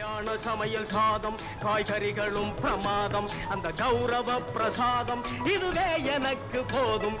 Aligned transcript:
கல்யாண 0.00 0.34
சமையல் 0.42 0.86
சாதம் 0.90 1.34
காய்கறிகளும் 1.62 2.52
பிரமாதம் 2.58 3.26
அந்த 3.52 3.68
கௌரவ 3.80 4.28
பிரசாதம் 4.48 5.22
இதுவே 5.46 5.84
எனக்கு 6.14 6.60
போதும். 6.70 7.16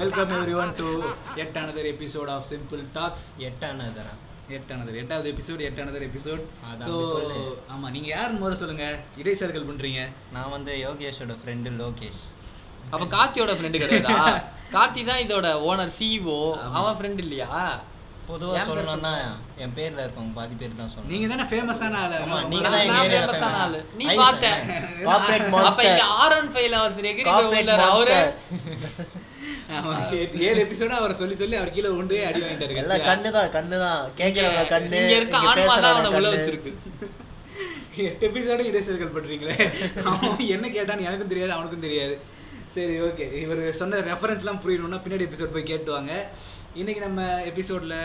Welcome 0.00 0.32
everyone 0.58 0.74
to 0.80 0.88
yet 1.42 1.56
another 1.62 1.88
episode 1.92 2.32
of 2.34 2.44
simple 2.50 2.82
talks 2.96 3.24
எட்டானதரா 3.48 4.12
yet 4.56 4.72
another 4.74 4.98
எட்டாவது 5.02 5.30
episode 5.32 5.62
yet 5.68 5.80
another 5.84 6.06
episode 6.08 6.42
so. 6.82 6.98
ஆமாம் 7.72 7.92
நீங்கள் 7.96 8.14
யாருன்னு 8.14 8.42
முதல்ல 8.42 8.60
சொல்லுங்க. 8.62 8.88
இடைச்சர்கள் 9.22 9.68
பண்ணுறீங்க 9.70 10.02
நான் 10.36 10.52
வந்து 10.56 10.74
யோகேஷோட 10.84 11.36
ஃப்ரெண்டு 11.40 11.72
லோகேஷ். 11.80 12.22
அப்ப 12.92 13.04
கார்த்தியோட 13.16 13.54
ஃப்ரெண்டு 13.58 13.82
கிடையாதா? 13.84 14.18
கார்த்தி 14.76 15.02
தான் 15.08 15.24
இதோட 15.24 15.48
ஓனர் 15.68 15.96
சிஇஓ 15.98 16.38
ஆமா. 16.58 16.76
அவன் 16.78 16.98
ஃப்ரெண்ட் 17.00 17.24
இல்லையா? 17.24 17.50
பொதுவா 18.28 18.52
என் 18.52 18.68
பேர் 18.68 18.70
சொல்லணும்னா 18.70 19.12
என் 19.64 19.74
பேர்ல 19.76 20.04
இருக்கவங்க 20.04 20.34
பாதி 20.38 20.54
பேர் 20.60 20.78
தான் 20.78 20.90
சொல்லணும். 20.92 21.10
நீங்கள் 21.12 21.30
தானே 21.32 21.44
ஃபேமஸான 21.50 21.98
ஆள். 22.02 22.14
ஆமா, 22.18 22.36
ஆமா, 22.36 22.38
நீங்க 22.52 22.64
நான் 22.66 22.74
தான் 22.74 22.84
எங்க 22.84 22.94
தான் 22.94 23.06
ஏரியால 23.08 23.26
famous 23.26 23.44
ஆன 23.46 23.50
famous. 23.50 23.64
ஆளு. 23.64 23.80
நீ 23.98 24.04
பார்த்த. 24.20 24.46
corporate 25.08 25.44
அப்ப 25.46 25.52
monster. 25.56 25.86
இங்க 25.90 26.04
ஆர் 26.20 26.36
ஒன் 26.38 26.50
ஃபைவ்ல 26.54 26.76
Corporate 27.30 27.68
உள்ளாரு. 27.70 27.84
அவரு. 27.90 28.18
ஏழு 30.48 30.58
எபிசோட 30.64 30.92
அவரை 31.00 31.14
சொல்லி 31.20 31.36
சொல்லி 31.42 31.56
அவர் 31.60 31.74
கீழே 31.76 31.90
உண்டு 32.00 32.16
அடி 32.28 32.40
எல்லாம் 32.40 32.60
கடைசியா. 32.62 32.98
கண்ணு 33.10 33.30
தான் 33.36 33.50
கண்ணு 33.56 33.76
தான் 33.84 34.00
கேக்குறவங்க 34.20 34.64
கண்ணு? 34.74 34.98
இங்க 35.02 35.14
இருக்க 35.20 35.36
ஆன்மா 35.42 35.74
தான் 35.76 35.92
அவனை 35.92 36.02
பேசுறவங்க 36.06 36.18
உள்ள. 36.20 36.30
வச்சிருக்கு. 36.34 36.72
எட்டு 38.06 38.24
எபிசோட 38.28 38.60
இடைச்சர்கள் 38.70 39.14
பண்றீங்களே. 39.16 39.56
அவன் 40.10 40.40
என்ன 40.56 40.66
கேட்டான்னு 40.76 41.06
எனக்கும் 41.08 41.32
தெரியாது 41.32 41.54
அவனுக்கும் 41.56 41.86
தெரியாது. 41.86 42.16
சரி 42.76 42.94
ஓகே 43.06 43.26
இவர் 43.42 43.60
சொன்ன 43.80 43.98
ரெஃபரன்ஸ்லாம் 44.08 44.62
புரியணும்னா 44.62 44.98
பின்னாடி 45.02 45.26
எபிசோட் 45.28 45.54
போய் 45.56 45.70
கேட்டுவாங்க 45.72 46.12
இன்னைக்கு 46.80 47.00
நம்ம 47.06 47.22
எபிசோட்ல 47.50 47.96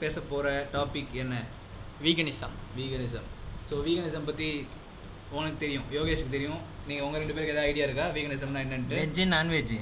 பேச 0.00 0.20
போற 0.30 0.46
டாபிக் 0.72 1.12
என்ன? 1.22 1.34
வீகனிசம் 2.04 2.54
வீகனிசம் 2.78 3.26
ஸோ 3.68 3.74
வீகனிசம் 3.86 4.26
பத்தி 4.28 4.48
உனக்கு 5.38 5.58
தெரியும் 5.62 5.86
யோகேஷுக்கு 5.96 6.34
தெரியும். 6.34 6.60
நீங்க 6.88 7.02
உங்க 7.06 7.18
ரெண்டு 7.20 7.34
பேருக்கு 7.36 7.54
ஏதாவது 7.54 7.70
ஐடியா 7.70 7.86
இருக்கா? 7.86 8.06
வீகனிசம்னா 8.16 8.62
என்னன்ட்டு? 8.66 8.98
வெஜ் 9.00 9.20
நான்வெஜ் 9.34 9.74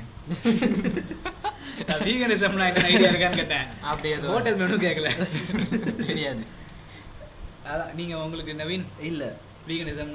வீகனிசம்னா 2.08 2.66
என்ன 2.70 2.84
ஐடியா 2.92 3.10
இருக்கான்னு 3.12 3.40
கேட்டேன். 3.42 3.66
அப்படி 3.90 4.10
எதுவும் 4.16 4.34
ஹோட்டல் 4.36 4.60
மெனு 4.62 4.78
கேட்கல 4.86 5.10
தெரியாது. 6.10 6.42
அதான் 7.72 7.92
நீங்க 8.00 8.16
உங்களுக்கு 8.24 8.60
நவீன்? 8.62 8.86
இல்ல. 9.10 9.24
வீகனிசம். 9.68 10.10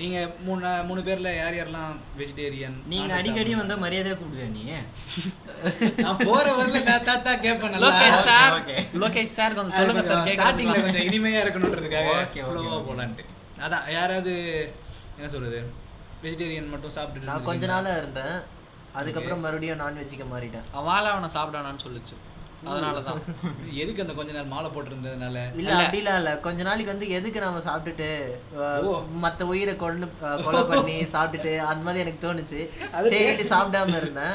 நீங்க 0.00 0.16
மூணு 0.46 0.68
மூணு 0.88 1.00
பேர்ல 1.06 1.30
யார் 1.38 1.56
யாரெல்லாம் 1.58 1.90
வெஜிடேரியன் 2.20 2.76
நீங்க 2.92 3.12
அடிக்கடி 3.18 3.52
வந்தா 3.60 3.74
மரியாதையா 3.84 4.14
கூப்பிடுவே 4.20 4.46
நீ? 4.54 4.62
நான் 6.04 6.22
போற 6.28 6.44
வரல 6.58 6.80
தாத்தா 7.10 7.32
கேட்பேன் 7.44 7.74
நல்லா 7.74 7.90
Lokesh 7.90 8.24
sir 8.30 8.54
okay. 8.60 8.78
Lokesh 9.02 9.36
sir 9.38 9.56
கொஞ்சம் 9.58 9.76
சொல்லுங்க 9.78 10.04
சார் 10.10 10.22
ஸ்டார்டிங்ல 10.30 10.78
கொஞ்சம் 10.86 11.06
இனிமையா 11.10 11.42
okay, 11.44 12.42
ஃப்ளோவா. 12.48 12.80
போலான்ட்டு 12.88 13.28
அதான் 13.66 13.86
யாராவது 13.98 14.32
என்ன 15.18 15.30
சொல்றது 15.36 15.60
வெஜிடேரியன் 16.24 16.72
மட்டும் 16.74 16.96
சாப்பிட்டு 16.96 17.28
நான் 17.30 17.48
கொஞ்ச 17.50 17.66
நாளா 17.74 17.92
இருந்தேன். 18.00 18.34
அதுக்கப்புறம் 19.00 19.42
மறுபடியும் 19.44 19.80
நான்வெஜ்ஜுக்கு 19.82 20.26
மாறிட்டேன். 20.32 20.66
அவளை 20.78 21.08
அவனை 21.12 21.28
சாப்பிடானான்னு 21.36 21.84
சொல்லுச்சு. 21.86 22.14
அதனாலதான் 22.64 23.20
எதுக்கு 23.76 24.02
அந்த 24.02 24.14
கொஞ்ச 24.14 24.30
நாள் 24.32 24.50
மாலை 24.50 24.68
போட்டிருந்ததுனால 24.68 25.36
இல்ல 25.52 25.60
இல்ல. 25.62 25.76
அப்படிலாம் 25.78 26.18
இல்ல 26.20 26.32
கொஞ்ச 26.44 26.60
நாளைக்கு 26.62 26.92
வந்து 26.92 27.06
எதுக்கு 27.16 27.42
நாம 27.44 27.62
சாப்பிட்டுட்டு. 27.66 28.08
மத்த 29.22 29.46
உயிரை 29.48 29.74
கொண்டு 29.76 30.06
கொலை 30.44 30.62
பண்ணி 30.64 30.96
சாப்பிட்டுட்டு 31.14 31.54
அந்த 31.68 31.82
மாதிரி 31.84 32.02
எனக்கு 32.04 32.24
தோணுச்சு 32.24 32.60
சரிட்டு 33.12 33.46
சாப்பிடாம 33.52 33.96
இருந்தேன். 34.00 34.32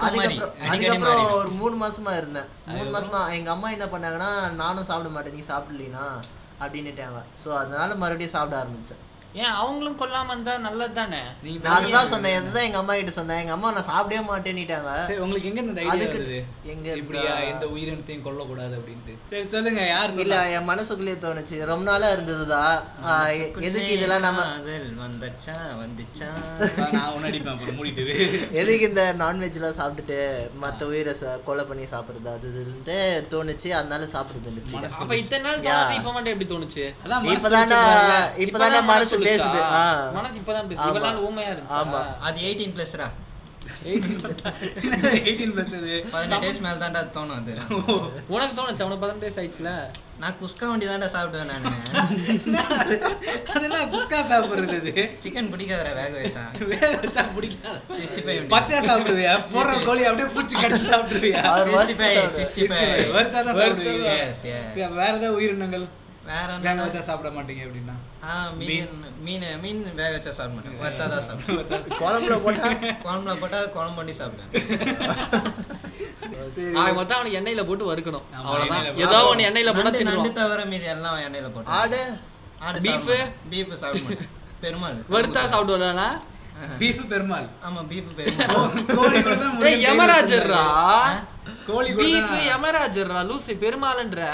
அதுக்கப்புறம் 0.00 0.70
அதுக்கப்புறம். 0.70 1.24
ஒரு 1.38 1.52
மூணு 1.58 1.76
மாசமா 1.78 2.14
இருந்தேன் 2.16 2.48
மூணு? 2.70 2.88
மாசமா 2.90 3.22
எங்க 3.36 3.50
அம்மா 3.50 3.70
என்ன 3.70 3.88
பண்ணாங்கன்னா 3.92 4.30
நானும் 4.58 4.88
சாப்பிட 4.90 5.10
மாட்டேன் 5.10 5.36
நீ 5.36 5.44
சாப்பிடலீனா 5.50 6.04
அப்படின்னுட்டாங்க 6.62 7.20
சோ 7.42 7.50
அதனால 7.60 7.94
மறுபடியும் 7.96 8.34
சாப்பிட 8.34 8.56
ஆரம்பிச்சேன் 8.60 9.04
ஏன் 9.34 9.44
அவங்களும் 9.44 10.00
கொல்லாம 10.00 10.26
இருந்தா 10.26 10.56
நல்லது 10.56 10.92
தானே 10.92 11.18
நான் 11.62 11.76
அதுதான் 11.76 12.06
சொன்னேன் 12.06 12.40
அதுதான் 12.40 12.62
எங்க 12.62 12.78
அம்மா 12.78 12.94
கிட்ட 12.94 13.10
சொன்னேன்? 13.10 13.40
எங்க 13.40 13.52
அம்மா 13.52 13.72
நான் 13.72 13.84
சாப்பிடவே 13.84 14.30
மாட்டேன்னுட்டாங்க. 14.30 14.94
சரி, 15.06 15.18
உங்களுக்கு 15.18 15.48
எங்க 15.48 15.60
இந்த 15.60 15.80
ஐடியா 15.80 16.10
வருது? 16.10 16.44
எங்க 16.62 16.92
இப்படியா 16.92 17.36
இருந்தா- 17.36 17.44
எந்த 17.44 17.66
உயிரினத்தையும் 17.66 18.26
கொல்லக்கூடாது 18.26 18.74
அப்படின்ட்டு. 18.80 19.14
சரி 19.30 19.48
சொல்லுங்க 19.50 19.86
யார் 19.86 20.12
இல்ல? 20.14 20.48
என் 20.48 20.64
மனசுக்குள்ளேயே 20.64 21.18
தோணுச்சு. 21.20 21.64
ரொம்ப 21.64 21.90
நாளா 21.90 22.08
எ- 23.28 23.52
எதுக்கு 23.60 23.92
இதெல்லாம் 23.92 24.20
நம்ம 24.20 24.42
வந்துச்சா 24.42 25.56
வந்துச்சா? 25.82 26.28
நான் 26.92 27.12
உன்னை 27.12 27.30
அடிப்பேன் 27.30 27.52
அப்புறம் 27.52 27.84
மூடிட்டு 27.84 28.52
எதுக்கு 28.52 28.88
இந்த 28.88 29.14
நான்வெஜ்லாம் 29.18 29.78
சாப்பிட்டுட்டு 29.80 30.18
மத்த 30.62 30.82
உயிரை 30.82 31.14
கொலை 31.44 31.64
பண்ணி 31.64 31.84
சாப்பிடுறது? 31.84 32.28
அது 32.34 32.48
இதுன்ட்டு 32.52 32.96
தோணுச்சு. 33.34 33.68
அதனால 33.68 34.04
சாப்பிடுறது. 34.04 34.88
அப்ப 34.98 35.16
இத்தனை 35.16 35.58
நாள் 35.58 35.94
இப்ப 35.94 36.12
மட்டும் 36.12 36.40
எப்படி 36.40 36.54
தோணுச்சு. 36.54 36.94
இப்பதான்டா 37.08 37.80
இப்பதான் 38.38 38.82
மனசு? 38.82 39.18
பேசுது 39.22 39.60
ஆ. 39.76 39.86
மனசு 40.12 40.38
இப்பதான் 40.40 40.68
பேசுது 40.68 40.82
ஆமா. 40.82 40.92
இவ்வளவு 40.94 41.26
ஊமையா 41.28 41.50
ஆமா. 41.50 41.56
இருந்துச்சு 41.96 42.24
அது 42.28 42.46
எயிட்டீன் 42.46 42.76
பிளஸ்ரா 42.76 43.08
18 43.82 45.46
plus 45.48 45.72
இது. 45.78 45.94
பதினெட்டு 46.12 46.44
டேஸ் 46.44 46.60
மேல 46.64 46.76
தான்டா 46.78 47.00
தோணும் 47.14 47.36
அது 47.36 47.52
உனக்கு 48.28 48.54
தோணுச்சு 48.58 48.82
அவனுக்கு 48.84 49.02
பதினெட்டு 49.02 49.26
வயசு 49.26 49.40
ஆயிடுச்சுல 49.42 49.72
நான் 50.20 50.36
குஸ்கா 50.38 50.66
வண்டி 50.70 50.86
தான்டா 50.86 51.08
சாப்பிடுவேன் 51.14 51.50
நானு 51.52 51.70
அதெல்லாம் 53.52 53.86
குஸ்கா 53.92 54.18
சாப்பிடுறது. 54.30 54.92
சிக்கன் 55.22 55.50
பிடிக்காதடா 55.52 55.92
வேக 56.00 56.14
வச்சா 56.18 56.44
வேக 56.72 56.90
வச்சா 56.96 57.22
பிடிக்காது. 57.36 57.78
65 57.98 58.50
பச்சையா 58.54 58.80
சாப்பிடுவியா? 58.88 59.34
போடுற 59.54 59.76
கோழி 59.86 60.04
அப்படியே 60.08 60.28
பிடிச்சி 60.34 60.56
கடிச்சு 60.62 60.90
சாப்பிடுவியா? 60.92 61.42
அவர் 61.50 61.72
65, 61.74 62.18
வறுத்து 62.18 62.42
65. 62.42 63.08
வறுத்தாதான் 63.16 63.58
சாப்பிடுவீங்க. 63.60 64.10
Yes, 64.14 64.34
yes. 64.46 64.66
சரி, 64.72 64.92
வேற 64.98 65.12
ஏதாவது 65.12 65.36
உயிரினங்கள் 65.38 65.86
வேற 66.30 66.48
வேக 66.64 66.76
வச்சா 66.82 67.02
சாப்பிட 67.06 67.28
மாட்டீங்க 67.30 67.62
அப்படின்னா 67.66 67.94
ஆ 68.24 68.32
மீன் 68.58 68.90
மீன். 69.26 69.44
மீன் 69.62 69.80
வேக 70.00 70.10
வச்சா 70.16 70.32
சாப்பிட 70.32 70.54
மாட்டேன். 70.56 70.76
வறுத்தா 70.82 71.06
தான் 71.12 71.26
சாப்பிடுவேன். 71.28 71.86
குழம்புல 72.00 72.36
போட்டா 72.44 72.68
குழம்புல 73.04 73.34
போட்டா 73.40 73.58
குழம்பு 73.76 73.98
பண்ணி 74.00 74.14
சாப்பிடுவேன். 74.20 74.52
ஆக 76.80 76.90
மொத்தம் 76.92 77.18
அவனுக்கு 77.18 77.38
எண்ணெயில 77.40 77.64
போட்டு 77.68 77.90
வறுக்கணும். 77.90 78.26
அவ்வளவுதான். 78.40 78.86
ஏதோ. 79.04 79.18
ஒண்ணு 79.30 79.48
எண்ணெயில 79.50 79.72
போட்டா 79.76 80.02
நண்டு 80.10 80.32
தவிர 80.38 80.64
மீதி 80.72 80.88
எல்லாம் 80.94 81.18
எண்ணெயில 81.26 81.50
போட்டு 81.54 81.74
ஆடு? 81.78 82.02
ஆடு 82.60 82.78
Beef? 82.86 83.06
பீஃப்? 83.50 83.74
சாப்பிட 83.82 84.02
மாட்டேன். 84.06 84.32
பெருமாள். 84.62 84.98
வறுத்தா 85.14 85.42
சாப்பிடுவானா? 85.52 86.08
பீஃப் 86.80 87.04
பெருமாள். 87.10 87.46
ஆமா 87.66 87.82
பீஃப் 87.90 88.10
பெருமாள். 88.16 89.76
யமராஜர்ரா? 89.84 90.64
கோழி 91.68 91.92
பீஃப் 92.00 92.34
யமராஜர்ரா? 92.50 93.20
லூசு 93.30 93.54
பெருமாள்ன்ற? 93.62 94.24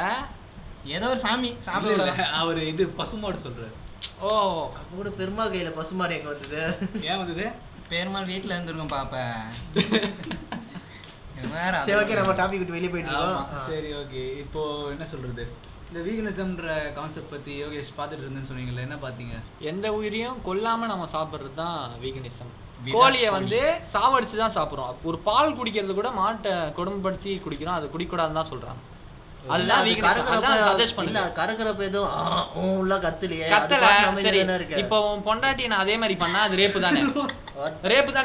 ஏதோ 0.95 1.07
ஒரு 1.13 1.21
சாமி 1.25 1.49
இல்ல, 1.51 1.63
சாப்பிட 1.67 1.93
இல்ல, 1.97 2.07
அவரு 2.41 2.61
இது 2.73 2.83
பசுமாடு 2.99 3.39
சொல்றாரு. 3.45 3.73
ஓ. 4.23 4.31
அப்ப 4.79 4.91
கூட 4.97 5.11
பெருமாள் 5.21 5.53
கையில 5.53 5.71
பசுமாடு 5.79 6.17
எங்க 6.17 6.29
வந்தது? 6.33 6.61
ஏன் 7.09 7.21
வந்தது? 7.23 7.45
பெருமாள் 7.91 8.31
வீட்டுல 8.33 8.55
இருந்திருக்கும் 8.55 8.95
பாப்ப. 8.97 9.15
சரி 11.87 11.97
ஓகே 12.01 12.17
நம்ம 12.19 12.33
டாபிக் 12.39 12.61
விட்டு 12.61 12.77
வெளியே 12.77 12.91
போயிட்டு 12.93 13.17
சரி 13.71 13.89
ஓகே 14.01 14.23
இப்போ 14.45 14.61
என்ன 14.93 15.05
சொல்றது? 15.11 15.43
இந்த 15.89 16.01
வீகனிசம்ன்ற 16.07 16.69
கான்செப்ட் 16.97 17.33
பத்தி 17.35 17.53
யோகேஷ் 17.63 17.91
பார்த்துட்டு 17.99 18.25
இருந்தேன்னு 18.25 18.49
சொன்னீங்கல்ல 18.51 18.85
என்ன 18.87 18.97
பாத்தீங்க 19.05 19.35
எந்த 19.71 19.87
உயிரையும் 19.99 20.39
கொல்லாம 20.49 20.87
நம்ம 20.93 21.05
சாப்பிடுறது 21.15 21.53
தான் 21.61 21.77
வீகனிசம் 22.05 22.53
கோழியை. 22.95 23.29
வந்து 23.37 23.61
சாவடிச்சு 23.95 24.37
தான் 24.41 24.57
சாப்பிடுறோம். 24.57 24.97
ஒரு 25.11 25.19
பால் 25.29 25.57
குடிக்கிறது 25.59 25.95
கூட 26.01 26.11
மாட்டை 26.19 26.55
கொடுமைப்படுத்தி 26.79 27.33
குடிக்கிறோம். 27.45 27.79
அது 27.79 27.87
குடிக்கூடாதுன்னு 27.95 28.41
தான் 28.41 28.51
சொல்றாங்க. 28.53 28.81
கறக்குறப்ப 31.39 31.83
எதுவும் 31.83 32.11
கத்துலையே. 33.03 33.45
இப்போ 34.83 35.11
உன் 35.11 35.27
பொண்டாட்டி 35.27 35.67
நான் 35.67 35.79
அதே 35.79 35.97
மாதிரி 35.97 36.17
பண்ணா? 36.17 36.43
அது 36.43 36.57
ரேப்பு 36.57 36.81
தானே? 36.81 37.01
ரேப்பு 37.93 38.13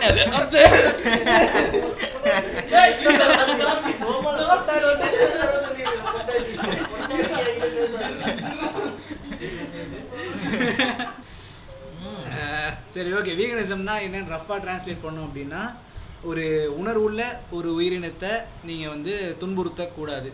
சரி 12.94 13.14
ஓகே 13.14 13.38
வீகனிசம்னா 13.38 14.06
என்னன்னு 14.06 14.28
ரஃபா 14.28 14.58
டிரான்ஸ்லேட் 14.58 15.04
பண்ணோம் 15.04 15.28
அப்படின்னா 15.28 15.76
ஒரு 16.24 16.76
உணர்வுள்ள 16.80 17.40
ஒரு 17.52 17.76
உயிரினத்தை 17.76 18.30
நீங்க 18.64 18.90
வந்து 18.90 19.36
துன்புறுத்த 19.40 19.90
கூடாது 19.90 20.34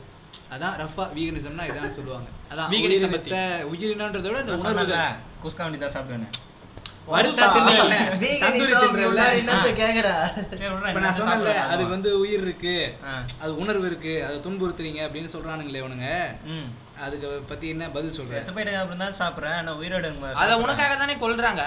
அதான் 0.56 0.76
ரஃபா 0.82 1.06
வீகனிசம்னா 1.16 1.64
இதான் 1.70 1.98
சொல்லுவாங்க. 2.00 2.28
அதான். 2.52 2.70
உயிரினத்தை 2.74 3.42
உயிரினன்றதை 3.72 4.28
விட 4.32 4.42
இந்த 4.46 4.58
உணர்வு 4.64 5.00
குஸ்கா 5.46 5.64
வண்டி 5.66 5.80
தான் 5.86 5.96
சாப்பிடுவேன். 5.96 6.36
அதுக்கு 11.72 11.94
வந்து 11.96 12.10
உயிர் 12.24 12.44
இருக்கு. 12.46 12.74
அது 13.42 13.52
உணர்வு 13.64 13.86
இருக்கு. 13.90 14.14
அதை 14.26 14.36
துன்புறுத்துறீங்க 14.46 15.02
அப்படின்னு 15.08 15.30
சொல்றானுங்களே 15.36 15.82
இவனுங்க. 15.84 16.10
அதுக்கு 17.06 17.28
பத்தி 17.52 17.66
என்ன 17.74 17.86
பதில் 17.96 18.18
சொல்ற? 18.20 18.34
செத்து 18.38 18.56
போயிட்டு 18.58 18.80
அப்புறம் 18.82 19.04
தான் 19.04 19.20
சாப்பிட்றேன். 19.22 19.58
ஆனால் 19.60 19.80
உயிரோட 19.82 20.08
அத. 20.44 20.58
உனக்காக 20.66 20.96
தானே 21.04 21.16
கொல்றாங்க? 21.24 21.64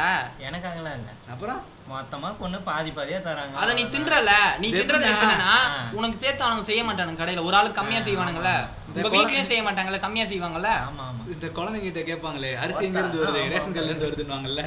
எனக்காகலாம் 0.48 0.98
இல்லை. 1.00 1.14
அப்புறம்? 1.34 1.60
மொத்தமா 1.90 2.28
கொண்டு 2.36 2.58
பாதி 2.60 2.90
பாதியா 2.90 3.18
தராங்க. 3.20 3.54
அத 3.56 3.74
நீ 3.74 3.82
தின்றல. 3.86 4.32
நீ 4.58 4.68
தின்றது 4.70 5.06
ஆ. 5.46 5.54
உனக்கு 5.92 6.16
சேர்த்து 6.18 6.44
அவனுங்க 6.44 6.64
செய்ய 6.64 6.82
மாட்டானுங்க 6.84 7.20
கடையில. 7.22 7.44
ஒரு 7.44 7.56
ஆளுக்கு 7.56 7.78
கம்மியா 7.80 8.00
செய்வானுங்கல்ல. 8.00 8.52
உங்க 8.96 9.10
வீட்லயும் 9.14 9.48
செய்ய 9.50 9.62
மாட்டாங்கல்ல 9.62 10.00
கம்மியா 10.00 10.26
செய்வாங்கல்ல? 10.26 10.70
ஆமா 10.86 11.04
ஆமா. 11.08 11.22
இந்த 11.34 11.46
குழந்தைங்கிட்ட 11.56 12.02
கேட்பாங்களே 12.06 12.50
அரிசி 12.62 12.84
எங்க 12.84 13.00
இருந்து 13.00 13.22
வருது? 13.22 13.42
ரேஷன் 13.54 13.76
கல்ல 13.76 13.90
இருந்து. 13.90 14.08
வருதுன்னுவாங்கல்ல. 14.08 14.64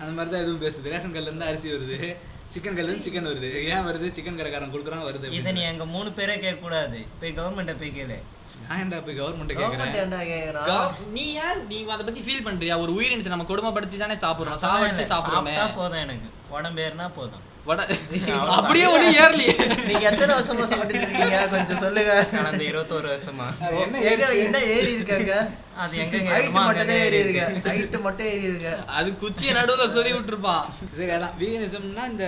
அந்த 0.00 0.10
மாதிரி 0.12 0.32
தான் 0.32 0.42
எதுவும் 0.42 0.62
பேசுது. 0.62 0.90
ரேஷன் 0.90 1.14
கல்ல 1.14 1.30
இருந்து 1.30 1.48
அரிசி 1.50 1.68
வருது 1.68 1.98
சிக்கன் 2.54 2.76
கல்ல 2.76 2.88
இருந்து 2.88 3.06
சிக்கன் 3.06 3.28
வருது. 3.28 3.48
ஏன் 3.68 3.84
வருது? 3.88 4.06
சிக்கன் 4.14 4.38
கடைக்காரன் 4.38 4.72
கொடுக்குறான் 4.72 5.04
வருது 5.04 5.34
இதை 5.34 5.52
நீ. 5.52 5.62
எங்க 5.68 5.84
மூணு 5.86 6.10
பேரே 6.10 6.36
கேட்க 6.38 6.58
கூடாது 6.60 7.00
போய் 7.20 7.36
கவர்மெண்ட்டை 7.36 7.76
போய் 7.78 7.96
கேளு. 7.96 8.18
நான் 8.62 8.80
ஏன்டா 8.80 8.98
போய் 9.04 9.18
கவர்மெண்ட் 9.18 9.52
கேக்குறான் 9.52 10.90
நீ 11.10 11.22
ஏன்? 11.40 11.60
நீ 11.68 11.76
அதை 11.88 12.02
பத்தி 12.04 12.20
ஃபீல் 12.20 12.44
பண்றியா? 12.44 12.74
ஒரு 12.78 12.92
உயிரினத்தை 12.94 13.32
நம்ம 13.34 13.46
கொடுமைப்படுத்தி 13.48 13.98
தானே 13.98 14.16
சாப்பிடுறோம். 14.16 14.60
சாவடிச்சு 14.64 15.06
சாப்பிடுறோமே. 15.12 15.54
போதும் 15.74 16.02
எனக்கு. 16.02 16.28
உடம்பு 16.56 16.82
ஏறினா 16.86 17.06
போதும். 17.18 17.44
வட 17.68 17.80
அப்படியே 18.56 18.86
ஒண்ணு 18.92 19.08
ஏறலையே. 19.22 19.54
நீங்க 19.88 20.04
எத்தனை 20.10 20.32
வருஷமா 20.36 20.64
சாப்பிட்டுட்டு 20.70 21.02
இருக்கீங்க? 21.02 21.38
கொஞ்சம் 21.52 21.82
சொல்லுங்க. 21.84 22.12
கடந்த 22.32 22.62
இருபத்தோரு 22.70 23.08
வருஷமா. 23.12 23.46
என்ன 23.82 24.00
எங்க 24.10 24.24
ஏறிச்சு? 24.24 24.44
என்ன 24.46 24.60
ஏறி 24.76 24.90
இருக்காங்க 24.96 25.32
அது 25.82 25.98
எங்க 26.04 26.16
மட்டும் 26.58 26.90
தான் 26.90 27.02
ஏறி 27.04 27.18
இருக்கு. 27.24 27.44
ஹைட் 27.68 27.96
மட்டும் 28.06 28.30
ஏறி 28.32 28.48
இருக்கு. 28.50 28.72
அது 28.98 29.10
குச்சியை 29.22 29.54
நடுவுல 29.58 29.86
சொல்லி 29.98 30.12
விட்டுருப்பான் 30.16 30.64
சரி 30.96 31.10
அதான். 31.18 31.36
வீகனிசம்னா 31.42 32.06
இந்த 32.14 32.26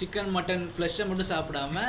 சிக்கன் 0.00 0.34
மட்டன் 0.36 0.66
ஃப்ளஷை 0.74 1.06
மட்டும் 1.10 1.32
சாப்பிடாம 1.34 1.86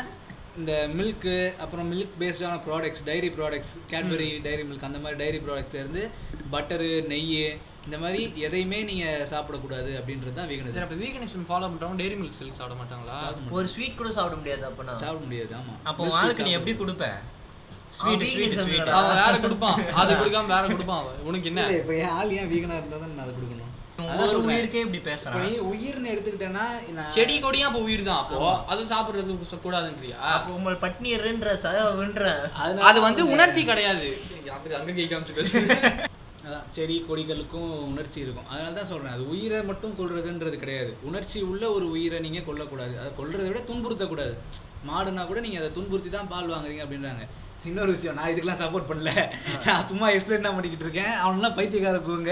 இந்த 0.60 0.74
மில்க்கு 0.98 1.36
அப்புறம் 1.64 1.90
milk 1.92 2.16
பேஸ்டான 2.22 2.56
products 2.66 3.04
dairy 3.10 3.30
products 3.36 3.74
Cadbury 3.92 4.30
dairy 4.46 4.64
milk 4.70 4.88
அந்த 4.88 5.00
மாதிரி 5.04 5.20
டைரி 5.22 5.40
ப்ராடக்ட்ஸ்ல 5.46 5.82
இருந்து 5.84 6.04
பட்டரு 6.52 6.90
நெய் 7.12 7.36
இந்த 7.90 8.00
மாதிரி 8.02 8.22
எதையுமே 8.48 8.80
நீங்க 8.90 9.06
சாப்பிடக்கூடாது 9.32 9.92
அப்படின்றது 10.00 10.34
தான் 10.38 10.48
சரி 10.48 10.56
வீகனிசம் 10.56 10.84
அப்ப 10.86 10.98
வீகனிசம் 11.04 11.46
ஃபாலோ 11.50 11.68
பண்றவங்க 11.70 12.00
டெய்ரி 12.02 12.18
மில்க் 12.20 12.40
சில்க் 12.40 12.60
சாப்பிட 12.60 12.76
மாட்டாங்களா? 12.82 13.18
ஒரு 13.58 13.66
ஸ்வீட் 13.74 14.00
கூட 14.00 14.10
சாப்பிட 14.18 14.36
முடியாது 14.42 14.64
அப்பனா. 14.70 14.94
சாப்பிட 15.04 15.22
முடியாது 15.28 15.54
ஆமா. 15.60 15.74
அப்போ 15.92 16.04
வாழ்க்கை 16.16 16.46
நீ 16.48 16.54
எப்படி 16.58 16.74
கொடுப்ப? 16.82 17.06
அவன் 18.02 18.12
ஸ்வீட் 18.20 18.24
ஸ்வீட் 18.24 18.42
veganism 18.42 18.66
ஸ்வீட் 18.68 18.82
இல்லடா. 18.82 18.98
அவன் 19.00 19.20
வேற 19.22 19.38
கொடுப்பான். 19.46 19.80
அது 20.02 20.12
கொடுக்காம 20.20 20.52
வேற 20.56 20.66
கொடுப்பான் 20.74 21.02
அவன். 21.04 21.18
உனக்கு 21.30 21.50
என்ன? 21.52 21.62
இல்ல, 21.66 21.80
இப்ப 21.82 21.96
என் 22.04 22.14
ஆள் 22.20 22.36
ஏன் 22.42 22.52
வீகனா 22.54 22.78
இருந்தா 22.82 23.00
தான் 23.04 23.16
நான் 23.16 23.26
அதை 23.26 23.34
கொடுக்கணும். 23.38 23.66
சொல்றேன். 24.02 24.46
உயிருக்கே 24.50 24.82
இப்படி 24.84 25.00
இப்ப 25.00 25.10
பேசுறான் 25.12 25.42
நீ 25.46 25.56
உயிர்னு 25.72 26.12
எடுத்துக்கிட்டேன்னா 26.14 26.66
நான் 27.00 27.12
செடி 27.18 27.36
கொடியும் 27.46 27.70
அப்போ 27.70 27.82
உயிர் 27.88 28.06
தான் 28.10 28.22
அப்போ. 28.22 28.38
அது 28.74 28.82
சாப்பிடுறது 28.94 29.34
கூடாதுன்றியா? 29.66 30.20
அப்போ 30.36 30.52
உங்களை 30.60 30.78
பட்னி 30.86 31.10
இருன்ற 31.18 31.56
சவன்றேன் 31.66 32.46
அதனால 32.62 32.88
அது 32.92 33.02
வந்து 33.08 33.24
உணர்ச்சி 33.34 33.64
கிடையாது. 33.72 34.08
அப்படி 34.58 34.76
அங்க 34.80 34.94
கை 35.00 35.08
காமிச்சு 35.14 35.38
பேசு 35.40 35.66
அதான் 36.50 36.70
செடி 36.76 36.96
கொடிகளுக்கும் 37.08 37.72
உணர்ச்சி 37.90 38.20
இருக்கும். 38.26 38.48
அதனால 38.52 38.72
தான் 38.78 38.90
சொல்றேன் 38.92 39.16
அது 39.16 39.24
உயிரை 39.34 39.58
மட்டும் 39.68 39.98
கொல்றதுன்றது 39.98 40.58
கிடையாது. 40.62 40.92
உணர்ச்சி 41.10 41.40
உள்ள 41.50 41.64
ஒரு 41.78 41.86
உயிரை 41.96 42.20
நீங்க 42.26 42.40
கொல்லக்கூடாது. 42.48 42.94
அதை 43.02 43.10
கொல்றதை 43.20 43.48
விட 43.50 43.60
துன்புறுத்தக்கூடாது. 43.68 44.34
மாடுனா 44.90 45.24
கூட 45.32 45.40
நீங்க 45.46 45.60
அதை 45.62 45.70
துன்புறுத்தி 45.76 46.12
தான் 46.16 46.32
பால் 46.32 46.54
வாங்குறீங்க 46.54 46.84
அப்படின்றாங்க. 46.86 47.26
இன்னொரு 47.70 47.92
விஷயம் 47.96 48.18
நான் 48.20 48.32
இதுக்கெல்லாம் 48.32 48.62
சப்போர்ட் 48.64 48.90
பண்ணல. 48.92 49.12
நான் 49.68 49.86
சும்மா 49.92 50.08
எக்ஸ்பிளைன் 50.16 50.48
தான் 50.48 50.58
பண்ணிக்கிட்டு 50.58 50.88
இருக்கேன். 50.88 51.14
அவனெல்லாம் 51.24 51.58
பைத்தியக்கார 51.60 52.00
கூங்க 52.08 52.32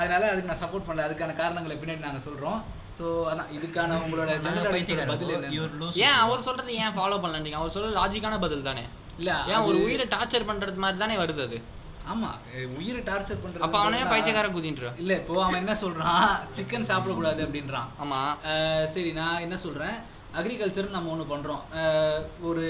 அதனால 0.00 0.22
அதுக்கு 0.32 0.50
நான் 0.52 0.62
சப்போர்ட் 0.64 0.86
பண்ணல. 0.88 1.06
அதுக்கான 1.08 1.36
காரணங்களை 1.42 1.76
பின்னாடி 1.82 2.06
நாங்க 2.06 2.22
சொல்றோம். 2.28 2.60
ஸோ 2.98 3.04
அதான் 3.32 3.52
இதுக்கான 3.58 3.98
உங்களோட. 4.04 4.30
ஏன் 6.06 6.18
அவர் 6.24 6.46
சொல்றது 6.48 6.72
ஏன் 6.84 6.96
ஃபாலோ 6.98 7.20
பண்ணலன்றீங்க 7.24 7.60
அவர் 7.62 7.74
சொல்றது 7.76 7.98
லாஜிக்கான 8.00 8.40
பதில் 8.46 8.68
தானே. 8.70 8.86
இல்ல 9.20 9.32
ஏன் 9.52 9.66
ஒரு 9.68 9.78
உயிரை 9.86 10.06
டார்ச்சர் 10.16 10.50
பண்றது 10.50 10.82
மாதிரி 10.86 11.02
தானே 11.04 11.16
வருது 11.24 11.42
அது? 11.48 11.58
ஆமா 12.06 12.30
உயிரை 12.76 13.00
டார்ச்சர் 13.02 13.42
பண்றது 13.42 13.64
அப்ப 13.66 13.78
அவனே 13.80 14.00
பைத்தியக்கார 14.04 14.48
குதின்ற 14.50 14.86
இல்ல 14.98 15.12
இப்போ 15.20 15.34
அவன் 15.42 15.60
என்ன 15.62 15.74
சொல்றான்? 15.82 16.22
சிக்கன் 16.56 16.88
சாப்பிடக்கூடாது 16.90 17.40
அப்படின்றான். 17.46 17.88
ஆமா. 18.02 18.20
சரி 18.94 19.10
நான் 19.12 19.44
என்ன 19.46 19.56
சொல்கிறேன் 19.58 19.96
அக்ரிகல்ச்சர் 20.34 20.88
நம்ம 20.90 21.10
ஒன்று 21.10 21.24
பண்ணுறோம் 21.24 21.62
ஒரு 22.48 22.64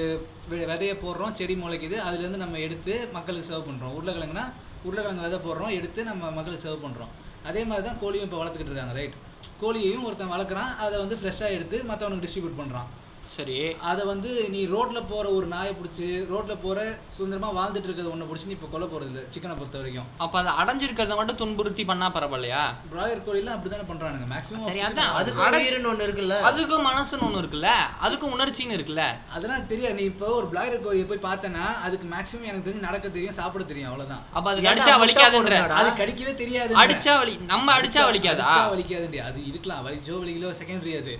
விதைய 0.69 0.93
போடுறோம் 1.03 1.35
செடி 1.38 1.56
முளைக்குது 1.56 1.97
அதுலேருந்து 2.06 2.44
நம்ம 2.44 2.59
எடுத்து 2.59 2.94
மக்களுக்கு 3.17 3.50
சர்வ் 3.50 3.69
பண்ணுறோம் 3.69 3.97
உருளைக்கிழங்குனா 3.97 4.44
உருளைக்கிழங்கு 4.85 5.27
விதை 5.27 5.41
போடுறோம் 5.41 5.75
எடுத்து 5.79 6.00
நம்ம 6.05 6.31
மக்களுக்கு 6.31 6.67
சர்வ் 6.67 6.85
பண்ணுறோம் 6.87 7.12
அதே 7.44 7.62
மாதிரி 7.65 7.85
தான் 7.88 8.00
கோழியும் 8.00 8.26
இப்போ 8.26 8.38
வளர்த்துக்கிட்டு 8.41 8.73
இருக்காங்க 8.73 8.97
ரைட் 8.97 9.17
கோழியையும் 9.61 10.06
ஒருத்தன் 10.06 10.35
வளர்க்குறான் 10.35 10.73
அதை 10.85 10.97
வந்து 10.99 11.19
ஃப்ரெஷ்ஷாக 11.21 11.56
எடுத்து 11.56 11.76
மற்றவனுக்கு 11.91 12.26
டிஸ்ட்ரிபியூட் 12.26 12.61
பண்ணுறான் 12.61 12.88
சரி. 13.32 13.56
அதை 13.88 14.03
வந்து 14.06 14.31
நீ 14.50 14.61
ரோட்ல 14.67 15.00
போற 15.06 15.25
ஒரு 15.31 15.47
நாயை 15.47 15.73
பிடிச்சி 15.75 16.06
ரோட்ல 16.31 16.55
போற 16.56 16.79
சுதந்திரமா 17.15 17.49
வாழ்ந்துட்டு 17.56 17.87
இருக்கிறது 17.87 18.12
ஒண்ணு 18.12 18.29
பிடிச்சி 18.29 18.47
நீ 18.47 18.55
இப்போ 18.56 18.69
கொல்ல 18.69 18.87
போறது 18.87 19.11
இல்லை 19.11 19.23
சிக்கனை 19.31 19.55
பொறுத்த 19.55 19.79
வரைக்கும் 19.79 20.09
அப்ப 20.19 20.35
அது 20.41 20.50
அடைஞ்சிருக்கிறத 20.61 21.17
மட்டும் 21.17 21.38
துன்புறுத்தி 21.41 21.85
பண்ணா 21.85 22.06
பரவாயில்லையா? 22.11 22.62
பிராயர் 22.91 23.23
கோழிலாம் 23.27 23.56
அப்படிதானே 23.56 23.85
பண்றானுங்க. 23.91 24.27
மேக்ஸிமம் 24.32 24.67
சரி, 24.67 24.82
அதான். 24.82 25.12
அதுக்கு 25.19 25.43
அட- 25.43 25.61
உயிர்னு 25.61 25.91
ஒண்ணு 25.91 26.06
இருக்குல்ல? 26.09 26.37
அதுக்கும் 26.50 26.87
மனசுன்னு 26.88 27.27
ஒண்ணு 27.29 27.43
இருக்குல்ல? 27.43 27.71
அதுக்கும் 28.03 28.35
உணர்ச்சின்னு 28.35 28.77
இருக்குல்ல? 28.79 29.05
அதெல்லாம் 29.33 29.67
தெரியாது. 29.67 29.94
நீ 29.94 30.06
இப்போ 30.06 30.29
ஒரு 30.35 30.49
பிளாயர் 30.53 30.85
கோழியை 30.85 31.06
போய் 31.06 31.25
பார்த்தேன்னா 31.25 31.65
அதுக்கு 31.83 32.09
மேக்ஸிமம் 32.09 32.49
எனக்கு 32.50 32.67
தெரிஞ்சு 32.69 32.87
நடக்க 32.88 33.06
தெரியும் 33.11 33.38
சாப்பிட 33.38 33.65
தெரியும் 33.65 33.91
அவ்வளவுதான். 33.91 34.25
அப்ப 34.33 34.47
அது 34.53 34.69
அடிச்சா 34.73 34.97
வலிக்காதுன்ற? 35.03 35.55
அது 35.76 35.93
கடிக்கவே 35.99 36.35
தெரியாது 36.35 36.81
அடிச்சா 36.83 37.15
வலி 37.19 37.37
நம்ம 37.47 37.79
அடிச்சா 37.79 38.03
வலிக்காதா? 38.09 38.50
வலிக்காதுண்டி. 38.73 39.21
அது 39.25 39.41
இருக்கலாம். 39.47 39.83
வலிச்சோ 39.87 40.15
வலிக்கலோ 40.21 40.53
செகண்டரி 40.61 40.94
அது. 40.99 41.17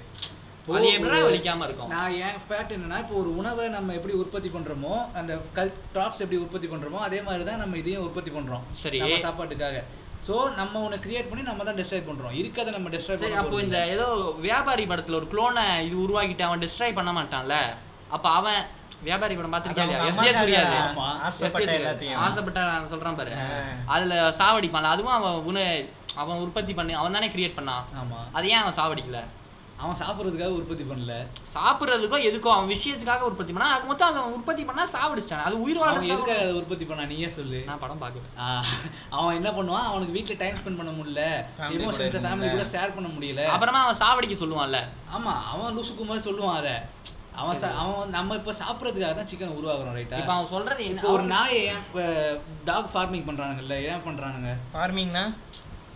அது 0.71 0.93
எப்படிடா 0.93 1.17
ஒரு- 1.19 1.29
வலிக்காம 1.29 1.65
இருக்கும்? 1.65 1.89
நான் 1.89 2.13
என் 2.19 2.39
ஃபேக்ட் 2.47 2.73
என்னன்னா 2.73 2.99
இப்போ 2.99 3.15
ஒரு 3.15 3.37
உணவை 3.37 3.69
நம்ம 3.69 3.93
எப்படி 3.93 4.15
உற்பத்தி 4.15 4.49
பண்றோமோ 4.49 5.13
அந்த 5.15 5.41
கல் 5.53 5.73
டாப்ஸ் 5.95 6.19
எப்படி 6.19 6.37
உற்பத்தி 6.37 6.67
பண்றோமோ 6.67 6.99
அதே 7.01 7.23
மாதிரி 7.23 7.45
தான் 7.45 7.57
நம்ம 7.57 7.77
இதையும் 7.77 8.03
உற்பத்தி 8.03 8.31
பண்றோம். 8.31 8.65
சரி. 8.75 8.99
நம்ம 8.99 9.17
சாப்பாட்டுக்காக. 9.19 9.81
சோ 10.29 10.55
நம்ம 10.55 10.81
ஒன்று 10.81 10.97
கிரியேட் 10.97 11.29
பண்ணி 11.29 11.45
நம்ம 11.45 11.65
தான் 11.65 11.77
டெஸ்ட்ராய் 11.77 12.09
பண்றோம். 12.09 12.35
இருக்கதை 12.35 12.71
நம்ம 12.71 12.89
டெஸ்ட்ராய் 12.89 13.15
சரி 13.15 13.23
பண்ண 13.23 13.39
அப்போ 13.39 13.63
இந்த. 13.63 13.87
ஏதோ 13.87 14.07
வியாபாரி 14.39 14.85
படத்துல 14.85 15.15
ஒரு 15.15 15.29
குளோனை 15.33 15.81
இது 15.81 15.97
உருவாக்கிட்டு 15.97 16.43
அவன் 16.43 16.61
டிஸ்ட்ராய் 16.61 16.95
பண்ண 16.95 17.13
மாட்டான்ல? 17.13 17.57
அப்ப 18.09 18.29
அவன் 18.31 18.61
வியாபாரி 19.03 19.35
படம் 19.35 19.53
ஆமா. 20.81 21.07
ஆசைப்பட்ட 22.19 22.61
நான் 22.61 22.89
சொல்றேன் 22.89 23.15
பாரு. 23.15 23.33
அதுல 23.87 24.31
சாவடிப்பான்ல. 24.31 24.83
அதுவும் 24.87 25.13
அவன் 25.13 25.33
உண 25.45 25.59
அவன் 26.15 26.39
உற்பத்தி 26.39 26.75
பண்ணி 26.75 26.93
அவன் 26.93 27.13
தானே 27.13 27.29
கிரியேட் 27.29 27.59
பண்ணான். 27.59 27.85
ஆமா. 28.01 28.19
அது 28.33 28.49
ஏன் 28.49 28.57
அவன் 28.57 28.75
சாவடிக்கல? 28.75 29.21
அவன் 29.81 29.99
சாப்பிட்றதுக்காக 30.01 30.57
உற்பத்தி 30.57 30.85
பண்ணல. 30.85 31.13
சாப்பிடுறதுக்கோ 31.55 32.19
எதுக்கோ 32.25 32.51
அவன் 32.55 32.71
விஷயத்துக்காக 32.73 33.29
உற்பத்தி 33.29 33.53
பண்ணா 33.53 33.69
அது 33.75 33.85
மொத்தம் 33.87 34.09
அவன் 34.13 34.35
உற்பத்தி 34.35 34.63
பண்ணா 34.65 34.85
சாவடிச்சிட்டான் 34.93 35.47
அது 35.47 35.63
உயிர் 35.63 35.81
வாழ்றதுக்காக 35.81 36.17
எதுக்காக 36.17 36.41
அதை 36.43 36.57
உற்பத்தி 36.59 36.87
பண்ணா? 36.87 37.05
நீயே 37.07 37.29
சொல்லு. 37.37 37.61
நான் 37.67 37.81
படம் 37.81 38.03
பார்க்கல. 38.03 38.27
ஆஹ், 38.45 38.67
அவன் 39.13 39.37
என்ன 39.37 39.51
பண்ணுவான்? 39.53 39.87
அவனுக்கு 39.91 40.17
வீட்ல 40.17 40.37
டைம் 40.39 40.59
ஸ்பெண்ட் 40.59 40.81
பண்ண 40.81 40.93
முடியல. 40.95 41.23
எமோஷன்ஸை 41.77 42.23
ஃபேமிலி 42.25 42.51
கூட. 42.51 42.67
ஷேர் 42.75 42.97
பண்ண 42.97 43.11
முடியல. 43.11 43.45
அப்புறமா 43.51 43.83
அவன் 43.83 44.01
சாவடிக்க 44.03 44.37
சொல்லுவான்ல. 44.39 44.81
ஆமா 45.15 45.35
அவன் 45.51 45.77
லூசுக்கு 45.77 46.05
மாதிரி 46.05 46.27
சொல்லுவான் 46.29 46.59
அதை. 46.59 46.77
அவன் 47.37 47.61
அவன் 47.81 48.11
நம்ம 48.11 48.37
இப்ப 48.37 48.55
சாப்பிட்றதுக்காக 48.59 49.15
தான் 49.15 49.29
சிக்கன் 49.29 49.57
உருவாக்குறோம் 49.59 49.97
ரைட்டா 49.97 50.17
இப்ப 50.21 50.33
அவன் 50.35 50.51
சொல்றது 50.51 50.83
இப்போ 50.89 51.09
ஒரு 51.11 51.25
நாயை 51.31 51.61
ஏன் 51.67 51.85
டாக் 52.65 52.91
ஃபார்மிங் 52.93 53.27
பண்றானுங்கல்ல 53.29 53.77
ஏன் 53.89 54.05
பண்றானுங்க? 54.05 54.51
ஃபார்மிங்னா 54.73 55.23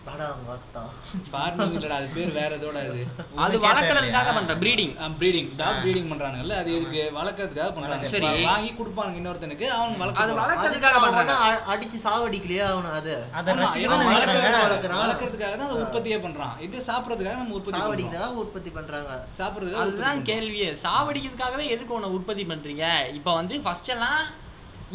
இல்லடா 0.07 1.95
அது 1.97 2.07
பேர் 2.15 2.31
வேற 2.37 2.49
எதோட 2.57 2.77
அது 2.85 3.03
அது 3.45 3.55
வளர்க்கறதுக்காக 3.63 4.31
பண்ற 4.37 4.53
ப்ரீடிங் 4.61 4.91
ப்ரீடிங் 5.19 5.49
டாக். 5.59 5.79
ப்ரீடிங் 5.83 6.09
பண்றானுங்கல்ல 6.11 6.55
அது 6.61 6.69
எதுக்கு? 6.77 7.01
வளர்க்கறதுக்காக 7.17 7.71
பண்றாங்க. 7.77 8.09
சரி. 8.13 8.29
வாங்கி 8.47 8.71
கொடுப்பானுங்க 8.73 9.19
இன்னொருத்தனுக்கு 9.21 9.67
அவன் 9.75 9.95
அது 9.95 10.05
வளர்க்க 10.05 10.43
வளர்க்கறதுக்காக 10.43 10.99
அவன் 10.99 11.17
பண்றாங்க. 11.17 11.59
அடிச்சு 11.73 11.99
சாவடிக்கலையா 12.05 12.67
அவன 12.73 12.93
அது? 12.99 13.15
அதை 13.33 13.55
வளர்க்கறதுக்காக 13.57 15.53
தான் 15.53 15.67
அதை 15.67 15.81
உற்பத்தியே 15.83 16.19
பண்றான். 16.25 16.55
இது 16.67 16.85
சாப்பிட்றதுக்காக 16.89 17.37
நம்ம 17.41 17.57
உற்பத்தி 17.59 17.79
சாவடிக்கிறதுக்காக 17.79 18.41
உற்பத்தி 18.45 18.71
பண்றாங்க. 18.71 19.11
சாப்பிட்றதுக்காக 19.39 19.85
அதுதான் 19.85 20.23
கேள்வியே. 20.31 20.69
சாவடிக்கிறதுக்காகவே 20.85 21.67
எதுக்கு 21.75 21.97
உன்னை 21.99 22.11
உற்பத்தி 22.17 22.45
பண்றீங்க? 22.51 22.85
இப்போ 23.19 23.33
வந்து 23.39 23.55
ஃபர்ஸ்ட் 23.65 23.93
எல்லாம் 23.95 24.19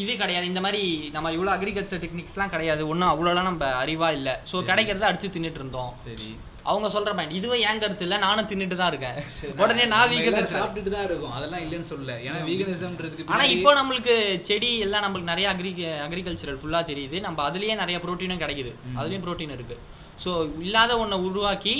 இது 0.02 0.12
கிடையாது. 0.23 0.47
இந்த 0.52 0.61
மாதிரி 0.64 0.82
நம்ம 1.14 1.30
இவ்வளோ 1.37 1.50
அக்ரிகல்ச்சர் 1.54 2.02
டெக்னிக்ஸ்லாம் 2.04 2.52
கிடையாது. 2.54 2.82
ஒன்றும் 2.92 3.11
அவ்வளோலாம் 3.12 3.49
நம்ம 3.49 3.66
அறிவா 3.82 4.09
இல்லை. 4.18 4.35
ஸோ 4.50 4.56
கிடைக்கிறத 4.70 5.04
அடிச்சு 5.09 5.35
தின்னுட்டு 5.35 5.61
இருந்தோம். 5.62 5.92
சரி. 6.06 6.28
அவங்க 6.70 6.88
சொல்ற 6.94 7.11
பாயிண்ட் 7.16 7.37
இதுவே 7.38 7.59
ஏன் 7.68 7.80
கருத்து 7.82 8.04
இல்லை? 8.06 8.16
நானும் 8.25 8.49
தின்னுட்டு 8.50 8.76
தான் 8.80 8.90
இருக்கேன். 8.92 9.18
உடனே 9.62 9.85
நான் 9.92 10.12
எல்லாரும் 10.16 10.50
சாப்பிட்டுட்டு 10.56 10.90
தான் 10.97 11.06
இருக்கும். 11.09 11.35
அதெல்லாம் 11.37 11.62
இல்லைன்னு 11.64 11.88
சொல்லல. 11.92 12.16
ஏன்னா 12.26 12.40
வீகனிசம்ன்றதுக்கு 12.49 13.32
ஆனா 13.35 13.44
இப்போ 13.54 13.70
நம்மளுக்கு 13.78 14.14
செடி 14.49 14.70
எல்லாம் 14.87 15.04
நம்மளுக்கு 15.04 15.32
நிறைய 15.32 15.49
அக்ரி 15.52 15.73
அக்ரிகல்ச்சரல் 16.06 16.61
ஃபுல்லா 16.62 16.82
தெரியுது. 16.90 17.16
நம்ம 17.26 17.42
அதுலயே 17.49 17.76
நிறைய 17.82 17.99
புரோட்டீனும் 18.04 18.42
கிடைக்குது. 18.44 18.75
அதுலயும் 18.99 19.25
புரோட்டீன் 19.26 19.56
இருக்கு. 19.56 19.78
ஸோ 20.25 20.32
இல்லாத 20.66 20.99
ஒன்றை 21.04 21.18
உருவாக்கி 21.28 21.75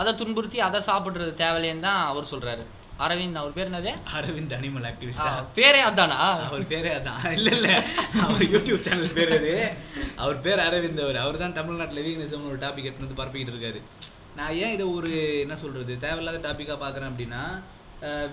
அதை 0.00 0.12
துன்புறுத்தி 0.20 0.60
அதை 0.68 0.80
சாப்பிடுறது 0.90 1.32
தேவையில்லைன்னு 1.42 1.86
தான் 1.88 2.02
அவர் 2.10 2.30
சொல்றாரு. 2.34 2.64
அரவிந்த் 3.04 3.38
அவர் 3.40 3.54
பேர் 3.56 3.70
என்னது? 3.70 3.90
அரவிந்த் 4.18 4.54
அனிமல் 4.56 4.86
ஆக்டிவிஸ்டா 4.90 5.30
பேரே 5.58 5.80
அதானா? 5.88 6.18
அவர் 6.48 6.64
பேரே 6.72 6.90
அதான். 6.98 7.22
இல்ல 7.38 7.50
இல்ல. 7.56 7.68
அவர் 8.26 8.44
யூடியூப் 8.54 8.84
சேனல் 8.86 9.16
பேர் 9.18 9.32
அது. 9.38 9.52
அவர் 10.24 10.38
பேர் 10.46 10.62
அரவிந்த் 10.68 11.02
அவர். 11.06 11.18
அவர் 11.24 11.42
தான் 11.42 11.56
தமிழ்நாட்டில் 11.58 12.04
வீகனிசம்னு 12.08 12.50
ஒரு 12.52 12.60
டாபிக் 12.66 12.88
எடுத்து 12.88 13.06
வந்து 13.06 13.20
பரப்பிக்கிட்டு 13.20 13.54
இருக்காரு. 13.54 13.80
நான் 14.38 14.54
ஏன் 14.64 14.74
இதை 14.76 14.86
ஒரு 14.98 15.10
என்ன 15.40 15.56
சொல்றது 15.56 15.92
தேவையில்லாத 16.06 16.40
டாப்பிக்காக 16.46 16.78
பார்க்குறேன் 16.84 17.10
அப்படின்னா 17.12 17.42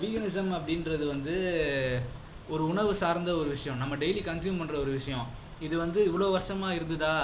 வீகனிசம் 0.02 0.52
அப்படின்றது 0.58 1.04
வந்து 1.14 1.34
ஒரு 2.48 2.62
உணவு 2.68 2.92
சார்ந்த 3.02 3.30
ஒரு 3.40 3.48
விஷயம். 3.56 3.80
நம்ம 3.82 3.96
டெய்லி 4.02 4.20
கன்சியூம் 4.28 4.60
பண்ற 4.60 4.76
ஒரு 4.84 4.92
விஷயம். 4.98 5.26
இது 5.66 5.74
வந்து 5.78 6.00
இவ்வளோ 6.08 6.26
வருஷமா 6.36 6.68
இருந்ததா? 6.78 7.14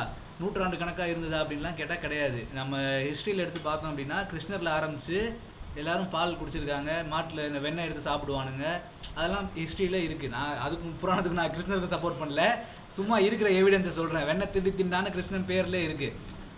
நூற்றாண்டு 0.40 0.76
கணக்கா 0.76 1.04
இருந்ததா? 1.10 1.38
அப்படின்லாம் 1.42 1.78
கேட்டால் 1.78 2.02
கிடையாது. 2.04 2.40
நம்ம 2.54 2.72
ஹிஸ்ட்ரியில் 3.08 3.42
எடுத்து 3.44 3.60
பார்த்தோம் 3.68 3.90
அப்படின்னா 3.90 4.18
கிருஷ்ணர்ல 4.32 4.70
ஆரம்பிச்சு 4.78 5.18
எல்லாரும் 5.80 6.10
பால் 6.14 6.38
குடிச்சிருக்காங்க 6.40 6.90
மாட்டில் 7.12 7.46
இந்த 7.48 7.60
வெண்ணெய் 7.66 7.86
எடுத்து 7.86 8.08
சாப்பிடுவானுங்க. 8.10 8.66
அதெல்லாம் 9.16 9.46
ஹிஸ்ட்ரியில் 9.60 10.04
இருக்குது 10.06 10.34
நான் 10.36 10.60
அதுக்கு 10.66 10.92
புராணத்துக்கு 11.02 11.40
நான் 11.40 11.54
கிருஷ்ணருக்கு 11.54 11.94
சப்போர்ட் 11.94 12.20
பண்ணல. 12.22 12.44
சும்மா 12.98 13.16
இருக்கிற 13.26 13.48
எவிடன்ஸை 13.60 13.92
சொல்றேன். 14.00 14.26
வெண்ணெய் 14.30 14.52
திண்டி 14.54 14.72
திண்டான 14.80 15.10
கிருஷ்ணன் 15.16 15.48
பேர்ல 15.50 15.80
இருக்கு. 15.86 16.10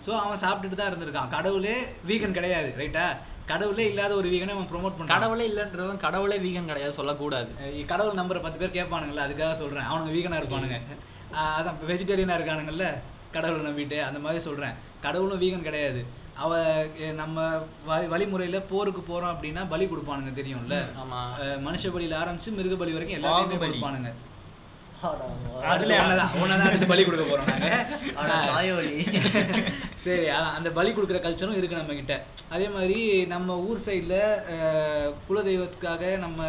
ஸோ 0.07 0.11
அவன் 0.25 0.43
சாப்பிட்டுட்டு 0.45 0.79
தான் 0.81 0.91
இருந்திருக்கான். 0.91 1.31
கடவுளே 1.37 1.77
வீகன் 2.11 2.37
கிடையாது 2.39 2.69
ரைட்டா 2.83 3.07
கடவுளே 3.51 3.85
இல்லாத 3.91 4.13
ஒரு 4.21 4.29
வீகனை 4.33 4.53
அவன் 4.55 4.69
ப்ரோமோட் 4.71 4.95
பண்ணான் 4.97 5.15
கடவுளே 5.15 5.45
இல்லைன்றவன் 5.51 6.01
கடவுளே 6.05 6.37
வீகன் 6.45 6.71
கிடையாது 6.71 6.95
சொல்லக்கூடாது. 7.01 7.51
கடவுள் 7.93 8.21
நம்பரை 8.21 8.41
பத்து 8.45 8.61
பேர் 8.61 8.77
கேட்பானுங்கல்ல 8.79 9.27
அதுக்காக 9.27 9.57
சொல்றேன். 9.63 9.89
அவனுங்க 9.91 10.13
வீகனா 10.17 10.41
இருப்பானுங்க. 10.43 10.79
அதான் 11.59 11.79
வெஜிடேரியனா 11.91 12.37
இருக்கானுங்கல்ல 12.39 12.87
கடவுளை 13.37 13.63
நம்பிட்டு 13.69 13.99
அந்த 14.09 14.19
மாதிரி 14.25 14.41
சொல்றேன். 14.49 14.77
கடவுளும் 15.07 15.43
வீகன் 15.45 15.67
கிடையாது. 15.69 16.03
அவ 16.37 16.53
நம்ம 17.15 17.37
வழி- 17.89 18.09
வழிமுறையில 18.09 18.63
போருக்கு 18.69 19.03
போறோம் 19.03 19.33
அப்படின்னா 19.33 19.69
பலி 19.69 19.85
கொடுப்பானுங்க 19.85 20.33
தெரியும்ல? 20.35 20.77
மனுஷ 21.65 21.85
பலியில 21.89 22.17
ஆரம்பிச்சு 22.17 22.53
மிருக 22.53 22.77
பலி 22.77 22.93
வரைக்கும் 22.93 23.19
எல்லாத்தையுமே. 23.19 23.61
கொடுப்பானுங்க. 23.67 24.13
பலி 26.87 27.03
கொடுக்க 27.05 27.25
போறோம். 27.25 27.49
சரி 30.05 30.27
அந்த 30.53 30.71
பலி 30.71 30.91
கொடுக்குற 30.91 31.19
கல்ச்சரும் 31.19 31.57
இருக்கு 31.57 31.77
நம்ம 31.77 31.95
கிட்ட 31.95 32.15
அதே 32.49 32.69
மாதிரி 32.69 32.99
நம்ம 33.27 33.57
ஊர் 33.61 33.81
சைடில் 33.87 34.19
குலதெய்வத்துக்காக 35.29 36.19
நம்ம 36.19 36.41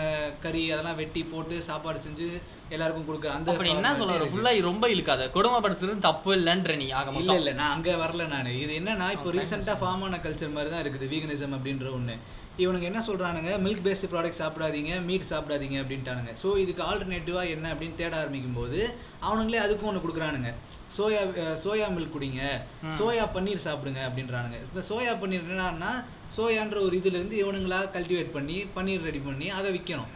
கறி 0.41 0.71
அதெல்லாம் 0.71 0.95
வெட்டி 0.95 1.23
போட்டு 1.23 1.61
சாப்பாடு 1.61 1.99
செஞ்சு 1.99 2.29
எல்லாருக்கும் 2.75 3.07
கொடுக்க 3.09 3.27
அந்த 3.35 3.51
அப்படி 3.51 3.69
என்ன 3.75 3.91
இருக்கு. 3.97 4.31
ஃபுல்லா 4.31 4.51
ரொம்ப 4.69 4.85
இழுக்காத. 4.93 5.25
கொடுமைப்படுத்துறது 5.35 6.05
தப்பு 6.07 6.31
இல்லைன்ற 6.37 6.73
நீ 6.81 6.87
ஆக 6.99 7.13
இல்ல 7.21 7.35
இல்ல 7.41 7.51
நான் 7.59 7.73
அங்க 7.75 7.95
வரல 8.03 8.25
நானு. 8.33 8.51
இது 8.63 8.73
என்னன்னா 8.79 9.07
இப்போ. 9.15 9.31
ரீசெண்டா 9.37 9.75
ஃபார்ம் 9.81 10.03
ஆன 10.07 10.19
கல்ச்சர் 10.25 10.55
மாதிரி 10.57 10.71
தான் 10.73 10.83
இருக்குது 10.83 11.09
வீகனிசம் 11.13 11.55
அப்படின்ற 11.57 11.87
ஒண்ணு. 11.99 12.15
இவனுங்க 12.63 12.85
என்ன 12.89 13.01
சொல்றானுங்க? 13.07 13.51
மில்க் 13.65 13.83
பேஸ்டு 13.87 14.11
ப்ராடக்ட் 14.11 14.41
சாப்பிடாதீங்க 14.43 14.93
மீட் 15.07 15.27
சாப்பிடாதீங்க 15.31 15.77
அப்படின்ட்டானுங்க. 15.81 16.31
ஸோ 16.43 16.47
இதுக்கு 16.63 16.83
ஆல்டர்னேட்டிவா 16.89 17.43
என்ன 17.55 17.65
அப்படின்னு 17.73 17.99
தேட 18.01 18.13
ஆரம்பிக்கும் 18.21 18.57
போது 18.59 18.79
அவனுங்களே 19.27 19.59
அதுக்கும் 19.65 19.89
ஒன்று 19.91 20.03
கொடுக்குறானுங்க. 20.05 20.51
சோயா 20.97 21.21
சோயா 21.65 21.87
மில்க் 21.95 22.15
குடிங்க. 22.15 22.43
சோயா 22.99 23.25
பன்னீர் 23.35 23.65
சாப்பிடுங்க 23.67 24.01
அப்படின்றானுங்க. 24.07 24.59
இந்த 24.71 24.83
சோயா 24.91 25.13
பன்னீர் 25.23 25.51
என்னன்னா 25.55 25.91
சோயான்ற 26.37 26.77
ஒரு 26.85 26.95
இதுல 26.99 27.17
இருந்து 27.19 27.37
இவனுங்களா 27.43 27.81
கல்டிவேட் 27.97 28.35
பண்ணி 28.37 28.57
பன்னீர் 28.77 29.05
ரெடி 29.09 29.21
பண்ணி 29.27 29.47
அதை 29.59 29.69
விற்கணும் 29.75 30.11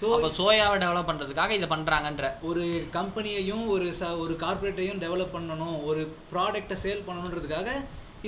ஸோ 0.00 0.08
அப்ப 0.16 0.28
சோயாவை 0.38 0.74
டெவலப் 0.82 1.08
பண்றதுக்காக 1.08 1.52
இதை 1.58 1.68
பண்றாங்கன்ற. 1.72 2.26
ஒரு 2.48 2.64
கம்பெனியையும் 2.96 3.64
ஒரு 3.74 3.86
ச 4.00 4.10
ஒரு 4.24 4.34
கார்ப்பரேட்டையும் 4.42 5.00
டெவலப் 5.04 5.32
பண்ணணும் 5.36 5.76
ஒரு 5.90 6.02
ப்ராடக்ட்டை 6.32 6.76
சேல் 6.84 7.06
பண்ணணுன்றதுக்காக 7.08 7.70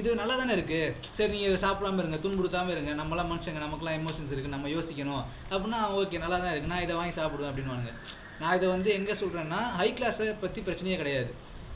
இது 0.00 0.08
நல்லா 0.20 0.34
தானே 0.40 0.52
இருக்கு. 0.56 0.80
சரி 1.16 1.30
நீங்க 1.34 1.46
இதை 1.50 1.60
சாப்பிடாம 1.66 2.00
இருங்க 2.02 2.18
துன்புறுத்தாம 2.24 2.72
இருங்க 2.74 2.92
நம்மளாம் 3.00 3.30
மனுஷங்க 3.32 3.60
நமக்குலாம் 3.66 3.98
எமோஷன்ஸ் 4.00 4.32
இருக்கு 4.34 4.54
நம்ம 4.56 4.68
யோசிக்கணும். 4.74 5.22
அப்படின்னா 5.52 5.80
ஓகே 6.00 6.20
நல்லா 6.24 6.38
தான் 6.44 6.52
இருக்கு. 6.54 6.72
நான் 6.72 6.84
இதை 6.86 6.96
வாங்கி 6.98 7.14
சாப்பிடுவேன் 7.20 7.50
அப்படின்னுவாங்க 7.52 7.92
நான் 8.40 8.56
இதை 8.58 8.66
வந்து 8.74 8.90
எங்க 8.98 9.12
சொல்றேன்னா 9.22 9.60
ஹை 9.80 9.88
கிளாஸை 9.98 10.28
பத்தி 10.44 10.60
பிரச்சனையே 10.68 10.98
கிடையாது. 11.02 11.30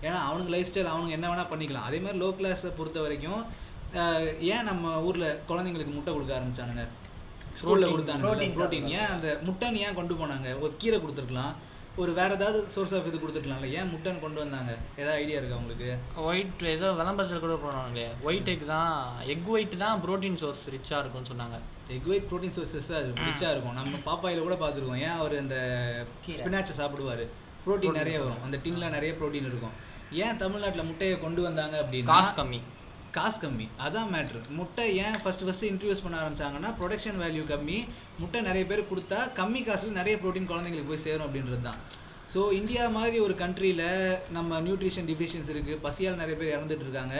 ஏன்னா 0.07 0.19
அவனுங்க 0.29 0.53
லைஃப் 0.55 0.71
ஸ்டைல் 0.71 0.93
அவனுங்க 0.93 1.17
என்ன 1.19 1.29
வேணா 1.33 1.47
பண்ணிக்கலாம். 1.53 1.89
அதே 1.89 2.01
மாதிரி 2.05 2.21
லோ 2.25 2.31
கிளாஸை 2.41 2.71
பொறுத்த 2.81 3.01
வரைக்கும் 3.07 3.43
ஏன் 4.53 4.69
நம்ம 4.71 4.95
ஊர்ல 5.09 5.27
குழந்தைங்களுக்கு 5.51 5.97
முட்டை 5.97 6.13
கொடுக்க 6.15 6.33
ஆரம்பிச்சானுங்க? 6.39 6.85
ஸ்கூல்ல 7.61 7.89
கொடுத்தாங்க. 7.93 8.57
ப்ரோட்டீன். 8.59 8.89
ஏன் 8.99 9.13
அந்த 9.15 9.29
முட்டைன்னு 9.47 9.85
ஏன் 9.87 9.99
கொண்டு 10.01 10.15
போனாங்க? 10.15 10.49
ஒரு 10.61 10.75
கீரை 10.83 10.99
கொடுத்துருக்கலாம். 11.05 11.55
ஒரு 12.03 12.13
வேற 12.13 12.31
ஏதாவது 12.35 12.61
சோர்ஸ் 12.75 12.95
ஆஃப் 12.97 13.07
இது 13.09 13.19
கொடுத்துருக்கலாம்ல. 13.23 13.69
ஏன் 13.79 13.91
முட்டைன்னு 13.91 14.23
கொண்டு 14.23 14.41
வந்தாங்க? 14.43 14.73
ஏதாவது 15.01 15.19
ஐடியா 15.21 15.39
இருக்கா 15.41 15.59
உங்களுக்கு? 15.61 15.91
ஒயிட் 16.29 16.65
ஏதோ 16.73 16.89
விளம்பரத்தில் 17.01 17.45
கூட 17.45 17.57
போனாங்களே 17.65 18.07
ஒயிட் 18.29 18.51
எக் 18.55 18.67
தான் 18.67 18.97
எக் 19.35 19.51
ஒயிட் 19.55 19.77
தான் 19.85 20.03
ப்ரோட்டீன் 20.07 20.41
சோர்ஸ் 20.43 20.65
ரிச்சா 20.75 20.99
இருக்கும்னு 21.03 21.31
சொன்னாங்க. 21.33 21.59
எக் 21.97 22.09
ஒயிட் 22.13 22.29
ப்ரோட்டீன் 22.31 22.57
அது 23.01 23.13
ரிச்சா 23.29 23.49
இருக்கும். 23.53 23.79
நம்ம 23.81 24.03
பாப்பாயில 24.11 24.43
கூட 24.47 24.57
பார்த்துருக்கோம். 24.65 25.03
ஏன் 25.09 25.17
அவர் 25.21 25.37
அந்த. 25.39 25.57
ஸ்பினாச்சை 26.27 26.77
சாப்பிடுவாரு? 26.81 27.27
ப்ரோட்டீன் 27.67 27.99
நிறைய 28.01 28.17
வரும். 28.23 28.43
அந்த 28.43 28.57
டின்ல 28.65 28.91
நிறைய 28.91 29.15
ப்ரோட்டீன் 29.21 29.51
இருக்கும். 29.51 29.77
ஏன் 30.25 30.37
தமிழ்நாட்டுல 30.37 30.83
முட்டையை 30.85 31.21
கொண்டு 31.21 31.43
வந்தாங்க 31.43 31.77
அப்படின்னா 31.83 32.05
காசு 32.05 32.33
கம்மி. 32.43 32.61
காசு 33.17 33.39
கம்மி. 33.43 33.67
அதான் 33.87 34.11
மேட்ரு 34.15 34.41
முட்டை 34.59 34.85
ஏன் 35.05 35.19
ஃபர்ஸ்ட் 35.23 35.45
ஃபர்ஸ்ட் 35.47 35.67
இன்ட்ரடியூஸ் 35.71 36.05
பண்ண 36.05 36.17
ஆரம்பிச்சாங்கன்னா 36.23 36.71
ப்ரொடக்ஷன் 36.79 37.21
வேல்யூ 37.25 37.45
கம்மி. 37.53 37.79
முட்டை 38.21 38.41
நிறைய 38.49 38.65
பேர் 38.71 38.89
கொடுத்தா 38.91 39.19
கம்மி 39.41 39.61
காசில் 39.69 39.99
நிறைய 40.01 40.17
ப்ரோட்டீன் 40.23 40.51
குழந்தைங்களுக்கு 40.53 40.93
போய் 40.93 41.07
சேரும் 41.07 41.27
அப்படின்றது 41.27 41.61
தான் 41.69 41.81
ஸோ 42.33 42.41
இந்தியா 42.59 42.85
மாதிரி 42.97 43.17
ஒரு 43.25 43.35
கண்ட்ரியில் 43.43 43.83
நம்ம 44.37 44.61
நியூட்ரிஷன் 44.67 45.09
டிஃபிஷியன்ஸ் 45.11 45.51
இருக்குது 45.53 45.83
பசியால் 45.85 46.21
நிறைய 46.23 46.37
பேர் 46.39 46.55
இறந்துட்டு 46.55 46.85
இருக்காங்க. 46.87 47.17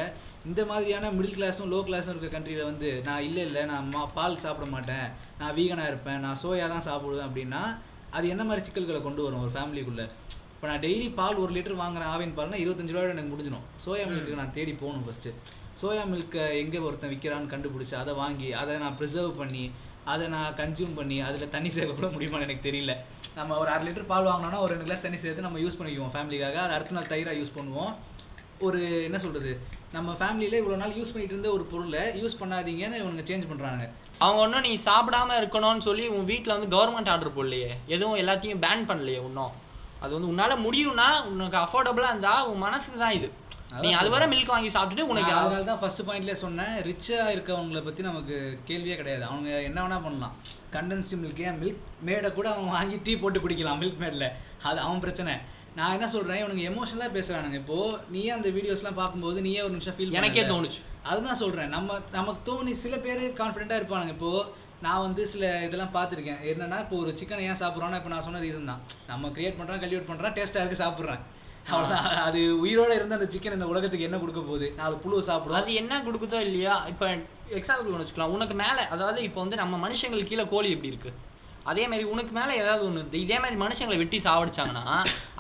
இந்த 0.51 0.61
மாதிரியான 0.71 1.11
மிடில் 1.17 1.37
கிளாஸும் 1.37 1.71
லோ 1.73 1.79
கிளாஸும் 1.89 2.13
இருக்க 2.15 2.31
கண்ட்ரியில் 2.37 2.69
வந்து 2.71 2.89
நான் 3.09 3.25
இல்லை 3.29 3.43
இல்லை 3.49 3.63
நான் 3.73 3.87
மா 3.95 4.03
பால் 4.17 4.43
சாப்பிட 4.45 4.67
மாட்டேன். 4.75 5.07
நான் 5.41 5.55
வீகனாக 5.59 5.91
இருப்பேன். 5.93 6.21
நான் 6.25 6.41
சோயா 6.43 6.67
தான் 6.75 6.87
சாப்பிடுவேன் 6.89 7.29
அப்படின்னா 7.29 7.63
அது 8.17 8.27
என்ன 8.35 8.43
மாதிரி 8.49 8.65
சிக்கல்களை 8.67 9.03
கொண்டு 9.07 9.23
வரும் 9.27 9.45
ஒரு 9.45 9.53
ஃபேமிலிக்குள்ளே 9.57 10.07
இப்போ 10.55 10.67
நான் 10.71 10.83
டெய்லி 10.87 11.07
பால் 11.21 11.43
ஒரு 11.45 11.53
லிட்டர் 11.57 11.81
வாங்குறேன் 11.83 12.11
ஆவின் 12.15 12.37
பால்னா 12.39 12.59
இருபத்தஞ்சு 12.65 12.95
ரூபாயோட 12.95 13.15
எனக்கு 13.17 13.33
முடிஞ்சிடும். 13.35 13.67
சோயா 13.85 14.05
மில்க்கு 14.11 14.41
நான் 14.43 14.57
தேடி 14.59 14.75
போகணும் 14.83 15.07
ஃபஸ்ட்டு 15.07 15.33
சோயா 15.81 16.03
மில்க்கை 16.13 16.45
எங்கே 16.63 16.81
ஒருத்தன் 16.87 17.13
விற்கிறான்னு 17.13 17.53
கண்டுபிடிச்சி 17.53 17.95
அதை 18.03 18.13
வாங்கி 18.23 18.49
அதை 18.61 18.75
நான் 18.85 18.97
ப்ரிசர்வ் 19.01 19.33
பண்ணி 19.43 19.65
அதை 20.13 20.25
நான் 20.35 20.57
கன்சியூம் 20.61 20.97
பண்ணி 20.99 21.17
அதில் 21.27 21.53
தண்ணி 21.55 21.71
சேர்க்க 21.75 21.99
கூட 21.99 22.09
முடியுமான்னு 22.15 22.47
எனக்கு 22.47 22.67
தெரியல. 22.67 22.93
நம்ம 23.39 23.57
ஒரு 23.63 23.71
அரை 23.75 23.85
லிட்டர் 23.87 24.11
பால் 24.11 24.29
வாங்கினோன்னா 24.31 24.61
ஒரு 24.65 24.73
ரெண்டு 24.73 24.87
கிளாஸ் 24.89 25.05
தண்ணி 25.05 25.19
சேர்த்து 25.23 25.47
நம்ம 25.47 25.61
யூஸ் 25.63 25.79
பண்ணிக்குவோம் 25.79 26.13
ஃபேமிலிக்காக 26.17 26.59
அது 26.65 26.77
அடுத்த 26.77 26.97
நாள் 26.97 27.11
தயிராக 27.13 27.39
யூஸ் 27.41 27.57
பண்ணுவோம். 27.59 27.93
ஒரு 28.67 28.81
என்ன 29.07 29.19
சொல்கிறது 29.25 29.53
நம்ம 29.97 30.11
ஃபேமிலியில் 30.21 30.59
இவ்வளோ 30.61 30.77
நாள் 30.83 30.97
யூஸ் 30.99 31.13
பண்ணிட்டு 31.13 31.35
இருந்த 31.35 31.51
ஒரு 31.57 31.65
பொருளை 31.73 32.03
யூஸ் 32.21 32.41
பண்ணாதீங்கன்னு 32.43 33.01
இவனுங்க 33.03 33.25
சேஞ்ச் 33.31 33.49
பண்ணுறாங்க 33.51 33.85
அவங்க 34.25 34.41
ஒன்றும் 34.45 34.67
நீ 34.69 34.73
சாப்பிடாம 34.89 35.37
இருக்கணும்னு 35.41 35.87
சொல்லி 35.89 36.05
உன் 36.17 36.29
வீட்டில் 36.33 36.55
வந்து 36.55 36.73
கவர்மெண்ட் 36.75 37.11
ஆர்டர் 37.15 37.37
போடலையே. 37.39 37.71
எதுவும் 37.95 38.21
எல்லாத்தையும் 38.23 38.63
பேன் 38.65 38.89
பண்ணலையே 38.91 39.21
இன்னும் 39.29 39.55
அது 40.03 40.13
வந்து 40.17 40.31
உன்னால் 40.33 40.63
முடியும்னா 40.67 41.09
உனக்கு 41.33 41.59
அஃபோர்டபுளாக 41.65 42.13
இருந்தால் 42.13 42.47
உன் 42.51 42.65
மனசுக்கு 42.67 42.99
தான் 43.05 43.17
இது. 43.19 43.29
நீ 43.83 43.89
அது 44.01 44.09
வரை. 44.13 44.27
மில்க் 44.33 44.53
வாங்கி 44.55 44.71
சாப்பிட்டுட்டு 44.75 45.11
உனக்கு 45.13 45.33
அதனால 45.39 45.65
தான் 45.69 45.81
ஃபர்ஸ்ட் 45.81 46.03
பாயிண்ட்லேயே 46.09 46.39
சொன்னேன் 46.43 46.75
ரிச்சாக 46.89 47.33
இருக்கவங்கள 47.35 47.81
பற்றி 47.87 48.03
நமக்கு 48.09 48.37
கேள்வியே 48.69 48.97
கிடையாது. 49.01 49.25
அவங்க 49.31 49.49
என்ன 49.69 49.79
வேணா 49.85 49.99
பண்ணலாம். 50.07 50.35
கண்டென்ஸ்டு 50.77 51.19
மில்க் 51.23 51.43
ஏன்? 51.47 51.59
மில்க் 51.63 51.83
மேடை 52.09 52.31
கூட 52.39 52.49
அவன் 52.55 52.75
வாங்கி 52.77 52.99
டீ 53.07 53.15
போட்டு 53.23 53.43
குடிக்கலாம் 53.45 53.81
மில்க் 53.83 54.03
மேடில் 54.05 54.29
அது 54.71 54.79
அவன் 54.87 55.05
பிரச்சனை. 55.05 55.35
நான் 55.79 55.95
என்ன 55.97 56.09
சொல்கிறேன் 56.17 56.41
இவனுங்க 56.41 56.65
எமோஷனலாக 56.71 57.15
பேசுகிறானுங்க 57.15 57.59
இப்போ 57.63 57.79
நீயே 58.15 58.33
அந்த 58.35 58.49
வீடியோஸ்லாம் 58.57 59.01
பார்க்கும்போது 59.01 59.39
நீயே 59.47 59.63
ஒரு 59.67 59.75
நிமிஷம் 59.77 59.97
ஃபீல் 59.97 60.19
எனக்கே 60.21 60.45
தோணுச்சு. 60.51 60.81
அதுதான் 61.11 61.41
சொல்கிறேன் 61.41 61.73
நம்ம 61.77 61.97
நமக்கு 62.19 62.43
தோணி 62.49 62.75
சில 62.85 62.97
பேர் 63.07 63.23
கான்ஃபிடென்ட்டாக 63.41 63.81
இருப்பானுங்க. 63.81 64.15
இப்போ 64.17 64.31
நான் 64.85 65.05
வந்து 65.07 65.23
சில 65.33 65.45
இதெல்லாம் 65.67 65.95
பார்த்துருக்கேன். 65.97 66.41
என்னன்னா 66.53 66.79
இப்போ 66.85 66.97
ஒரு 67.03 67.11
சிக்கனை 67.21 67.45
ஏன் 67.51 67.61
சாப்பிட்றோன்னா 67.63 67.99
இப்போ 68.01 68.13
நான் 68.13 68.27
சொன்ன 68.27 68.43
ரீசன் 68.47 68.71
தான். 68.73 68.83
நம்ம 69.11 69.31
கிரியேட் 69.37 69.59
பண்ணுறோம் 69.59 69.83
கல்டிவேட் 69.85 70.11
பண்ணுறோம் 70.11 70.37
டேஸ்ட்டாக 70.39 70.65
இருக்கு 70.65 70.83
சாப்பிட்றேன். 70.85 71.23
அவ்வளோதான் 71.73 72.07
அது 72.27 72.41
உயிரோட 72.63 72.91
இருந்த 72.97 73.17
அந்த 73.19 73.29
சிக்கன் 73.35 73.57
இந்த 73.57 73.67
உலகத்துக்கு 73.73 74.07
என்ன 74.09 74.19
கொடுக்க 74.23 74.41
போகுது? 74.49 74.67
நாலு 74.81 74.95
புழுவை 75.05 75.23
சாப்பிடும். 75.29 75.59
அது 75.61 75.75
என்ன 75.81 76.01
கொடுக்குதோ 76.07 76.41
இல்லையா 76.47 76.75
இப்போ 76.93 77.07
எக்ஸாம்பிள் 77.59 77.93
ஒன்று 77.93 78.03
வச்சுக்கலாம். 78.03 78.35
உனக்கு 78.37 78.55
மேலே 78.63 78.83
அதாவது 78.95 79.21
இப்போ 79.29 79.41
வந்து 79.45 79.61
நம்ம 79.63 79.79
மனுஷங்களுக்கு 79.87 80.31
கீழே 80.33 80.45
கோழி 80.53 80.75
எப்படி 80.75 80.93
இருக்கு? 80.93 81.13
அதே 81.71 81.85
மாதிரி 81.91 82.05
உனக்கு 82.15 82.33
மேலே 82.39 82.55
ஏதாவது 82.63 82.83
ஒன்று 82.89 83.21
இதே 83.25 83.37
மாதிரி 83.43 83.57
மனுஷங்களை 83.63 83.99
வெட்டி 84.01 84.19
சாவடிச்சாங்கன்னா 84.27 84.83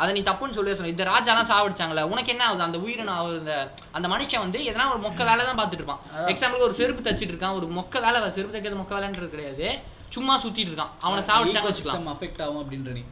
அதை 0.01 0.11
நீ 0.17 0.21
தப்புன்னு 0.29 0.57
சொல்லி. 0.59 0.75
சொல்லணும் 0.77 0.95
இந்த 0.95 1.07
ராஜாலாம் 1.13 1.51
சாவடிச்சாங்களே 1.53 2.05
உனக்கு 2.13 2.33
என்ன 2.35 2.45
ஆகுது? 2.47 2.65
அந்த 2.69 2.79
உயிரினம் 2.85 3.17
ஆகுது 3.19 3.57
அந்த 3.97 4.07
மனுஷன் 4.15 4.45
வந்து 4.47 4.61
எதனா 4.71 4.87
ஒரு 4.95 5.03
மொக்க 5.07 5.25
வேலை 5.31 5.45
தான் 5.49 5.59
பார்த்துட்டு 5.61 5.83
இருப்பான். 5.83 6.03
எக்ஸாம்பிள் 6.33 6.67
ஒரு 6.69 6.77
செருப்பு 6.81 7.05
தச்சிட்டு 7.09 7.35
இருக்கான். 7.35 7.59
ஒரு 7.61 7.69
மொக்க 7.81 8.01
வேலை 8.07 8.31
செருப்பு 8.39 8.55
தைக்கிறது 8.57 8.81
மொக்க 8.83 8.95
வேலைன்றது 8.99 9.35
கிடையாது. 9.35 9.67
சும்மா 10.15 10.35
சுத்திட்டு 10.43 10.71
இருக்கான். 10.71 10.93
அவனை 11.07 11.21
சாவடிச்சாங்க 11.29 11.69
வச்சுக்கலாம். 11.71 12.09
அஃபெக்ட் 12.15 12.43
ஆகும் 12.47 12.61
அப்படின்ற 12.63 12.91
நீ. 12.99 13.03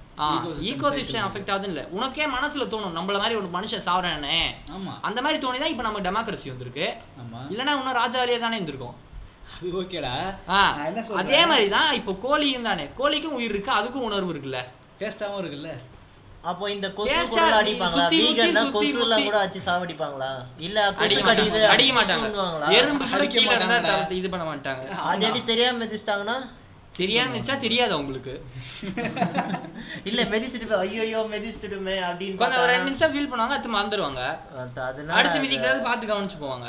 ஈகோ 0.70 0.88
சிஸ்டம் 0.96 1.26
அஃபெக்ட் 1.28 1.52
ஆகுதுன்னு 1.52 1.72
இல்லை. 1.74 1.84
உனக்கே 1.96 2.26
மனசுல 2.34 2.66
தோணும் 2.72 2.96
நம்மள 2.98 3.16
மாதிரி 3.22 3.38
ஒரு 3.40 3.48
மனுஷன் 3.56 3.86
சாவறானே. 3.86 4.36
ஆமா. 4.76 4.92
அந்த 5.08 5.18
மாதிரி 5.26 5.40
தோணி 5.44 5.62
தான் 5.62 5.72
இப்போ 5.74 5.86
நம்ம 5.88 6.02
டெமோக்ரஸி 6.08 6.50
வந்திருக்கு. 6.52 6.86
ஆமா. 7.22 7.40
இல்லைன்னா 7.52 7.74
இன்னும் 7.78 7.98
ராஜாவிலே 8.02 8.38
தானே 8.44 8.58
இருந்திருக்கும். 8.58 8.98
அது 9.56 9.72
ஓகேடா? 9.80 10.12
அதே 11.22 11.40
மாதிரி 11.50 11.66
தான் 11.78 11.90
இப்போ 12.00 12.12
கோழியும் 12.26 12.68
தானே. 12.68 12.84
கோழிக்கும் 13.00 13.36
உயிர் 13.38 13.52
இருக்கு 13.54 13.72
அதுக்கும் 13.78 14.06
உணர்வு 14.10 14.32
இருக்குல்ல. 14.34 14.60
டேஸ்டாவும் 15.00 15.40
இருக்குல்ல. 15.42 15.72
அப்போ 16.50 16.64
இந்த 16.74 16.86
கொசு 16.94 17.10
Taste 17.10 17.28
கூட 17.32 17.42
ஆ 17.48 17.58
அடிப்பாங்களா? 17.58 18.04
வீகன்னா 18.14 18.62
சுத்தி 18.62 18.76
கொசு 18.76 19.02
எல்லாம் 19.02 19.20
முத்தி. 19.20 19.26
கூட 19.28 19.36
வச்சு 19.42 19.60
சாவடிப்பாங்களா? 19.66 20.30
இல்ல 20.66 20.78
கொசு 20.96 21.04
அடிக்க 21.04 21.22
கடிக்குது 21.28 21.60
மாட்டாங்க 21.60 21.74
அடிக்க 21.74 21.92
மாட்டாங்க? 21.98 22.72
எறும்பு 22.78 23.04
இது 24.20 24.30
பண்ண 24.32 24.46
மாட்டாங்க. 24.50 24.82
அது 25.10 25.26
எப்படி 25.28 25.42
தெரியாம 25.52 25.78
மிதிச்சிட்டாங்கன்னா 25.82 26.36
தெரியாம 26.94 27.28
இருந்துச்சா 27.28 27.54
தெரியாது 27.58 27.94
உங்களுக்கு? 28.00 28.32
இல்ல 30.08 30.20
மிதிச்சிட்டு 30.32 30.80
ஐயோ 30.80 31.20
மிதிச்சிட்டுமே 31.32 31.96
அப்படின்னு 32.08 32.40
கொஞ்சம் 32.40 32.62
ஒரு 32.64 32.72
ரெண்டு 32.72 32.88
நிமிஷம் 32.90 33.12
ஃபீல் 33.12 33.30
பண்ணுவாங்க 33.30 33.54
அடுத்து 33.56 33.76
மறந்துடுவாங்க 33.76 34.22
அடுத்து 35.18 35.44
மிதிக்கிறது 35.44 35.86
பார்த்து 35.88 36.10
கவனிச்சு 36.10 36.42
போவாங்க 36.42 36.68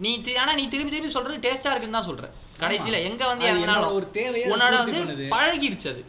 நீ 0.00 0.10
ஆனா 0.42 0.52
நீ 0.58 0.64
திரும்பி 0.68 0.92
திரும்பி 0.92 1.16
சொல்றது 1.16 1.44
டேஸ்டா 1.46 1.72
இருக்குன்னு 1.72 1.98
தான் 1.98 2.08
சொல்ற 2.10 2.26
கடைசியில 2.62 2.98
எங்க 3.08 3.22
வந்து 3.30 3.46
இறங்கினாலும் 3.48 3.96
ஒரு 3.98 4.06
தேவையை 4.16 4.44
அது 4.46 4.54
உன்னோட 4.54 4.76
வந்து 4.80 5.00
பண்ணுது. 5.00 5.24
பழகிருச்சு 5.34 5.88
அது. 5.92 6.02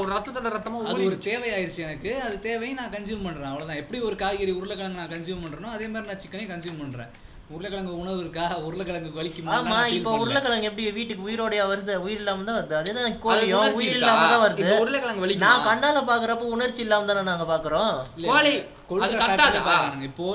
ஒரு 0.00 0.08
ரத்தத்தோட 0.14 0.50
ரத்தமா 0.54 0.78
அது 0.90 1.06
ஒரு. 1.08 1.16
தேவையாயிருச்சு 1.26 1.82
எனக்கு. 1.86 2.10
அது 2.26 2.36
தேவையை 2.46 2.74
நான் 2.80 2.92
கன்சியூம் 2.94 3.24
பண்றேன். 3.26 3.50
அவ்வளவுதான். 3.50 3.80
எப்படி 3.82 3.98
ஒரு 4.08 4.16
காய்கறி 4.22 4.52
உருளைக்கிழங்கு 4.58 5.00
நான் 5.02 5.12
கன்சியூம் 5.14 5.42
பண்றேனோ 5.44 5.70
அதே 5.76 5.86
மாதிரி 5.92 6.10
நான் 6.10 6.22
சிக்கனையும் 6.24 6.52
கன்சியூம் 6.52 6.80
பண்றேன். 6.82 7.10
உருளைக்கிழங்கு 7.54 7.94
உணவு 8.00 8.18
இருக்கா? 8.20 8.44
உருளைக்கிழங்கு 8.66 9.10
வலிக்குமா? 9.18 9.52
ஆமா 9.56 9.78
இப்போ 9.94 10.10
உருளைக்கிழங்கு 10.22 10.68
எப்படி 10.68 10.84
வீட்டுக்கு 10.98 11.24
உயிரோடயா 11.28 11.64
வருது? 11.70 11.94
உயிர் 12.04 12.20
இல்லாம 12.22 12.44
தான் 12.48 12.58
வருது. 12.58 12.74
அது 12.80 12.90
கோழியும் 13.24 13.58
உணர்ச்சி 13.60 13.78
உயிர்? 13.80 13.96
இல்லாம 13.96 14.26
தான் 14.32 14.42
வருது. 14.44 14.68
உருளைக்கிழங்கு 14.84 15.24
வலிக்குமா? 15.24 15.46
நான் 15.46 15.66
கண்ணால 15.68 16.02
பாக்குறப்ப 16.10 16.50
உணர்ச்சி 16.56 16.82
இல்லாம 16.86 17.08
தானே 17.10 17.22
நாங்க 17.30 17.46
பாக்குறோம். 17.52 17.94
கோழி 18.30 18.54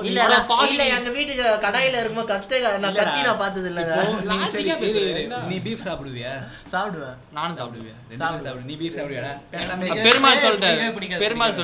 இல்ல 0.08 0.20
இல்ல 0.20 0.36
கடாயில 1.64 1.96
இருக்கும்போது 2.00 2.30
கத்து 2.32 2.58
நான். 2.84 2.94
கத்தி 3.00 3.20
நான் 3.22 3.40
பார்த்தது 3.42 3.70
இப்போ 3.72 5.40
நீ 5.50 5.56
பீஃப் 5.66 5.84
சாப்பிடுவியா? 5.88 6.32
சாப்பிடுவேன். 6.72 7.16
நானும் 7.32 7.58
சாப்பிடுவேன். 7.60 7.98
சாப்பிடு. 8.22 8.64
நீ 8.70 8.76
பீஃப் 8.82 8.96
பெருமாள் 10.06 10.42
சொல்லிட்டாரு. 10.46 10.80
பெருமாள் 11.24 11.58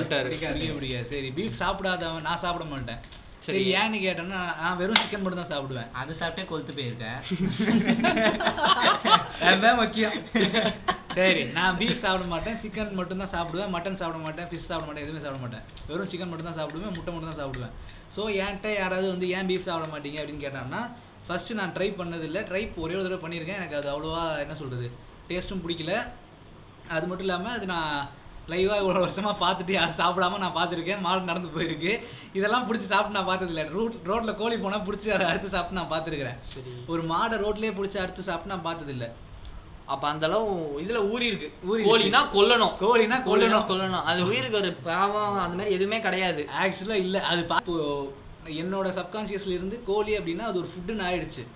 சரி 1.13 1.31
பீஃப் 1.39 1.59
சாப்பிடாதவன் 1.63 2.27
நான் 2.29 2.43
சாப்பிட 2.47 2.65
மாட்டேன். 2.75 3.03
சரி. 3.47 3.61
ஏன்னு 3.79 3.99
கேட்டேன்னா 4.05 4.41
நான் 4.63 4.79
வெறும் 4.81 5.01
சிக்கன் 5.03 5.23
மட்டும் 5.25 5.43
தான் 5.43 5.53
சாப்பிடுவேன். 5.53 5.89
அது 6.01 6.13
சாப்பிட்டே 6.21 6.45
கொழுத்து 6.51 6.73
போயிருக்கேன். 6.79 7.19
முக்கியம். 9.81 10.17
சரி 11.17 11.43
நான் 11.57 11.79
பீஃப் 11.79 12.03
சாப்பிட 12.05 12.27
மாட்டேன் 12.35 12.59
சிக்கன் 12.63 12.95
மட்டும் 12.99 13.23
தான் 13.23 13.33
சாப்பிடுவேன் 13.35 13.73
மட்டன் 13.75 13.99
சாப்பிட 14.03 14.21
மாட்டேன் 14.27 14.49
ஃபிஷ் 14.51 14.69
சாப்பிட 14.69 14.87
மாட்டேன் 14.89 15.05
எதுவுமே 15.07 15.23
சாப்பிட 15.25 15.41
மாட்டேன். 15.45 15.65
வெறும் 15.89 16.11
சிக்கன் 16.13 16.31
மட்டும் 16.33 16.49
தான் 16.51 16.59
சாப்பிடுவேன் 16.61 16.95
முட்டை 16.97 17.11
மட்டும் 17.15 17.33
தான் 17.33 17.41
சாப்பிடுவேன். 17.43 17.75
ஸோ 18.17 18.23
என்கிட்ட 18.45 18.69
யாராவது 18.81 19.07
வந்து 19.15 19.29
ஏன் 19.37 19.49
பீஃப் 19.51 19.69
சாப்பிட 19.69 19.89
மாட்டீங்க 19.95 20.21
அப்படின்னு 20.23 20.45
கேட்டாங்கன்னா 20.47 20.83
ஃபர்ஸ்ட் 21.27 21.53
நான் 21.61 21.75
ட்ரை 21.77 21.89
பண்ணதில்லை. 22.01 22.41
ட்ரை 22.51 22.63
ஒரே 22.85 22.97
ஒரு 22.99 23.07
தடவை 23.07 23.21
பண்ணியிருக்கேன். 23.25 23.61
எனக்கு 23.61 23.79
அது 23.81 23.89
அவ்வளோவா 23.95 24.23
என்ன 24.45 24.57
சொல்கிறது 24.63 24.89
டேஸ்ட்டும் 25.31 25.65
பிடிக்கல. 25.67 25.95
அது 26.97 27.05
மட்டும் 27.09 27.27
இல்லாமல் 27.29 27.57
அது 27.59 27.67
நான் 27.75 27.93
லைவாக 28.47 28.81
இவ்வளோ 28.81 28.99
வருஷமாக 28.99 29.47
பார்த்துட்டு 29.47 29.71
யாரும் 29.71 29.95
சாப்பிடாம 29.95 30.39
நான் 30.39 30.57
பார்த்துருக்கேன். 30.57 31.01
மாடு 31.01 31.21
நடந்து 31.21 31.61
போயிருக்கு. 31.61 32.05
இதெல்லாம் 32.33 32.73
பிடிச்சி 32.73 32.87
சாப்பிட்டு 32.87 33.23
நான் 33.23 33.39
பார்த்ததில்ல. 33.39 33.69
ரூட் 33.69 33.95
ரோட்டில் 34.05 34.37
கோழி 34.37 34.57
போனால் 34.57 34.83
பிடிச்சி 34.83 35.09
அதை 35.09 35.27
அறுத்து 35.27 35.49
சாப்பிட்டு 35.49 35.87
நான் 35.87 36.01
பார்த்துருக்கிறேன். 36.01 36.39
ஒரு 36.87 37.05
மாடை 37.05 37.41
ரோட்லேயே 37.45 37.73
பிடிச்சி 37.73 37.97
அறுத்து 37.97 38.23
சாப்பிட்டு 38.23 38.61
நான் 38.61 38.77
பார்த்ததில்ல. 38.77 39.11
அப்ப 39.87 40.09
அந்த 40.09 40.27
அளவு 40.27 40.81
இதுல 40.81 41.11
ஊறி 41.11 41.27
இருக்கு. 41.27 41.53
ஊறிடுச்சு. 41.71 41.87
கோழினா 41.87 42.27
கொல்லணும். 42.33 42.73
கோழினா 42.81 43.17
கொல்லணும். 43.17 43.73
கொல்லணும். 43.73 44.03
அது 44.03 44.27
உயிருக்கு 44.27 44.59
ஒரு 44.59 44.73
பாவம் 44.73 45.39
அந்த 45.39 45.57
மாதிரி 45.57 45.75
எதுவுமே 45.75 46.01
கிடையாது. 46.01 46.49
ஆக்சுவலாக 46.63 46.91
இல்லை. 46.91 47.21
அது 47.21 47.41
பா- 47.41 47.57
இப்போ 47.59 48.13
என்னோட 48.47 48.89
சப்கான்ஷியஸ்ல 48.89 49.49
இருந்து 49.49 49.83
கோழி 49.87 50.19
அப்படின்னா 50.19 50.39
அது 50.39 50.59
ஒரு 50.59 50.69
ஃபுட்டுன்னு 50.69 50.99
ஆயிடுச்சு. 50.99 51.47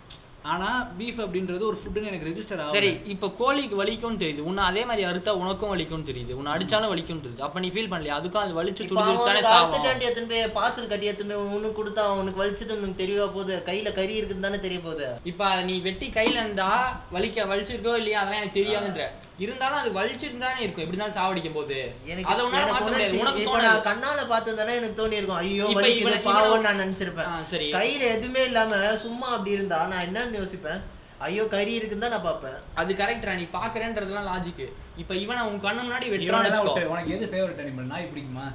ஆனா 0.53 0.69
பீஃப் 0.99 1.21
அப்படின்றது 1.25 1.63
ஒரு 1.69 1.79
ஃபுட்டுன்னு 1.81 2.11
எனக்கு 2.11 2.29
ரெஜிஸ்டர் 2.29 2.61
ஆகும் 2.63 2.77
சரி 2.77 2.91
இப்ப 3.15 3.31
கோழிக்கு 3.41 3.77
வலிக்கும்னு 3.81 4.21
தெரியுது. 4.23 4.47
உன்னை 4.51 4.63
அதே 4.71 4.83
மாதிரி 4.89 5.07
அறுத்தா 5.11 5.33
உனக்கும் 5.43 5.73
வலிக்கும்னு 5.73 6.09
தெரியுது. 6.11 6.33
உன்னை 6.39 6.53
அடிச்சாலும் 6.55 6.93
வலிக்கும்னு 6.93 7.25
தெரியுது. 7.27 7.45
அப்ப 7.49 7.61
நீ 7.65 7.71
ஃபீல் 7.75 7.91
பண்ணலையா? 7.93 8.19
அதுக்கும் 8.21 8.45
அது 8.45 8.59
வலிச்சு 8.61 8.89
துடிச்சு 8.91 9.17
தானே 9.29 9.43
உனக்கு 9.83 10.09
எத்தனை 10.11 10.27
போய் 10.33 10.55
பார்சல் 10.59 10.91
கட்டி 10.93 11.13
எத்தனை 11.13 11.37
உனக்கு 11.59 11.79
கொடுத்தா 11.81 12.05
அவனுக்கு 12.15 12.43
வலிச்சது 12.43 12.79
உனக்கு 12.79 13.03
தெரியவா 13.05 13.29
போகுது? 13.37 13.57
கையில 13.71 13.93
கறி 14.01 14.19
இருக்குன்னு 14.21 14.49
தானே 14.49 14.61
தெரிய 14.67 14.81
போகுது? 14.87 15.09
இப்ப 15.33 15.53
நீ 15.71 15.77
வெட்டி 15.89 16.09
கையில 16.19 16.43
இருந்தா 16.45 16.71
வலிக்க 17.17 17.47
வலிச்சிருக்கோ 17.53 17.95
இல்லையா? 18.03 18.21
அதெல்லாம் 18.23 18.43
எனக்கு 18.43 18.61
தெரியாதுன்ற. 18.61 19.07
இருந்தாலும் 19.45 19.81
அது 19.81 19.91
வலிச்சிருந்தானே 19.97 20.61
இருக்கும். 20.63 20.83
எப்படி 20.83 20.97
இருந்தாலும் 20.97 21.17
சாவடிக்கும் 21.19 21.57
போது. 21.57 21.79
எனக்கு 22.13 22.31
அதை 22.33 22.43
உன்னால 22.45 22.61
எனக்கு 22.61 22.75
மாத்த 22.77 22.87
முடியாது. 22.87 23.03
உணர்ச்சி 23.03 23.21
உனக்கு 23.23 23.43
இப்போ. 23.43 23.59
நான் 23.65 23.85
கண்ணால 23.89 24.21
பார்த்ததானே 24.31 24.77
எனக்கு 24.81 24.99
தோணி 25.01 25.19
இருக்கும் 25.21 25.41
ஐயோ 25.43 25.67
வலிக்குது 25.79 26.63
நான் 26.67 26.81
நினைச்சிருப்பேன். 26.85 27.29
சரி. 27.51 27.67
கையில 27.77 28.07
எதுவுமே 28.17 28.45
இல்லாம 28.51 28.79
சும்மா 29.05 29.29
அப்படி 29.35 29.57
இருந்தா 29.59 29.81
நான் 29.93 30.05
என்னன்னு 30.37 30.43
யோசிப்பேன். 30.43 30.81
ஐயோ 31.19 31.45
கறி 31.47 31.73
இருக்குன்னு 31.73 32.05
தான் 32.05 32.15
நான் 32.15 32.29
பார்ப்பேன். 32.29 32.57
அது 32.75 32.93
கரெக்டா 32.95 33.35
நீ 33.41 33.45
பாக்குறேன்றதுலாம் 33.53 34.29
லாஜிக் 34.31 34.65
இப்ப 34.97 35.15
இவனை 35.15 35.43
உன் 35.49 35.63
கண்ணு 35.67 35.81
முன்னாடி 35.87 36.07
வெட்டுறான்னு 36.13 36.29
இவனெல்லாம் 36.29 36.65
வச்சுக்கோ. 36.65 36.75
விட்டு, 36.75 36.93
உனக்கு 36.95 37.15
எது 37.17 37.27
ஃபேவரட் 37.33 37.63
அனிமல் 37.65 37.91
நாய் 37.93 38.11
பிடிக்குமா? 38.13 38.47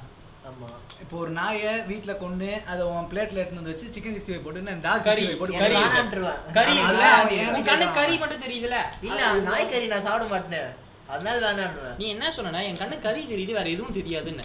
ஆமா. 0.48 0.68
இப்போ 1.02 1.16
ஒரு 1.16 1.30
நாயை 1.30 1.72
வீட்ல 1.80 2.12
கொண்டு 2.14 2.62
அதை 2.66 2.82
உன் 2.84 3.08
பிளேட்ல 3.10 3.40
எடுத்து 3.42 3.58
வந்து 3.60 3.72
வச்சு 3.72 3.92
சிக்கன் 3.94 4.14
சிக்ஸ்டி 4.16 4.32
ஃபைவ் 4.32 4.44
போட்டு 4.46 4.78
டாக் 4.86 5.04
கறி. 5.04 5.24
போட்டு 5.40 5.58
கறி. 5.58 5.74
கறி 5.74 6.14
கறி 6.58 6.74
இல்ல. 6.76 7.04
உன் 7.50 8.18
மட்டும் 8.18 8.44
தெரியுதுல 8.46 8.78
இல்ல 9.00 9.20
நாய் 9.40 9.70
கறி 9.74 9.86
நான் 9.86 10.06
சாப்பிட 10.06 10.26
மாட்டேன். 10.34 10.70
அதனால 11.08 11.36
வேணான்னுவேன் 11.46 11.96
நீ 11.96 12.06
என்ன 12.08 12.30
சொன்ன 12.30 12.64
என் 12.64 12.80
கண்ணு 12.82 12.98
கறி 13.00 13.22
தெரியுது 13.32 13.52
வேற 13.58 13.68
எதுவும் 13.68 13.96
தெரியாதுன்னு. 13.96 14.44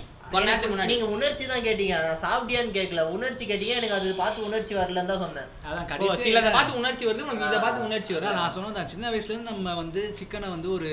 நீங்க 0.85 1.05
உணர்ச்சி 1.05 1.45
தான் 1.45 1.59
கேட்டீங்க. 1.59 2.19
நான் 2.19 2.31
சாப்பிட்டியான்னு 2.31 2.75
கேட்கல. 2.75 3.01
உணர்ச்சி 3.01 3.45
கேட்டீங்க. 3.45 3.67
எனக்கு 3.67 3.95
அது 3.95 4.15
பார்த்து 4.15 4.45
உணர்ச்சி 4.45 4.75
வரலன்னு 4.75 5.05
தான் 5.05 5.19
சொன்னேன். 5.19 5.43
அதான் 5.43 5.85
கடைசி 5.85 6.31
பார்த்து 6.51 6.77
உணர்ச்சி 6.77 7.05
வருது. 7.05 7.21
உனக்கு 7.21 7.45
இதை 7.45 7.59
பார்த்து 7.59 7.83
உணர்ச்சி 7.83 8.13
வருது? 8.13 8.17
அதான் 8.17 8.33
நான் 8.33 8.53
சொன்னதான் 8.53 8.85
சின்ன 8.85 9.09
வயசுல 9.09 9.23
இருந்து 9.23 9.51
நம்ம 9.51 9.75
வந்து 9.75 10.15
சிக்கனை 10.19 10.49
வந்து 10.49 10.71
ஒரு 10.71 10.87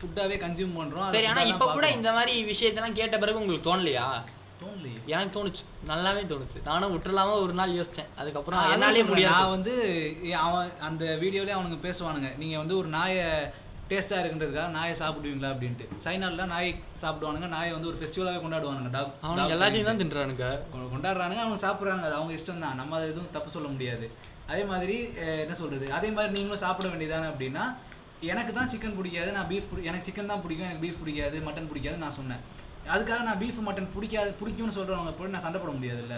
ஃபுட்டாவே 0.00 0.18
கன்சியூம் 0.18 0.78
பண்றோம். 0.78 1.10
சரி 1.10 1.24
ஆனா 1.24 1.42
இப்ப 1.42 1.72
கூட. 1.72 1.90
இந்த 1.90 2.12
மாதிரி 2.12 2.44
விஷயத்தெல்லாம் 2.44 2.92
கேட்ட 2.92 3.18
பிறகு 3.18 3.38
உங்களுக்கு 3.38 3.76
தோணலையா? 3.76 4.04
தோணலையே. 4.62 5.04
எனக்கு 5.06 5.44
தோணுச்சு. 5.44 5.88
நல்லாவே 5.88 6.26
தோணுச்சு. 6.26 6.62
நானும் 6.64 6.98
விட்டுலாம 6.98 7.40
ஒரு 7.40 7.52
நாள் 7.52 7.70
யோசிச்சேன். 7.70 8.08
அதுக்கப்புறம் 8.16 8.60
என்னாலே 8.60 8.80
சொல்றேன், 8.80 9.00
நான் 9.00 9.08
முடியாது 9.08 9.48
வந்து 9.48 10.14
ஏ- 10.24 10.32
அவன் 10.32 10.72
அந்த 10.80 11.04
வீடியோலயே 11.04 11.54
அவனுங்க 11.54 11.78
பேசுவானுங்க. 11.82 12.36
நீங்க 12.38 12.58
வந்து 12.58 12.78
ஒரு 12.78 12.88
நாயை 12.88 13.24
டேஸ்டா 13.90 14.16
இருக்குன்றதுக்காக 14.20 14.70
நாயை 14.76 14.94
சாப்பிடுவீங்களா 15.00 15.50
அப்படின்ட்டு. 15.52 15.84
சைனால 16.04 16.46
நாய் 16.52 16.70
சாப்பிடுவானுங்க. 17.02 17.46
நாயை 17.56 17.70
வந்து 17.74 17.90
ஒரு 17.90 17.98
ஃபெஸ்டிவலாவே 18.00 18.40
கொண்டாடுவானுங்க. 18.44 18.90
டாக் 18.96 19.12
அவனுக்கு 19.26 19.54
எல்லாத்தையும் 19.56 19.88
தான் 19.90 20.00
தின்றானுங்க. 20.02 20.46
கொண்டாடுறானுங்க. 20.94 21.42
அவங்க 21.44 21.58
சாப்பிடுறாங்க 21.66 22.04
அது 22.08 22.18
அவங்க 22.18 22.32
இஷ்டம் 22.38 22.64
தான் 22.64 22.76
நம்ம 22.80 22.96
அதை 22.98 23.06
எதுவும் 23.12 23.30
தப்பு 23.36 23.50
சொல்ல 23.56 23.68
முடியாது. 23.74 24.08
அதே 24.52 24.62
மாதிரி 24.72 24.96
என்ன 25.44 25.54
சொல்றது? 25.62 25.86
அதே 25.98 26.10
மாதிரி 26.16 26.32
நீங்களும் 26.36 26.62
சாப்பிட 26.64 26.88
வேண்டியதானே 26.92 27.28
அப்படின்னா 27.32 27.64
எனக்கு 28.32 28.52
தான் 28.58 28.70
சிக்கன் 28.74 28.96
பிடிக்காது. 28.98 29.30
நான் 29.38 29.48
பீஃப் 29.50 29.72
எனக்கு 29.88 30.06
சிக்கன் 30.08 30.30
தான் 30.32 30.42
பிடிக்கும். 30.44 30.68
எனக்கு 30.68 30.84
பீஃப் 30.84 31.00
பிடிக்காது. 31.02 31.38
மட்டன் 31.48 31.70
பிடிக்காது 31.72 31.98
நான் 32.04 32.16
சொன்னேன். 32.18 32.42
அதுக்காக 32.94 33.22
நான் 33.28 33.40
பீஃப் 33.42 33.64
மட்டன் 33.68 33.90
பிடிக்காது 33.96 34.30
பிடிக்கும்னு 34.40 34.76
சொல்றவங்க 34.78 35.12
போய் 35.18 35.34
நான் 35.34 35.44
சண்டை 35.46 35.60
போட 35.64 35.72
முடியாதுல்ல. 35.78 36.16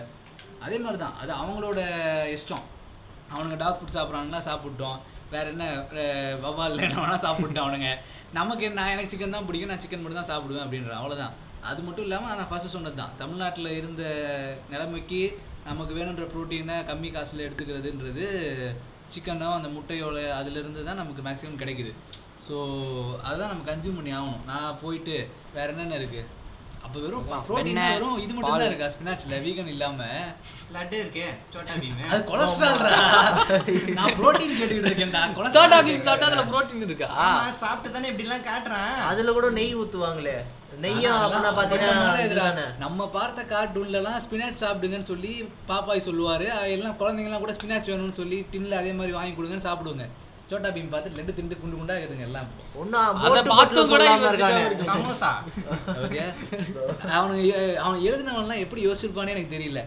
அதே 0.66 0.78
மாதிரி 0.84 0.98
தான் 1.04 1.16
அது 1.22 1.32
அவங்களோட 1.40 1.80
இஷ்டம். 2.36 2.64
அவனுங்க 3.32 3.56
டாக் 3.62 3.78
ஃபுட் 3.80 3.96
சாப்பிட்றாங்கன்னா 3.96 4.40
சாப்பிட்டோம் 4.50 4.98
வேற 5.34 5.44
என்ன 5.54 5.64
வவால் 6.44 6.82
என்ன 6.86 7.00
வேணா 7.02 7.18
சாப்பிட்டோம் 7.26 7.64
அவனுங்க. 7.64 7.90
நமக்கு 8.38 8.66
நான் 8.78 8.92
எனக்கு 8.94 9.12
சிக்கன் 9.12 9.36
தான் 9.36 9.46
பிடிக்கும் 9.48 9.72
நான் 9.72 9.82
சிக்கன் 9.84 10.02
மட்டும் 10.02 10.20
தான் 10.20 10.30
சாப்பிடுவேன் 10.32 10.64
அப்படின்ற 10.64 10.92
அவ்வளோதான் 11.00 11.34
அது 11.70 11.80
மட்டும் 11.86 12.06
இல்லாமல் 12.06 12.38
நான் 12.40 12.50
ஃபஸ்ட்டு 12.50 12.74
சொன்னது 12.74 12.96
தான். 13.00 13.14
தமிழ்நாட்டில் 13.22 13.76
இருந்த 13.80 14.02
நிலைமைக்கு 14.72 15.20
நமக்கு 15.68 15.92
வேணுன்ற 15.98 16.26
ப்ரோட்டீனை 16.34 16.76
கம்மி 16.90 17.08
காசில் 17.16 17.46
எடுத்துக்கிறதுன்றது 17.46 18.26
சிக்கனோ 19.14 19.48
அந்த 19.58 19.68
முட்டையோட 19.76 20.18
அதுலேருந்து 20.40 20.86
தான் 20.88 21.00
நமக்கு 21.02 21.22
மேக்ஸிமம் 21.26 21.60
கிடைக்குது. 21.62 21.92
ஸோ 22.46 22.56
அதுதான் 23.28 23.52
நம்ம 23.52 23.64
கன்சியூம் 23.70 23.98
பண்ணி 23.98 24.12
ஆகணும். 24.18 24.44
நான் 24.50 24.78
போயிட்டு 24.82 25.16
வேற 25.56 25.66
என்னென்ன 25.72 25.98
இருக்குது 26.00 26.28
அப்போ 26.90 27.00
வெறும் 27.02 27.26
ப்ரோட்டீன் 27.48 27.76
வெறும் 27.80 28.16
இது 28.22 28.32
மட்டும். 28.36 28.54
தான் 28.60 28.70
இருக்கா? 28.70 28.86
ஸ்பினாச்சில் 28.94 29.34
வீகன் 29.44 29.68
இல்லாம? 29.72 29.98
லட்டு 30.74 30.96
இருக்கே 31.02 31.26
சோட்டா 31.52 31.74
பீம் 31.82 32.00
அது 32.14 32.22
கொலஸ்ட்ரால்ரா 32.30 32.96
நான் 33.98 34.16
புரோட்டீன் 34.18 34.56
கேட்டுக்கிட்டு 34.60 34.90
இருக்கேன்டா. 34.90 35.20
சோட்டா 35.56 35.78
பீன் 35.86 36.02
சாப்பிட்டா 36.08 36.28
அதுல 36.30 36.44
புரோட்டீன் 36.50 36.82
இருக்கா? 36.86 37.08
சாப்பிட்டு 37.60 37.92
தானே 37.96 38.10
இப்படி 38.12 38.26
எல்லாம் 38.28 38.46
காட்டுறேன். 38.48 38.96
அதுல 39.10 39.34
கூட 39.36 39.50
நெய் 39.58 39.76
ஊத்துவாங்களே. 39.82 40.34
நெய்யும் 40.84 41.20
அப்படின்னா 41.20 41.52
பாத்தீங்கன்னா 41.58 42.66
நம்ம 42.84 43.06
பார்த்த 43.18 43.44
கார்ட்டூன்லலாம் 43.54 44.20
ஸ்பினாச் 44.26 44.60
சாப்பிடுங்கன்னு 44.64 45.10
சொல்லி 45.12 45.32
பாப்பாய் 45.70 46.06
சொல்லுவாரு. 46.08 46.48
எல்லாம் 46.76 46.98
குழந்தைங்கலாம் 47.02 47.44
கூட 47.46 47.54
ஸ்பினாச் 47.58 47.90
வேணும்னு 47.92 48.18
சொல்லி 48.20 48.40
டின்ல 48.54 48.80
அதே 48.82 48.94
மாதிரி 49.00 49.14
வாங்கி 49.18 49.34
கொடுங்கன்னு 49.38 49.68
சாப்பிடுங்க 49.68 50.08
சோட்டா 50.50 50.68
பீம் 50.68 50.90
பார்த்து 50.90 51.16
லட்டு 51.16 51.34
திண்டு 51.34 51.56
குண்டு 51.60 51.76
குண்டா 51.80 51.96
இருக்குதுங்க 51.96 52.26
எல்லாம். 52.28 52.48
அதை 53.24 53.42
சொல்லாம 53.90 54.30
இருக்கானே. 54.30 54.62
இருக்கு. 54.68 54.86
சமோசா. 54.92 55.30
ஓகே. 56.04 56.22
அவனுக்கு 57.18 57.78
அவன் 57.78 58.00
எழுதினவன்லாம் 58.08 58.64
எப்படி 58.64 58.86
யோசிச்சிருப்பானே 58.86 59.34
எனக்கு 59.34 59.54
தெரியல. 59.56 59.82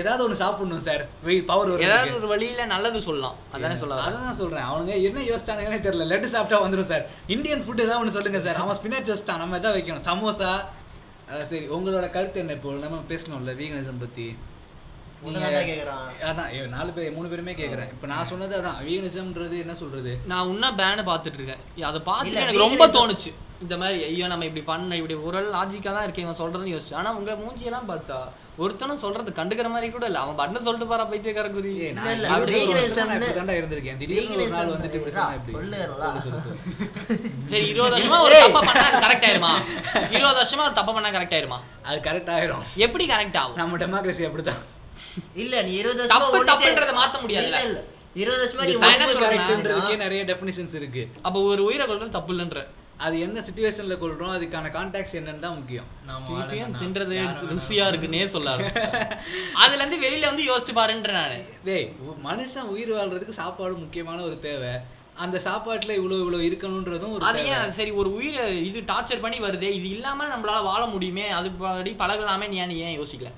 ஏதாவது 0.00 0.22
ஒண்ணு 0.24 0.40
சாப்பிடணும் 0.42 0.84
சார். 0.88 1.02
பவர் 1.50 1.70
ஏதாவது 1.86 2.14
ஒரு 2.16 2.26
வழியில 2.26 2.64
நல்லது 2.74 3.00
சொல்லலாம். 3.00 3.36
அதானே 3.52 3.76
சொல்ல 3.82 3.94
வரேன். 3.98 4.08
அதான் 4.08 4.40
சொல்றேன். 4.42 4.66
அவனுங்க 4.70 4.94
என்ன 5.08 5.20
யோசிச்சானுங்கன்னே 5.30 5.80
தெரியல. 5.86 6.08
லட்டு 6.12 6.34
சாப்பிட்டா 6.34 6.64
வந்துரும் 6.64 6.90
சார். 6.92 7.04
இந்தியன் 7.26 7.64
ஃபுட் 7.64 7.84
ஏதாவது 7.86 8.02
ஒன்று 8.02 8.16
சொல்லுங்க 8.18 8.40
சார். 8.40 8.62
அவன் 8.64 8.78
ஸ்பினாச் 8.80 9.10
வச்சுட்டான். 9.12 9.42
நம்ம 9.44 9.56
எதாவது 9.56 9.78
வைக்கணும். 9.78 10.06
சமோசா. 10.10 10.52
சரி 11.50 11.66
உங்களோட 11.76 12.06
கருத்து 12.10 12.40
என்ன 12.40 12.52
இப்போ? 12.52 12.72
நம்ம 12.86 13.02
பேசணும்ல 13.08 13.52
வீகனிசம் 13.60 14.02
கேக்குறான் 14.02 14.26
அதான் 16.28 16.48
நாலு 16.74 16.90
பேர் 16.94 17.14
மூணு 17.16 17.28
பேருமே 17.32 17.52
கேக்குறேன். 17.60 17.90
இப்போ 17.94 18.06
நான் 18.12 18.28
சொன்னது 18.30 18.54
அதான் 18.60 18.78
வீகனிசம்ன்றது 18.86 19.56
என்ன 19.64 19.74
சொல்றது? 19.82 20.12
நான் 20.30 20.48
இன்னும் 20.52 20.78
பேனு 20.80 21.02
பார்த்துட்டு 21.10 21.38
இருக்கேன். 21.40 21.62
அதை 21.90 21.98
பார்த்துட்டு 22.10 22.42
எனக்கு 22.44 22.64
ரொம்ப 22.66 22.86
தோணுச்சு. 22.96 23.30
இந்த 23.64 23.74
மாதிரி 23.80 23.98
ஐயோ 24.06 24.26
நம்ம 24.30 24.46
இப்படி 24.48 24.62
பண்ண 24.70 24.96
இப்படி 25.00 25.16
ஒரு 25.28 25.40
லாஜிக்கா 25.56 25.90
தான் 25.96 26.06
இருக்கு 26.06 26.24
இவன் 26.24 26.40
சொல்றதுன்னு 26.40 26.72
யோசிச்சு. 26.74 26.96
ஆனா 27.00 27.10
உங்க 27.18 27.36
மூஞ்சியெல்லாம் 27.42 27.90
பார்த்தா 27.90 28.16
ஒருத்தனும் 28.62 29.02
சொல்றது 29.04 29.30
கண்டுக்கிற 29.38 29.68
மாதிரி 29.74 29.88
கூட 29.92 30.04
இல்ல. 30.10 30.18
அவன் 30.24 30.38
பண்ண 30.40 30.62
சொல்லிட்டு 30.66 30.88
போறா 30.90 31.04
பைத்தியக்கார 31.12 31.48
குதி 31.56 31.70
இருந்திருக்கேன். 33.60 34.00
திடீர்னு 34.02 34.36
ஒரு 34.38 34.48
நாள் 34.56 34.72
வந்துட்டு. 34.74 35.00
சரி 37.52 37.64
இருபது 37.70 37.94
வருஷமா 37.94 38.18
ஒரு 38.26 38.34
தப்பா 38.44 38.60
பண்ணா 38.68 38.84
கரெக்ட் 39.06 39.26
ஆயிருமா? 39.28 39.52
இருபது 40.16 40.38
வருஷமா 40.42 40.66
ஒரு 40.68 40.76
தப்பா 40.80 40.92
பண்ணா 40.98 41.10
கரெக்ட் 41.16 41.36
ஆயிருமா? 41.38 41.58
அது 41.88 41.98
கரெக்ட் 42.10 42.30
ஆயிரும். 42.36 42.62
எப்படி 42.86 43.06
கரெக்ட் 43.14 43.40
ஆகும்? 43.42 43.58
நம்ம 43.62 43.80
டெமோக்ரஸி 43.84 44.26
அப்படிதான் 44.28 44.62
இல்ல 45.36 45.62
நீ 45.62 45.72
இருபது 45.72 46.00
வருஷமா 46.02 46.44
தப்புன்றதை 46.50 46.94
மாத்த 46.94 47.16
முடியாதுல்ல. 47.22 47.58
இல்ல, 47.58 47.62
இல்ல. 47.62 47.80
இருபது 48.16 48.40
வருஷமா 48.42 49.98
நிறைய 49.98 50.22
டெஃபினிஷன்ஸ் 50.24 50.74
இருக்கு. 50.74 51.02
அப்ப 51.22 51.42
ஒரு 51.44 51.64
உயிரை 51.64 51.86
கொள்றது 51.86 52.10
தப்பு 52.10 52.32
இல்லைன்ற. 52.34 52.60
அது 52.98 53.20
எந்த 53.20 53.40
சுச்சுவேஷன்ல 53.40 53.94
கொள்றோம் 53.98 54.32
அதுக்கான 54.32 54.66
கான்டாக்ட்ஸ் 54.72 55.16
என்னன்னு 55.18 55.38
தான் 55.38 55.56
முக்கியம். 55.56 55.86
நாம 56.04 56.26
திருப்பியும் 56.28 56.60
வாழணும்னா 56.60 56.80
தின்றது 56.82 57.14
யார் 57.14 57.30
வேணாலும் 57.30 57.52
ருசியா 57.52 57.84
இருக்குன்னே 57.86 58.26
சொல்ல 58.28 58.50
ஆரம்பிச்சிட்டேன். 58.52 59.14
அதுல 59.62 59.80
இருந்து 59.80 59.98
வெளியில 60.04 60.26
வந்து 60.26 60.44
யோசிச்சு 60.46 60.72
பாருன்ற 60.72 61.12
நானு. 61.12 61.38
டேய் 61.64 61.86
உ- 62.04 62.18
மனுஷன் 62.24 62.68
உயிர் 62.68 62.92
வாழ்றதுக்கு 62.92 63.34
சாப்பாடு 63.34 63.76
முக்கியமான 63.76 64.22
ஒரு 64.22 64.40
தேவை. 64.40 64.72
அந்த 65.16 65.38
சாப்பாட்டுல 65.38 65.92
இவ்வளவு 65.92 66.20
இவ்வளவு 66.20 66.46
இருக்கணும்ன்றதும் 66.48 67.14
ஒரு 67.14 67.24
அது 67.24 67.40
ஏன் 67.48 67.72
சரி 67.72 67.90
ஒரு 67.92 68.10
உயிரை 68.14 68.44
இது 68.64 68.80
டார்ச்சர் 68.86 69.20
பண்ணி 69.20 69.38
வருதே 69.40 69.70
இது 69.70 69.88
இல்லாம 69.90 70.26
நம்மளால 70.26 70.62
வாழ 70.64 70.86
முடியுமே 70.86 71.28
அது 71.30 71.50
படி 71.58 71.90
பழகலாமே 71.98 72.46
நீ 72.48 72.56
ஏன் 72.86 72.98
யோசிக்கல? 72.98 73.30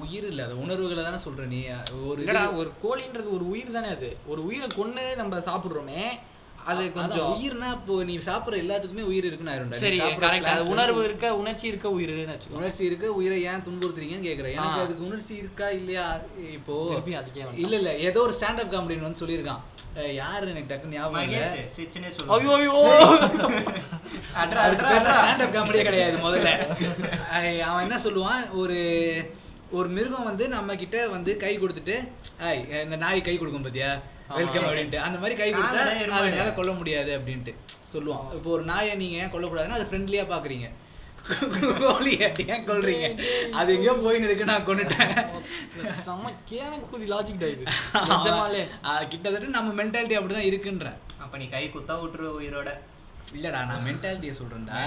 உயிர் 0.00 0.26
இல்ல 0.26 0.44
அது 0.44 0.60
உணர்வுகளை 0.60 1.02
தானே 1.04 1.16
சொல்ற 1.24 1.46
நீ. 1.46 1.60
ஒரு 2.04 2.20
ஒரு 2.56 2.70
கோழின்றது 2.84 3.30
ஒரு 3.30 3.48
உயிர் 3.48 3.70
தானே 3.70 3.88
அது. 3.88 4.10
ஒரு 4.26 4.46
உயிரை 4.46 4.68
கொன்னு 4.76 5.16
நம்ம 5.16 5.38
சாப்பிடுறோமே 5.46 6.02
அது 6.64 6.92
கொஞ்சம் 6.92 7.30
உயிர்னா 7.32 7.72
இப்போ 7.72 8.04
நீ 8.04 8.16
சாப்பிடுற 8.18 8.56
எல்லாத்துக்குமே 8.58 9.02
உயிர் 9.02 9.24
இருக்குன்னு 9.24 9.52
ஆயிரும்டா. 9.52 9.76
நீ 9.76 9.78
சரி 9.78 9.98
கரெக்ட் 10.22 10.68
உணர்வு 10.68 11.04
இருக்க 11.04 11.36
உணர்ச்சி 11.36 11.66
இருக்க 11.66 11.88
உயிர்னு 11.90 12.34
வச்சுக்கோ. 12.34 12.52
உணர்ச்சி 12.52 12.84
இருக்கு 12.84 13.14
உயிரை 13.14 13.42
ஏன் 13.44 13.64
துன்புறுத்துறீங்கன்னு 13.64 14.28
கேக்குறேன். 14.28 14.54
எனக்கு. 14.56 14.80
அதுக்கு 14.80 15.06
உணர்ச்சி 15.06 15.34
இருக்கா 15.34 15.70
இல்லையா? 15.70 16.04
இப்போ. 16.52 16.76
இல்ல 17.56 17.76
இல்ல 17.76 17.98
ஏதோ 18.00 18.20
ஒரு 18.20 18.34
ஸ்டாண்ட் 18.40 18.60
அப் 18.60 18.72
காமெடியன் 18.74 19.00
வந்து 19.00 19.22
சொல்லியிருக்கான். 19.22 19.62
யாரு 20.14 20.48
எனக்கு 20.50 20.74
டக்குன்னு 20.74 20.92
ஞாபகம். 20.92 21.22
ஐயோ 22.36 22.54
ஐயோ. 22.54 22.76
அட்ரா, 24.36 24.60
அட்ரா, 24.64 24.88
அட்ரா. 24.92 25.16
ஸ்டாண்ட் 25.16 25.42
அப் 25.42 25.54
காமெடியே 25.56 25.82
கிடையாது 25.82 26.16
முதல்ல. 26.18 26.50
அவன் 27.66 27.82
என்ன 27.82 27.98
சொல்லுவான்? 27.98 28.50
ஒரு 28.54 28.78
ஒரு 29.78 29.88
மிருகம் 29.96 30.28
வந்து 30.28 30.44
நம்ம 30.54 30.74
கிட்ட 30.82 30.96
வந்து 31.14 31.30
கை 31.42 31.52
கொடுத்துட்டு 31.58 31.94
ஐய் 32.48 32.62
இந்த 32.84 32.96
நாய் 33.04 33.26
கை 33.28 33.34
கொடுக்கும் 33.38 33.66
பாத்தியா. 33.66 33.90
வெல்கம் 34.38 34.66
அப்படின்ட்டு. 34.66 34.98
அந்த 35.06 35.16
மாதிரி 35.22 35.34
கை 35.40 35.48
கொடுத்தா 35.52 35.72
காதலே 35.78 36.02
இருமாது. 36.02 36.18
அதை 36.18 36.30
என்னால 36.32 36.52
கொல்ல 36.58 36.72
முடியாது 36.80 37.10
அப்படின்ட்டு 37.18 37.52
சொல்லுவான். 37.94 38.26
இப்போ 38.36 38.50
ஒரு 38.56 38.64
நாயை 38.70 38.94
நீங்க 39.02 39.16
ஏன் 39.22 39.32
கொல்லக்கூடாதுன்னா 39.34 39.78
அது 39.78 39.88
ஃப்ரெண்ட்லியா 39.90 40.24
பாக்குறீங்க. 40.32 40.68
ஏன் 42.54 42.64
கொல்றீங்க? 42.68 43.08
அது 43.58 43.68
எங்கேயோ 43.74 43.94
போயின்னு 44.04 44.28
இருக்கு 44.28 44.48
நான் 44.50 44.64
கொண்டுட்டேன் 44.68 45.12
செம்ம 46.06 46.32
கேனக்குதி 46.50 47.06
லாஜிக் 47.12 47.44
ஆஹ் 48.90 49.04
கிட்டத்தட்ட 49.12 49.52
நம்ம 49.58 49.74
மென்டாலிட்டி 49.82 50.18
அப்படிதான் 50.20 50.48
இருக்குன்றேன் 50.50 50.98
அப்ப 51.24 51.36
நீ 51.42 51.46
கை 51.54 51.64
குத்தா 51.74 51.96
விட்டுரு 52.02 52.28
உயிரோட. 52.38 52.70
இல்லடா 53.36 53.60
நான் 53.68 53.84
மென்டாலிட்டியை 53.86 54.34
சொல்றேன்டா. 54.40 54.78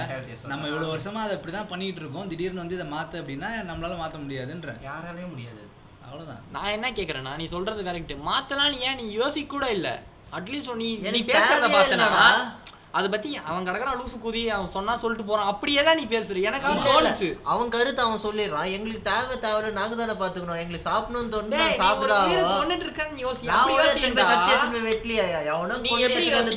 நம்ம 0.51 0.67
இவ்வளவு 0.67 0.91
வருஷமா 0.95 1.21
அதை 1.25 1.37
இப்படிதான் 1.37 1.69
பண்ணிட்டு 1.69 2.01
இருக்கோம். 2.01 2.27
திடீர்னு 2.27 2.63
வந்து 2.63 2.77
இதை 2.77 2.87
மாத்து 2.87 3.21
அப்படின்னா 3.21 3.49
நம்மளால 3.69 3.95
மாத்த 4.01 4.17
முடியாதுன்ற. 4.25 4.73
யாராலையும் 4.89 5.31
முடியாது. 5.33 5.63
அவ்வளவுதான். 6.05 6.41
நான் 6.51 6.73
என்ன 6.77 6.91
கேக்குறேன்னா 6.91 7.35
நீ 7.35 7.47
சொல்றது 7.47 7.83
கரெக்ட் 7.83 8.13
மாத்தலாம் 8.29 8.71
நீ 8.73 8.77
ஏன் 8.89 8.95
நீ 8.95 9.05
யோசிக்க 9.21 9.53
கூட 9.53 9.71
இல்ல. 9.71 9.89
அட்லீஸ்ட் 10.37 10.75
நீ 10.83 10.87
நீ 11.15 11.21
பேசுறத 11.31 11.67
பார்த்தனா. 11.77 12.09
அதை 12.97 13.07
பத்தி 13.13 13.29
அவன் 13.49 13.65
கிடக்குறான் 13.67 13.97
லூசு 14.01 14.17
குதி 14.25 14.41
அவன் 14.55 14.69
சொன்னா 14.75 14.93
சொல்லிட்டு 15.01 15.25
போறான். 15.29 15.49
அப்படியே 15.51 15.81
தான் 15.87 15.97
நீ 15.99 16.05
பேசுற. 16.11 16.35
எனக்கு. 16.49 16.75
தோணுச்சு 16.89 17.29
அவன் 17.53 17.71
கருத்து 17.73 18.01
அவன் 18.05 18.21
சொல்லிடுறான் 18.25 18.69
எங்களுக்கு 18.75 19.01
தேவை 19.09 19.35
தேவையில்ல. 19.45 19.71
நாங்க 19.79 19.95
தானே 20.01 20.15
பாத்துக்கணும் 20.21 20.61
எங்களுக்கு 20.63 20.87
சாப்பிடணும்னு 20.89 21.37
ஒரு 21.39 21.75
சாப்பிடுறோம் 21.81 22.29
உயிரை 22.29 22.43
கொன்னுட்டு 22.59 22.85
இருக்கேன்னு 22.87 23.23
யோசி. 23.25 23.43
கத்தி 24.31 24.53
போய் 24.75 24.85
வெட்டலையா? 24.89 25.25
எவனோ 25.51 25.75
எப்படி 26.07 26.29
வந்து 26.37 26.55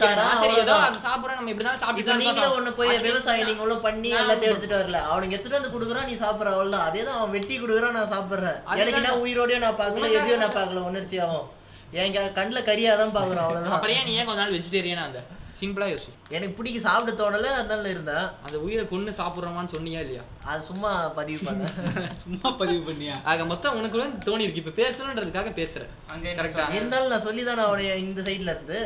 ஏதோ 0.62 0.76
அது 0.88 0.98
சாப்பிடுறோம், 1.08 1.38
நம்ம 1.38 1.50
இப்படிதான் 1.54 1.76
இப்ப 1.76 1.86
சாப்பிட்டுதான் 1.86 2.22
நீங்களும் 2.22 2.36
இருக்கோம். 2.36 2.56
ஒண்ணு 2.58 2.78
போய் 2.80 2.92
விவசாயம் 3.08 3.48
நீங்க 3.50 3.74
பண்ணி 3.88 4.10
எல்லாத்தையும் 4.20 4.50
எடுத்துட்டு 4.52 4.80
வரல. 4.80 5.00
அவனுக்கு 5.12 5.36
எடுத்துட்டு 5.36 5.60
வந்து 5.60 5.72
குடுக்குறான் 5.74 6.08
நீ 6.10 6.16
சாப்பிடுற 6.24 6.52
அவ்வளவுதான். 6.54 6.86
அதே 6.90 7.02
தான் 7.08 7.18
அவன் 7.18 7.34
வெட்டி 7.36 7.56
குடுக்குறான் 7.60 7.96
நான் 7.98 8.12
சாப்பிடுறேன். 8.14 8.58
எனக்கு 8.82 9.00
என்ன 9.00 9.14
உயிரோடய 9.24 9.58
நான் 9.66 9.80
பார்க்கல 9.82 10.12
எதையும் 10.18 10.44
நான் 10.44 10.56
பார்க்கல 10.60 10.84
உணர்ச்சியாவும். 10.90 11.46
என் 11.90 12.14
கண்ணுல 12.38 12.62
கரியாதான் 12.70 13.10
அப்புறம் 13.10 13.44
அவ்வளவுதான். 13.44 13.88
ஏன் 13.98 14.06
நீ 14.08 14.14
ஏன் 14.14 14.26
கொஞ்ச 14.30 14.40
நாள் 14.40 14.54
வெஜிடேரியனா 14.56 15.04
அந்த 15.10 15.20
சிம்பிளா 15.60 15.86
யோசி. 15.88 16.10
எனக்கு 16.28 16.54
பிடிக்க 16.54 16.80
சாப்பிட 16.80 17.12
தோணல 17.16 17.46
அதனால 17.52 17.88
இருந்தேன். 17.88 18.26
அந்த 18.42 18.58
உயிரை 18.58 18.86
கொன்னு 18.86 19.10
சாப்பிடுறோமான்னு 19.10 19.74
சொன்னியா 19.76 20.00
இல்லையா? 20.00 20.22
அது 20.44 20.62
சும்மா 20.62 21.08
பதிவு 21.08 21.50
பண்ணேன் 21.50 21.74
சும்மா 22.24 22.50
பதிவு 22.50 22.92
பண்ணியா? 22.92 23.22
ஆக 23.24 23.44
மொத்தம் 23.44 23.76
உனக்கு 23.76 23.98
வந்து 23.98 24.30
தோணி 24.30 24.40
இருக்கு. 24.40 24.62
இப்ப 24.64 24.82
பேசணுன்றதுக்காக 24.82 25.52
பேசுறேன். 25.54 25.92
அங்க? 26.06 26.28
இருந்தாலும் 26.72 27.08
நான் 27.08 27.20
சொல்லி 27.20 27.44
தானே 27.44 27.62
அவனைய 27.62 27.96
இந்த 27.96 28.22
சைடுல 28.22 28.54
இருந்து. 28.54 28.80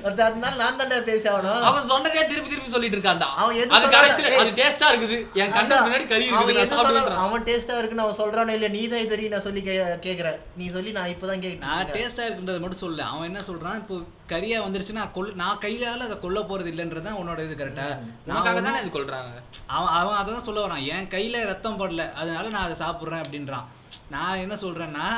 அதனால 0.09 0.53
நான் 0.57 0.79
தானே 0.79 0.99
பேசி 1.01 1.27
ஆகணும். 1.29 1.63
அவன் 1.63 1.91
சொன்னதே 1.91 2.23
திருப்பி 2.25 2.51
திருப்பி 2.51 2.71
சொல்லிட்டு 2.71 2.97
இருக்கான்டா. 2.99 3.29
அவன் 3.37 3.57
எது 3.57 3.71
அது 3.73 4.01
அது 4.37 4.51
டேஸ்டா 4.59 4.89
இருக்குது. 4.93 5.19
என் 5.37 5.55
கண்ணு 5.55 5.73
அதான். 5.73 5.85
முன்னாடி 5.87 6.07
கறி 6.09 6.27
அவன் 6.29 6.37
இருக்குது 6.39 6.59
நான் 6.59 6.65
எது 6.65 6.77
சொன்னாலும் 6.77 6.99
சாப்பிடுறேன் 6.99 7.25
அவன் 7.27 7.45
டேஸ்டா 7.45 7.79
இருக்குன்னு 7.79 8.05
அவன் 8.05 8.21
சொல்றானே 8.21 8.55
இல்ல 8.55 8.69
நீ 8.69 8.83
தான் 8.87 9.01
இது 9.01 9.11
வரைக்கும் 9.11 9.35
நான் 9.35 9.47
சொல்லி 9.47 9.63
கேக்குறேன். 10.03 10.39
நீ 10.57 10.67
சொல்லி 10.69 10.93
நான் 10.93 11.13
இப்பதான் 11.15 11.39
நான் 11.39 11.47
கேட்டேன் 11.47 11.97
டேஸ்டா 11.99 12.25
இருக்குன்றத 12.27 12.61
மட்டும் 12.61 12.79
சொல்ல 12.79 13.03
அவன் 13.07 13.29
என்ன 13.29 13.43
சொல்றான்? 13.49 13.79
இப்போ 13.79 13.99
கரியா 14.33 14.59
வந்துருச்சுன்னா 14.65 15.03
நான் 15.03 15.15
கொல்ல 15.17 15.35
நான் 15.41 15.61
கையால 15.65 16.07
அதை 16.07 16.17
கொல்ல 16.25 16.41
போறது 16.51 16.71
இல்லைன்றது 16.73 17.07
தான் 17.07 17.19
உன்னோட 17.21 17.41
இது 17.47 17.55
கரெக்டா 17.61 17.87
உனக்காக 18.31 18.61
தானே 18.67 18.81
இது 18.83 18.91
கொள்றாங்க 18.97 19.41
அவன் 19.77 19.93
அவன் 19.99 20.19
அதை 20.21 20.29
தான் 20.35 20.47
சொல்ல 20.49 20.65
வரான். 20.65 20.87
என் 20.95 21.11
கையில 21.15 21.43
ரத்தம் 21.51 21.81
படல 21.81 22.05
அதனால 22.21 22.45
நான் 22.55 22.67
அதை 22.69 22.77
சாப்பிட்றேன் 22.85 23.25
அப்படின்றான். 23.25 23.67
நான் 24.15 24.43
என்ன 24.45 24.55
சொல்றேன்னா 24.65 25.09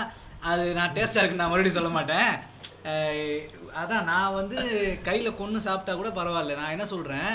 அது 0.51 0.65
நான் 0.79 0.95
டேஸ்டா 0.97 1.21
இருக்கு 1.23 1.41
நான் 1.43 1.53
மறுபடியும் 1.53 1.79
சொல்ல 1.79 1.93
மாட்டேன். 1.99 2.33
அதான் 3.81 4.09
நான் 4.13 4.37
வந்து 4.41 4.59
கையில 5.09 5.31
கொன்னு 5.39 5.67
சாப்பிட்டா 5.69 5.95
கூட 6.01 6.11
பரவாயில்ல. 6.21 6.59
நான் 6.61 6.75
என்ன 6.77 6.87
சொல்றேன்? 6.95 7.35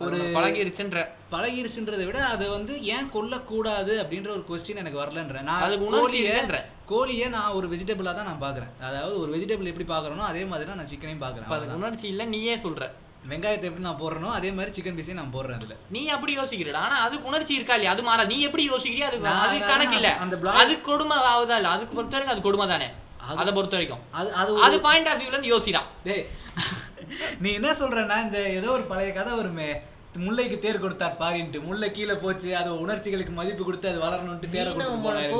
ஒரு 0.00 0.18
பழகிருச்சுன்ற. 0.34 0.98
பழகிருச்சுன்றதை 1.32 2.04
விட 2.06 2.18
அதை 2.28 2.46
வந்து 2.48 2.72
ஏன் 2.90 3.08
கொல்லக்கூடாது 3.12 3.92
அப்படின்ற 4.02 4.28
ஒரு 4.30 4.44
கொஸ்டின் 4.48 4.80
எனக்கு 4.82 5.00
வரலன்றேன் 5.00 5.46
நான் 5.48 5.64
அதுக்கு 5.66 5.88
உணர்ச்சி 5.88 6.20
கோழியை 6.90 7.26
நான் 7.34 7.54
ஒரு 7.56 7.66
வெஜிடபிளா 7.72 8.12
தான் 8.12 8.28
நான் 8.28 8.42
பாக்குறேன் 8.42 8.70
அதாவது 8.86 9.14
ஒரு 9.20 9.30
வெஜிடபிள் 9.34 9.70
எப்படி 9.70 9.86
பாக்குறேனோ 9.88 10.24
அதே 10.28 10.42
மாதிரி 10.46 10.68
தான் 10.70 10.80
நான் 10.80 10.90
சிக்கனையும் 10.92 11.22
அதுக்கு 11.22 11.50
பாக்குறேன் 11.50 11.76
உணர்ச்சி 11.78 12.06
இல்ல 12.08 12.24
நீயே 12.30 12.56
சொல்ற. 12.64 12.84
வெங்காயத்தை 13.30 13.66
எப்படி 13.68 13.84
நான் 13.84 14.00
போடுறேனோ 14.00 14.28
அதே 14.34 14.50
மாதிரி 14.52 14.72
சிக்கன் 14.76 14.96
பீஸையும் 14.98 15.18
நான் 15.18 15.32
போடுறேன் 15.32 15.58
அதுல. 15.58 15.74
நீ 15.90 16.02
அப்படி 16.08 16.32
யோசிக்கிறடா. 16.36 16.80
ஆனா 16.84 16.96
அதுக்கு 17.02 17.28
உணர்ச்சி 17.28 17.52
இருக்கா 17.54 17.74
இல்லையா? 17.74 17.92
அது 17.92 18.02
மாறா. 18.02 18.22
நீ 18.24 18.36
எப்படி 18.40 18.64
யோசிக்கிறியோ 18.68 19.08
அது 19.08 19.18
அது 19.40 19.58
கணக்கு 19.66 19.96
இல்ல. 19.98 20.10
அந்த 20.22 20.36
அது 20.56 20.74
கொடுமை 20.82 21.16
ஆகுதா 21.28 21.56
இல்ல? 21.56 21.70
அதுக்கு 21.70 21.94
பொறுத்த 21.94 22.14
வரைக்கும் 22.16 22.36
அது 22.36 22.42
கொடுமை 22.42 22.66
தானே. 22.68 22.88
அது- 23.24 23.38
அதை 23.38 23.52
பொறுத்த 23.52 23.76
வரைக்கும். 23.76 24.02
அது 24.12 24.28
அது 24.34 24.52
அது 24.60 24.76
பாயிண்ட் 24.80 25.08
ஆஃப் 25.08 25.20
வியூல 25.20 25.34
இருந்து 25.34 25.52
யோசிடா. 25.52 25.82
டேய் 26.04 26.24
நீ 27.40 27.50
என்ன 27.52 27.70
சொல்றேன்னா 27.78 28.16
இந்த 28.22 28.38
ஏதோ 28.54 28.68
ஒரு 28.70 28.84
பழைய 28.84 29.10
கதை 29.12 29.32
வருமே. 29.34 29.68
முல்லைக்கு 30.24 30.56
தேர் 30.62 30.80
கொடுத்தார் 30.82 31.18
பாரின்ட்டு. 31.20 31.58
முல்லை 31.66 31.88
கீழே 31.96 32.14
போச்சு 32.22 32.48
அது 32.60 32.70
உணர்ச்சிகளுக்கு 32.84 33.32
மதிப்பு 33.36 33.62
கொடுத்து 33.66 33.90
அது 33.90 33.98
வளரணும்ட்டு 34.04 34.48
தேரை 34.54 34.70
கொடுத்து 34.72 35.02
போனாரு 35.04 35.34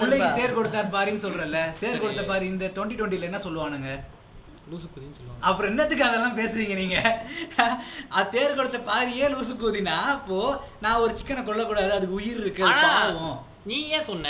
முல்லைக்கு 0.00 0.28
தேர் 0.40 0.56
கொடுத்தார் 0.58 0.90
பாரின்னு 0.96 1.24
சொல்றேன்ல. 1.26 1.60
தேர். 1.82 2.00
கொடுத்த 2.02 2.24
பாரு 2.30 2.44
இந்த 2.54 2.66
டுவெண்ட்டி 2.76 2.98
டுவெண்ட்டில 2.98 3.28
என்ன 3.30 3.40
சொல்லுவானுங்க? 3.46 3.92
லூசு 4.72 4.86
குதின்னு 4.92 5.16
சொல்லுவாங்க. 5.18 5.40
அப்புறம் 5.48 5.70
என்னத்துக்கு 5.72 6.06
அதெல்லாம் 6.08 6.36
பேசுறீங்க 6.40 6.74
நீங்க? 6.82 6.98
அது 8.18 8.28
தேர் 8.34 8.58
கொடுத்த 8.58 8.80
பாரியே 8.90 9.28
லூசு 9.34 9.54
கூதினா? 9.62 9.96
அப்போ 10.16 10.38
நான் 10.84 11.00
ஒரு 11.04 11.14
சிக்கனை 11.20 11.44
கொல்லக்கூடாது 11.48 11.96
அதுக்கு 11.98 12.18
உயிர் 12.20 12.42
இருக்கு 12.44 12.64
நீ 13.70 13.78
ஏன் 13.96 14.08
சொன்ன? 14.10 14.28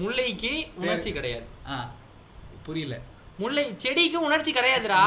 முல்லைக்கு 0.00 0.52
உணர்ச்சி 0.80 1.12
கிடையாது. 1.18 1.46
புரியல. 2.68 2.96
முல்லை 3.38 3.64
செடிக்கு 3.78 4.18
உணர்ச்சி 4.20 4.52
கிடையாதுடா. 4.52 5.00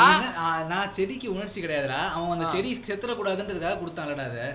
நான் 0.67 0.91
செடிக்கு 0.93 1.27
உணர்ச்சி 1.33 1.59
கிடையாதுடா. 1.61 2.01
அவன் 2.09 2.33
அந்த. 2.35 2.49
செடி 2.49 2.71
செத்துறக்கூடாதுன்றதுக்காக 2.87 3.79
கொடுத்தான்லடா 3.79 4.25
அதை. 4.27 4.45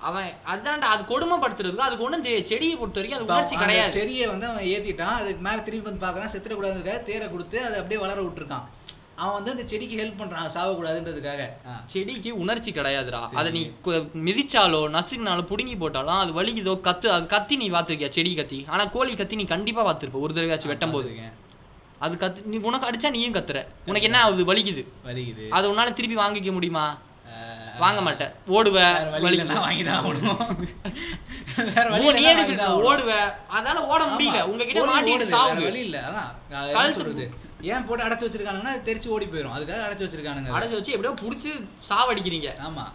அவன் 0.00 0.28
அதான்டா 0.46 0.88
அது 0.90 1.02
கொடுமைப்படுத்துறதுக்கு 1.04 1.86
அதுக்கு 1.86 2.20
தெரியாது 2.20 2.46
செடியை 2.46 2.74
பொறுத்த 2.76 2.98
வரைக்கும் 3.00 3.18
அது 3.18 3.26
உணர்ச்சி 3.28 3.56
கிடையாது. 3.56 3.92
செடியை 3.92 4.26
வந்து 4.26 4.46
அவன் 4.46 4.68
ஏத்திட்டான் 4.70 5.16
அதுக்கு 5.18 5.42
மேல 5.42 5.58
திரும்பி 5.60 5.88
வந்து 5.88 6.04
பாக்குறான் 6.06 6.32
செத்துறக்கூடாதுன்றதுக்காக 6.34 7.02
தேரை 7.02 7.26
கொடுத்து 7.28 7.58
அதை 7.64 7.76
அப்படியே 7.78 8.00
வளர 8.00 8.20
விட்டுருக்கான். 8.20 8.64
அவன் 9.16 9.34
வந்து 9.34 9.50
அந்த 9.50 9.64
செடிக்கு 9.66 9.96
ஹெல்ப் 9.98 10.20
பண்றான் 10.20 10.52
சாவக்கூடாதுன்றதுக்காக. 10.54 11.42
ஆ. 11.66 11.72
செடிக்கு 11.86 12.30
உணர்ச்சி 12.38 12.70
கிடையாதுடா. 12.72 13.20
அதை 13.34 13.50
நீ 13.52 13.62
மிதிச்சாலோ 14.28 14.80
நசுக்கினாலோ 14.94 15.44
புடுங்கி 15.50 15.76
போட்டாலும் 15.78 16.20
அது 16.20 16.32
வலிக்குதோ 16.32 16.74
கத்து 16.86 17.08
அது 17.08 17.26
கத்தி 17.26 17.56
நீ 17.56 17.68
பார்த்திருக்கியா 17.70 18.10
செடி 18.10 18.34
கத்தி? 18.34 18.60
ஆனா 18.68 18.84
கோழி 18.88 19.14
கத்தி 19.14 19.36
நீ 19.36 19.46
கண்டிப்பா 19.46 19.84
பார்த்திருப்ப 19.84 20.20
ஒரு 20.20 20.34
தடவையாச்சும் 20.34 20.66
வெட்டும் 20.66 20.90
போது 20.90 21.08
பார்த்திருக்கேன். 21.08 21.36
அது 22.00 22.16
கத்து 22.16 22.44
நீ 22.44 22.60
உனக்கு 22.60 22.88
அடிச்சா 22.88 23.10
நீயும் 23.10 23.34
கத்துற. 23.34 23.64
உனக்கு 23.86 24.06
என்ன 24.06 24.20
ஆகுது? 24.20 24.44
வலிக்குது. 24.44 24.84
வலிக்குது. 25.06 25.50
அதை 25.50 25.70
உன்னால 25.70 25.92
திருப்பி 25.92 26.16
வாங்கிக்க 26.16 26.52
முடியுமா? 26.52 26.98
வாங்க 27.78 28.00
மாட்டேன் 28.00 28.32
ஓடுவ. 28.48 28.80
ஓடுவ. 32.88 33.32
அதால 33.50 33.86
ஓட 33.86 34.06
முடியல. 34.06 34.42
உங்ககிட்ட 34.42 34.84
மாட்டிட்டு 34.84 35.26
சாவுது. 35.26 35.64
வழி 35.64 35.80
இல்ல. 35.80 36.00
அதான். 36.00 36.74
கழுத்து 36.74 36.94
சொல்றது? 36.94 37.30
ஏன் 37.62 37.86
போட்டு 37.86 38.04
அடைச்சு 38.04 38.26
வச்சிருக்கானுங்கன்னா 38.26 38.74
அது 38.74 38.90
தெரிச்சு 38.90 39.08
ஓடி 39.08 39.26
போயிடும் 39.26 39.56
அதுக்காக 39.56 39.86
அடைச்சு 39.86 40.06
வச்சிருக்கானுங்க. 40.06 40.56
அடைச்சு 40.56 40.70
வச்சு 40.70 40.92
எப்படியோ 40.92 41.14
புடிச்சு 41.22 41.66
சாவடிக்கிறீங்க. 41.90 42.68
ஆமா. 42.68 42.92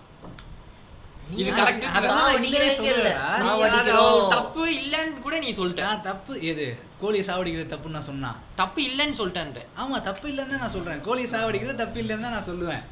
இது. 1.33 1.51
அதெல்லாம் 1.91 2.43
சொல்லல. 2.79 4.29
தப்பு 4.29 4.75
இல்லைன்னு 4.75 5.21
கூட 5.21 5.39
நீ 5.39 5.51
சொல்லிட்ட. 5.51 6.01
தப்பு 6.01 6.41
எது? 6.41 6.77
கோழியை 7.05 7.25
சாவடிக்கிறது 7.29 7.73
தப்புன்னு 7.75 7.97
நான் 7.99 8.09
சொன்னா? 8.11 8.33
தப்பு 8.63 8.81
இல்லைன்னு 8.89 9.19
சொல்லிட்டேன் 9.21 9.71
ஆமா 9.83 9.97
தப்பு 10.09 10.27
இல்லைன்னு 10.33 10.53
தான் 10.55 10.65
நான் 10.65 10.75
சொல்றேன். 10.75 11.01
கோழியை 11.07 11.29
சாவடிக்கிறது 11.37 11.81
தப்பு 11.85 11.99
இல்லைன்னு 12.03 12.27
தான் 12.27 12.37
நான் 12.39 12.51
சொல்லுவேன். 12.51 12.83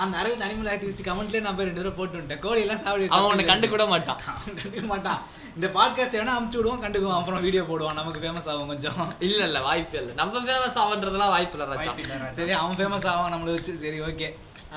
அந்த 0.00 0.14
அரவிந்த் 0.20 0.44
அனிமல் 0.46 0.70
ஆக்டிவிஸ்ட் 0.72 1.06
கமெண்ட்லேயே 1.06 1.42
நான் 1.44 1.56
போய் 1.58 1.66
ரெண்டு 1.66 1.80
தடவை 1.80 1.92
போட்டு 1.98 2.16
விட்டேன் 2.18 2.40
கோழி 2.46 2.60
எல்லாம் 2.64 2.82
சாப்பிடு 2.86 3.06
அவன் 3.16 3.28
உன்னை 3.34 3.44
கண்டு 3.50 3.66
கூட 3.74 3.84
மாட்டான். 3.92 4.18
அவன் 4.32 4.56
கண்டுக்க 4.58 4.82
மாட்டான். 4.90 5.20
இந்த 5.56 5.66
பாட்காஸ்ட் 5.76 6.16
வேணா 6.18 6.34
அமுச்சு 6.38 6.58
விடுவோம் 6.60 6.82
கண்டுக்குவோம் 6.82 7.16
அப்புறம் 7.18 7.44
வீடியோ 7.46 7.62
போடுவான். 7.70 7.98
நமக்கு 8.00 8.22
ஃபேமஸ் 8.24 8.50
ஆகும் 8.54 8.72
கொஞ்சம். 8.72 9.00
இல்ல 9.28 9.40
இல்ல 9.48 9.60
வாய்ப்பு 9.68 9.96
இல்ல. 10.00 10.10
நம்ம 10.20 10.42
ஃபேமஸ் 10.48 10.78
ஆகுன்றதுலாம் 10.82 11.32
வாய்ப்பு 11.36 11.56
இல்ல. 11.58 12.18
சரி 12.40 12.54
அவன் 12.60 12.78
ஃபேமஸ் 12.80 13.08
ஆவான் 13.12 13.32
நம்மளை 13.34 13.54
வச்சு. 13.56 13.74
சரி 13.84 14.00
ஓகே 14.08 14.28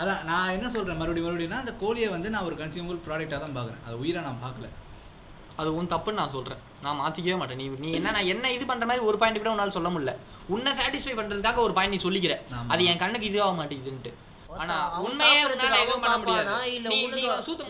அதான் 0.02 0.24
நான் 0.30 0.54
என்ன 0.58 0.68
சொல்றேன்? 0.76 1.00
மறுபடியும் 1.02 1.28
மறுபடியும் 1.30 1.60
அந்த 1.64 1.74
கோழியை 1.84 2.10
வந்து 2.16 2.32
நான் 2.36 2.48
ஒரு 2.50 2.58
கன்சியூமபிள் 2.64 3.04
ப்ராடக்டாக 3.08 3.42
தான் 3.46 3.58
பார்க்குறேன். 3.58 3.84
அது 3.88 3.98
உயிரை 4.04 4.24
நான் 4.30 4.42
பார்க்கல. 4.46 4.70
அது 5.60 5.70
உன் 5.78 5.92
தப்புன்னு 5.94 6.20
நான் 6.22 6.34
சொல்றேன். 6.36 6.62
நான் 6.84 7.00
மாத்திக்கவே 7.02 7.38
மாட்டேன். 7.42 7.60
நீ 7.62 7.66
நீ 7.84 7.90
என்ன 8.00 8.12
நான் 8.18 8.30
என்ன 8.34 8.52
இது 8.56 8.66
பண்ற 8.72 8.86
மாதிரி 8.90 9.06
ஒரு 9.10 9.18
பாயிண்ட் 9.22 9.40
கூட 9.42 9.52
உன்னால 9.56 9.74
சொல்ல 9.78 9.90
முடியல. 9.94 10.14
உன்னை 10.56 10.72
சாட்டிஸ்ஃபை 10.80 11.16
பண்றதுக்காக 11.20 11.62
ஒரு 11.68 11.74
பாயிண்ட் 11.78 11.96
நீ 11.96 12.02
சொல்லிக்கிற. 12.08 12.36
அது 12.74 12.88
என் 12.92 13.02
கண்ணுக்கு 13.04 13.30
இதுவாக 13.32 13.56
மாட்டேங்குதுன்ட்டு. 13.60 14.14
ஆனா 14.62 14.76
உண்மையே 15.08 15.42
உன்னால 15.50 15.76
எதுவும் 15.84 16.04
பண்ண 16.06 16.18
முடியாது. 16.24 16.48
நீ 16.94 16.98
நீ 17.18 17.24
சூத்த 17.48 17.68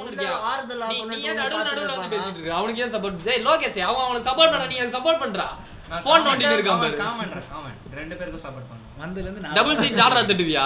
நீ 1.12 1.20
ஏன் 1.30 1.39
நடுவுல 1.41 1.91
வந்து? 1.98 2.12
பேசிட்டு 2.13 2.39
இருக்க? 2.39 2.56
அவனுக்கு 2.60 2.84
ஏன் 2.86 2.94
சப்போர்ட் 2.96 3.20
டேய் 3.28 3.44
லோகேஷ் 3.50 3.82
அவன் 3.89 4.06
அவனுக்கு 4.08 4.30
சப்போர்ட் 4.32 4.54
பண்ண 4.56 4.67
நீ 4.74 4.80
சப்போர்ட் 4.98 5.22
பண்றா? 5.26 5.48
நான் 5.91 6.04
போன் 6.08 6.26
நோண்டிட்டு 6.28 6.56
இருக்கான் 6.58 6.82
பாரு. 6.84 6.98
comment. 7.06 7.34
ரெண்டு 8.00 8.15
பேருக்கும் 8.20 8.44
சப்போர்ட் 8.48 8.78
டபுள் 9.58 9.80
சைட் 9.82 9.98
ஜால்ரா 10.00 10.22
திட்டுவியா 10.30 10.65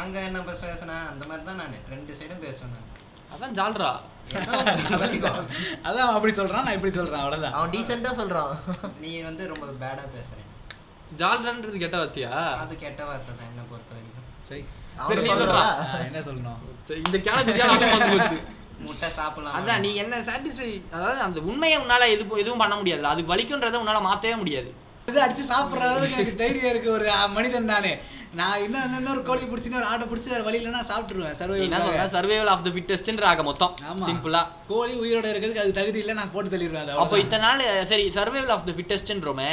அங்க 0.00 0.16
என்ன 0.28 0.38
பேசுனேன் 0.48 1.04
அந்த 1.12 1.22
மாதிரி 1.28 1.44
தான் 1.48 1.60
நான். 1.60 1.76
ரெண்டு 1.92 2.12
சைடும் 2.20 2.42
பேசுவேன். 2.46 2.82
அதான் 3.34 3.54
ஜால்ரா. 3.58 3.90
அதான் 5.86 6.12
அப்படி 6.16 6.32
சொல்றான். 6.40 6.64
நான் 6.66 6.76
இப்படி 6.78 6.94
சொல்றேன் 6.98 7.22
அவ்வளவுதான். 7.22 7.56
அவன் 7.58 7.72
டீசெண்டா 7.74 8.12
சொல்றான். 8.20 8.52
நீ 9.02 9.10
வந்து 9.28 9.42
ரொம்ப 9.52 9.66
பேடா 9.82 10.04
பேசுறேன் 10.16 10.48
ஜால்ரான்றது 11.20 11.82
கெட்ட 11.82 11.96
வார்த்தையா? 12.02 12.34
அது 12.62 12.72
கெட்ட 12.84 13.00
வார்த்தை 13.08 13.32
தான் 13.38 13.50
என்ன 13.52 13.62
பொறுத்த 13.70 13.90
வரைக்கும். 13.96 14.28
சரி. 14.48 14.64
என்ன 16.08 16.20
சொல்லணும்? 16.28 16.60
இந்த 17.06 17.18
போச்சு 18.12 18.38
முட்டை 18.86 19.08
சாப்பிடலாம். 19.18 19.56
அதான் 19.58 19.82
நீ 19.84 19.90
என்ன 20.04 20.14
சாட்டிஸ்ஃபை 20.28 20.70
அதாவது 20.94 21.20
அந்த 21.26 21.40
உண்மையை 21.50 21.76
உன்னால 21.82 22.08
எது 22.14 22.24
எதுவும் 22.42 22.62
பண்ண 22.62 22.74
முடியாது 22.78 23.12
அதுக்கு 23.12 23.32
வலிக்குன்றதை 23.34 23.78
உன்னால 23.82 24.00
மாத்தவே 24.08 24.36
முடியாது. 24.42 24.70
இது 25.08 25.18
அடிச்சு 25.22 25.44
சாப்பிடுற 25.50 25.84
அளவுக்கு 25.86 26.16
எனக்கு 26.16 26.40
தைரியம் 26.40 26.70
இருக்கு. 26.72 26.88
ஒரு 26.96 27.06
மனிதன் 27.36 27.70
நானே. 27.72 27.92
நான் 28.40 28.60
இன்னும் 28.64 28.94
இன்னொரு 28.98 29.22
கோழி 29.28 29.46
பிடிச்சி 29.48 29.70
ஒரு 29.80 29.88
ஆட்டை 29.90 30.04
பிடிச்சி 30.10 30.28
வேற 30.32 30.42
வழியில 30.46 30.70
நான் 30.76 30.88
சாப்பிட்டுருவேன். 30.90 31.34
நீ 31.52 31.64
என்ன 31.66 31.80
சொல்ற? 31.80 31.96
சர்வை 31.96 32.12
சர்வைவல் 32.14 32.50
ஆஃப் 32.52 32.62
த 32.66 32.70
ஃபிட்டஸ்ட்ன்ற 32.74 33.24
ஆக 33.30 33.42
மொத்தம். 33.48 33.72
சிம்பிளா 34.08 34.42
கோழி 34.70 34.94
உயிரோட 35.02 35.26
இருக்கிறதுக்கு 35.32 35.64
அது 35.64 35.72
தகுதி 35.80 35.98
இல்லை 36.02 36.14
நான் 36.20 36.32
போட்டு 36.34 36.52
தள்ளிடுவேன் 36.54 36.92
அப்போ. 37.04 37.18
இத்தனை 37.24 37.42
நாள் 37.46 37.62
சரி 37.90 38.04
சர்வைவல் 38.18 38.54
ஆஃப் 38.56 38.66
த 38.68 38.74
ஃபிட்டஸ்ட்ன்றோமே 38.78 39.50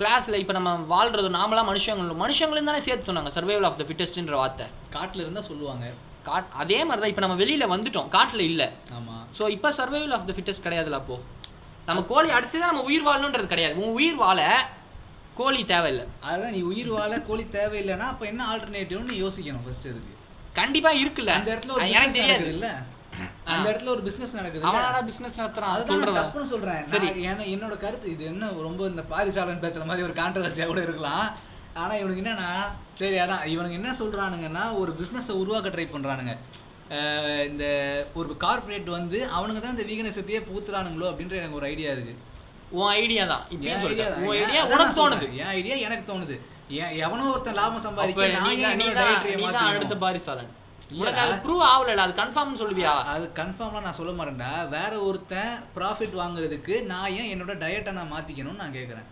கிளாஸ்ல 0.00 0.38
இப்போ 0.42 0.54
நம்ம 0.58 0.70
வாழ்றது 0.94 1.28
நாமளா 1.38 1.62
மனுஷங்களும் 1.70 2.20
மனுஷங்களும் 2.24 2.68
தானே 2.70 2.82
சேர்த்து 2.86 3.08
சொன்னாங்க 3.10 3.32
சர்வைவல் 3.36 3.66
ஆஃப் 3.68 3.80
த 3.80 3.86
ஃபிட்டஸ்ட்ன்ற 3.88 4.36
வார்த்தை. 4.42 4.66
காட்டுல 4.96 5.24
இருந்தா 5.24 5.42
சொல்லுவாங்க. 5.50 5.86
காட் 6.28 6.50
அதே 6.62 6.78
மாதிரி 6.86 7.02
தான் 7.02 7.12
இப்போ 7.12 7.24
நம்ம 7.24 7.36
வெளியில 7.42 7.64
வந்துட்டோம் 7.74 8.10
காட்டுல 8.16 8.42
இல்ல. 8.50 8.62
ஆமா. 8.98 9.16
ஸோ 9.38 9.44
இப்போ 9.56 9.70
சர்வைவல் 9.80 10.14
ஆஃப் 10.18 10.28
த 10.28 10.34
ஃபிட்டஸ்ட் 10.36 10.64
கிடையாதுல 10.66 11.00
அப்போ? 11.02 11.16
நம்ம 11.88 12.00
கோழி 12.12 12.28
அடிச்சு 12.36 12.56
தான் 12.58 12.72
நம்ம 12.72 12.84
உயிர் 12.90 13.06
வாழணுன்றது 13.08 13.52
கிடையாது. 13.52 13.74
உன் 13.84 13.96
உயிர் 13.98 14.20
வாழ 14.24 14.40
கோழி 15.38 15.60
தேவையில்லை. 15.72 16.06
அதான் 16.30 16.54
நீ 16.56 16.60
உயிர் 16.70 16.90
வாழ 16.94 17.12
கோழி 17.28 17.44
தேவையில்லைன்னா 17.58 18.06
அப்ப 18.12 18.26
என்ன 18.32 18.42
ஆல்டர்னேட்டிவ்னு 18.52 19.20
யோசிக்கணும் 19.24 19.64
ஃபர்ஸ்ட் 19.66 19.86
இதுக்கு. 19.90 20.14
கண்டிப்பா 20.58 20.90
இருக்குல்ல. 21.02 21.34
அந்த 21.38 21.50
இடத்துல 21.54 21.74
ஒரு 21.76 21.86
எனக்கு 21.98 22.18
தெரியாது. 22.18 22.48
இல்ல 22.56 22.68
அந்த 23.52 23.66
இடத்துல 23.70 23.92
ஒரு 23.94 24.02
பிசினஸ் 24.08 24.36
நடக்குது 24.38 24.66
அவனாடா 24.70 25.00
பிசினஸ் 25.08 25.38
நடத்துறான். 25.40 25.72
அதுதான் 25.76 26.18
தப்புன்னு 26.18 26.52
சொல்றேன். 26.52 26.82
சரி. 26.92 27.08
ஏன்னா 27.30 27.44
என்னோட 27.54 27.76
கருத்து 27.84 28.12
இது 28.14 28.24
என்ன 28.32 28.50
ரொம்ப 28.66 28.82
இந்த 28.92 29.02
பாரிசாலன் 29.12 29.64
பேசுற 29.64 29.84
மாதிரி 29.90 30.06
ஒரு 30.08 30.16
கான்ட்ரவர்சியா 30.20 30.66
கூட 30.72 30.82
இருக்கலாம். 30.86 31.24
ஆனா 31.82 31.92
இவனுக்கு 32.00 32.22
என்னன்னா 32.22 32.50
சரி 33.00 33.18
அதான். 33.24 33.44
இவனுக்கு 33.54 33.78
என்ன 33.80 33.92
சொல்றானுங்கன்னா 34.00 34.64
ஒரு 34.80 34.92
பிசினஸை 35.00 35.36
உருவாக்க 35.42 35.72
ட்ரை 35.76 35.86
பண்றானுங்க. 35.92 36.34
இந்த 37.50 37.64
ஒரு 38.20 38.30
கார்ப்பரேட் 38.44 38.88
வந்து 38.98 39.18
அவனுங்க 39.36 39.60
தான் 39.64 39.74
இந்த 39.76 39.86
வீகனசத்தையே 39.90 40.40
பூத்துறானுங்களோ 40.48 41.06
அப்படின்ற 41.10 41.36
எனக்கு 41.40 41.58
ஒரு 41.60 41.68
ஐடியா 41.72 41.92
இருக்கு. 41.94 42.14
உன் 42.78 42.90
ஐடியா 43.00 43.24
தான். 43.32 43.44
இப்படியே 43.54 43.74
தான். 44.00 44.22
உன் 44.26 44.36
ஐடியா 44.40 44.62
உனக்கு 44.74 44.94
தோணுது. 45.00 45.26
என் 45.42 45.52
ஐடியா 45.58 45.76
எனக்கு 45.86 46.04
தோணுது. 46.12 46.36
ஏன் 46.82 46.92
எவனோ 47.04 47.24
ஒருத்தன் 47.32 47.58
லாபம் 47.60 47.84
சம்பாதிக்க? 47.86 48.26
அடுத்த 49.70 49.96
பாரிசாலன். 50.04 50.50
உனக்கு 51.00 51.20
அது 51.24 51.34
ப்ரூவ் 51.44 51.62
ஆகலடா. 51.72 52.04
அது 52.06 52.14
கன்ஃபார்ம் 52.20 52.58
சொல்லுவியா? 52.62 52.94
அது 53.14 53.26
கன்ஃபார்ம்லாம் 53.40 53.86
நான் 53.88 53.98
சொல்ல 53.98 54.12
மாட்டேன்டா. 54.16 54.52
வேற 54.76 54.92
ஒருத்தன் 55.08 55.52
ப்ராஃபிட் 55.76 56.16
வாங்குறதுக்கு 56.22 56.74
நான் 56.92 57.12
ஏன் 57.20 57.30
என்னோட 57.34 57.54
டயட்டை 57.62 57.92
நான் 57.98 58.12
மாத்திக்கணும்னு 58.14 58.62
நான் 58.64 58.76
கேக்குறேன். 58.78 59.08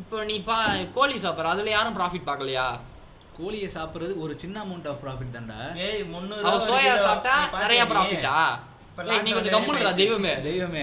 இப்போ 0.00 0.16
நீ 0.30 0.36
பா 0.48 0.56
கோழி 0.96 1.16
சாப்பிட்ற. 1.24 1.54
அதுல 1.54 1.70
யாரும் 1.76 1.96
ப்ராஃபிட் 2.00 2.28
பார்க்கலையா? 2.30 2.66
கோழியை 3.38 3.68
சாப்பிடுறது 3.76 4.14
ஒரு 4.24 4.32
சின்ன 4.42 4.56
அமௌண்ட் 4.64 4.88
ஆஃப் 4.90 5.02
ப்ராஃபிட் 5.04 5.34
தான்டா. 5.36 5.60
சோயா. 6.70 6.94
சாப்பிட்டா 7.06 7.36
நிறைய? 7.62 7.82
ப்ராஃபிட்டா 7.92 8.36
தெய்வமே. 9.96 10.32
தெய்வமே. 10.42 10.82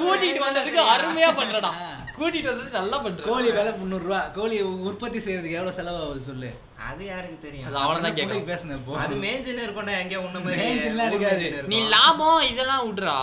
கூட்டிட்டு 0.00 0.40
வந்ததுக்கு 0.40 0.80
அருமையா 0.92 1.30
பண்றடா. 1.36 1.70
ஆ. 1.76 1.88
கூட்டிட்டு 2.18 2.48
வந்ததுக்கு 2.50 2.70
நல்லா 2.70 2.98
பண்ற 2.98 3.22
கோழி 3.24 3.50
விலை 3.50 3.72
முந்நூறு 3.72 4.04
ரூபா 4.04 4.20
கோழி 4.34 4.62
உற்பத்தி 4.62 5.18
செய்யறதுக்கு 5.18 5.58
எவ்வளவு 5.58 5.76
செலவாகுது 5.78 6.20
சொல்லு. 6.20 6.50
அது 6.88 7.04
யாருக்கு 7.04 7.38
தெரியும்? 7.40 7.66
அது 7.66 7.76
அவனை 7.76 8.00
தான் 8.02 8.14
கூட 8.14 8.22
கேட்கணும். 8.22 8.48
பேசுனேன் 8.50 8.76
இப்போ 8.76 8.96
அது 8.96 9.14
மேய்ஞ்சுன்னு 9.14 9.64
இருக்கும்டா 9.66 9.98
எங்கேயோ 9.98 10.20
மேய்ஞ்சுன்னுலாம் 10.20 11.06
ஊர் 11.06 11.14
இருக்காது. 11.14 11.48
நீ. 11.66 11.80
லாபம் 11.88 12.40
இதெல்லாம் 12.42 12.84
விட்றா. 12.86 13.16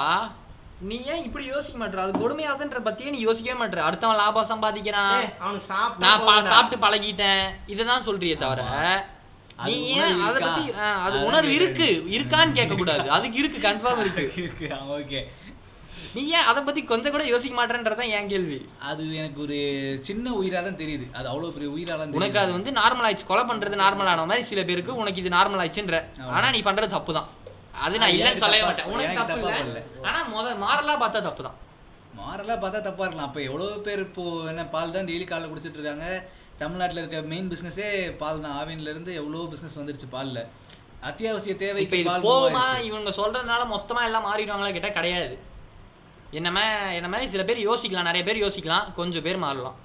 நீ 0.80 1.02
ஏன் 1.06 1.24
இப்படி 1.24 1.46
யோசிக்க 1.46 1.86
மாட்ற? 1.86 1.96
அது 1.96 2.12
கொடுமையாதுன்ற 2.14 2.80
பத்தியே 2.86 3.10
நீ 3.10 3.20
யோசிக்கவே 3.20 3.66
மாட்ற. 3.66 3.78
அடுத்தவன் 3.88 4.16
லாபம் 4.16 4.50
சம்பாதிக்கிறான். 4.50 5.22
அவனுக்கு 5.40 5.68
சாப்பிட்டா 5.68 6.18
நான் 6.44 6.82
பழகிட்டேன். 6.82 7.46
இததான் 7.68 8.04
சொல்றியே 8.04 8.38
தவிர 8.38 8.62
நீ 9.60 9.76
உணர்வு 9.86 10.06
ஏன் 10.08 10.22
அதை 10.22 10.32
இருக்கா? 10.32 10.48
பத்தி 10.48 10.64
ஆ, 10.78 10.88
அது 10.98 11.06
அதான் 11.08 11.28
உணர்வு 11.30 11.50
கேக்குறேன். 11.50 11.60
இருக்கு. 11.60 11.88
இருக்கான்னு 12.16 12.58
கேட்க 12.58 12.74
கூடாது 12.76 13.08
அதுக்கு 13.16 13.40
இருக்கு 13.42 13.60
கன்ஃபார்ம் 13.64 14.02
இருக்கு. 14.04 14.26
ஓகே. 14.98 15.22
நீ 16.16 16.22
ஏன் 16.36 16.48
அதை 16.50 16.60
பத்தி 16.64 16.82
கொஞ்சம் 16.86 17.14
கூட 17.14 17.24
யோசிக்க 17.30 17.56
மாட்டேன்றதான் 17.58 18.12
என் 18.18 18.30
கேள்வி. 18.32 18.58
அது 18.90 19.04
எனக்கு 19.20 19.40
ஒரு 19.46 19.58
சின்ன 20.08 20.34
உயிரா 20.40 20.60
தான் 20.68 20.80
தெரியுது. 20.82 21.06
அது 21.18 21.28
அவ்வளவு 21.32 21.56
பெரிய 21.56 21.70
உயிரா 21.76 21.94
தான் 21.94 22.04
தெரியுது. 22.04 22.20
உனக்கு 22.20 22.40
அது 22.44 22.52
வந்து 22.58 22.72
நார்மல் 22.80 23.08
ஆயிடுச்சு. 23.08 23.30
கொலை 23.32 23.44
பண்றது 23.50 23.82
நார்மல் 23.84 24.12
ஆன 24.12 24.26
மாதிரி 24.26 24.46
சில 24.52 24.64
பேருக்கு 24.70 25.00
உனக்கு 25.02 25.22
இது 25.24 25.36
நார்மல் 25.36 25.62
ஆயிடுச்சுன்ற. 25.64 26.00
ஆனா 26.32 26.48
நீ 26.56 26.62
பண்றது 26.70 26.96
தப்பு 26.96 27.14
தான் 27.18 27.30
அது 27.86 28.00
நான் 28.02 28.14
இல்லைன்னு 28.14 28.44
சொல்லவே 28.44 28.64
மாட்டேன். 28.68 28.90
உனக்கு 28.94 29.18
தப்பு 29.24 29.50
இல்ல. 29.66 29.82
ஆனா 30.08 30.20
முத 30.32 30.56
மாறலா 30.64 30.96
பார்த்தா 31.04 31.22
தப்பு 31.28 31.44
தான் 31.48 31.58
மாறலா 32.20 32.56
பார்த்தா 32.58 32.80
தப்பா 32.86 33.04
இருக்கலாம். 33.06 33.28
அப்ப 33.30 33.40
எவ்வளவு 33.48 33.84
பேர் 33.88 34.02
இப்போ 34.06 34.24
என்ன 34.52 34.62
பால் 34.72 34.96
தான் 34.96 35.10
டெய்லி 35.10 35.26
காலைல 35.28 35.50
குடிச்சிட்டு 35.50 35.80
இருக்காங்க. 35.80 36.08
தமிழ்நாட்டுல 36.60 37.00
இருக்க 37.00 37.22
மெயின் 37.24 37.50
பிசினஸே 37.52 37.88
பால் 38.18 38.42
தான். 38.42 38.56
ஆவின்ல 38.60 38.90
இருந்து 38.90 39.14
எவ்வளவு 39.14 39.50
பிசினஸ் 39.50 39.80
வந்துருச்சு 39.80 40.08
பால்ல. 40.12 40.40
அத்தியாவசிய 41.02 41.56
தேவைக்கு 41.58 41.98
இது 41.98 42.10
பால் 42.10 42.22
போகுமா. 42.22 42.64
இவங்க 42.82 43.10
சொல்றதுனால 43.12 43.66
மொத்தமா 43.68 44.04
எல்லாம் 44.04 44.26
மாறிடுவாங்களா 44.26 44.72
கேட்டா 44.72 44.90
கிடையாது. 44.90 45.36
என்ன 46.32 46.52
மா- 46.52 46.64
என்ன 46.94 47.08
மாதிரி 47.08 47.32
சில 47.32 47.44
பேர் 47.44 47.68
யோசிக்கலாம். 47.68 48.04
நிறைய 48.04 48.24
பேர் 48.26 48.44
யோசிக்கலாம். 48.46 48.94
கொஞ்சம் 48.94 49.24
பேர் 49.24 49.38
மாறலாம். 49.38 49.78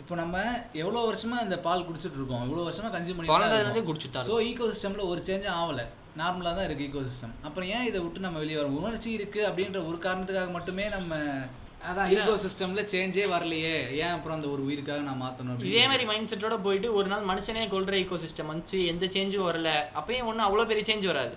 இப்போ 0.00 0.14
நம்ம 0.14 0.36
எவ்வளவு 0.72 1.08
வருஷமா 1.08 1.42
இந்த 1.42 1.58
பால் 1.58 1.86
குடிச்சிட்டு 1.86 2.18
இருக்கோம்? 2.18 2.42
இவ்வளவு 2.42 2.68
வருஷமா 2.68 2.90
கன்சியூம் 2.92 3.18
பண்ணி 3.18 3.82
குடிச்சுட்டு 3.82 4.10
தான் 4.10 4.28
ஸோ 4.30 4.36
ஈகோ 4.42 4.68
சிஸ்டம்ல 4.72 5.06
ஒரு 5.06 5.20
சேஞ்சும் 5.26 5.56
ஆகல 5.56 5.82
நார்மலா 6.16 6.54
தான் 6.54 6.64
இருக்கு 6.64 6.84
ஈகோ 6.84 7.00
சிஸ்டம் 7.00 7.34
அப்புறம் 7.42 7.68
ஏன் 7.68 7.86
இதை 7.86 8.00
விட்டு 8.00 8.20
நம்ம 8.20 8.38
வெளியே 8.38 8.58
வரோம் 8.58 8.78
உணர்ச்சி 8.80 9.10
இருக்கு 9.10 9.40
அப்படின்ற 9.48 9.78
ஒரு 9.88 9.98
காரணத்துக்காக 9.98 10.50
மட்டுமே 10.50 10.88
நம்ம 10.88 11.12
அதான். 11.90 12.10
ஈகோ 12.14 12.34
சிஸ்டம்ல 12.42 12.82
சேஞ்சே 12.92 13.24
வரலையே. 13.32 13.76
ஏன் 14.02 14.14
அப்புறம் 14.16 14.36
அந்த 14.36 14.48
ஒரு 14.48 14.62
உயிருக்காக 14.68 15.00
நான் 15.08 15.22
மாத்தணும் 15.22 15.64
இதே 15.70 15.86
மாதிரி 15.86 16.04
மைண்ட் 16.10 16.30
செட்டோட 16.32 16.56
போயிட்டு 16.66 16.94
ஒரு 16.94 17.08
நாள் 17.08 17.28
மனுஷனே 17.30 17.64
கொள்ற 17.72 17.94
ஈகோ 18.02 18.18
சிஸ்டம் 18.24 18.50
வந்துச்சு 18.52 18.78
எந்த 18.92 19.06
சேஞ்சும் 19.06 19.48
வரல. 19.48 19.70
அப்பயும் 20.00 20.28
ஒன்றும் 20.30 20.46
அவ்வளோ 20.46 20.66
பெரிய 20.70 20.84
சேஞ்ச் 20.90 21.10
வராது. 21.12 21.34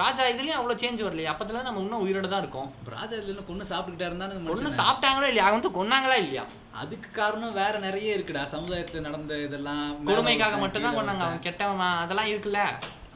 ராஜா 0.00 0.22
இதுலயும் 0.26 0.58
அவ்வளோ 0.58 0.74
சேஞ்ச் 0.82 1.04
வரலையே. 1.06 1.28
அப்பத்துல 1.32 1.62
நம்ம 1.62 1.80
இன்னும் 1.80 2.04
உயிரோட 2.04 2.28
தான் 2.28 2.42
இருக்கோம். 2.44 2.70
ராஜா 2.96 3.14
இல்லைன்னு 3.16 3.46
கொண்டு 3.50 3.64
சாப்பிட்டுக்கிட்டா 3.72 4.26
ஒன்று 4.26 4.48
மனுஷன். 4.48 4.78
சாப்பிட்டாங்களோ 4.82 5.28
இல்லையா? 5.30 5.46
அவங்க 5.46 5.58
வந்து 5.60 5.76
கொன்னாங்களா 5.78 6.16
இல்லையா? 6.24 6.44
அதுக்கு 6.82 7.08
காரணம் 7.12 7.52
வேற 7.52 7.78
நிறைய 7.78 8.16
இருக்குடா. 8.16 8.42
சமுதாயத்துல 8.54 9.00
நடந்த 9.00 9.34
இதெல்லாம் 9.38 9.82
கொடுமைக்காக 10.06 10.56
மட்டும்தான் 10.58 10.98
கொண்டாங்க 10.98 11.24
அவன். 11.26 11.44
கெட்டவன்? 11.48 11.84
அதெல்லாம் 12.04 12.30
இருக்குல்ல. 12.32 12.62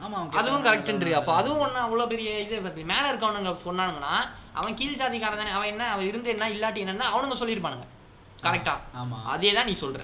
ஆமா 0.03 0.17
அதுவும் 0.17 0.35
கெட்டவன் 0.35 0.67
கரெக்ட்ன்றி 0.67 1.13
அப்போ. 1.17 1.31
அதுவும் 1.35 1.63
ஒன்றும் 1.65 1.85
அவ்வளோ 1.85 2.07
பெரிய 2.07 2.29
இது 2.39 2.85
மேலே 2.93 3.07
இருக்கவனுங்க 3.11 3.53
சொன்னானுங்கன்னா 3.67 4.15
அவன் 4.57 4.77
கீழ் 4.79 4.99
ஜாதிக்காரன் 5.01 5.41
தானே. 5.41 5.51
அவன் 5.57 5.71
என்ன 5.73 5.83
அவன் 5.93 6.07
இருந்து 6.11 6.29
என்ன 6.35 6.49
இல்லாட்டி 6.55 6.79
என்னன்னா 6.85 7.07
அவனுங்க 7.13 7.35
சொல்லியிருப்பானுங்க. 7.41 7.87
கரெக்டா 8.45 8.73
ஆமா. 9.01 9.17
அதே 9.33 9.51
தான் 9.57 9.69
நீ 9.71 9.75
சொல்ற. 9.83 10.01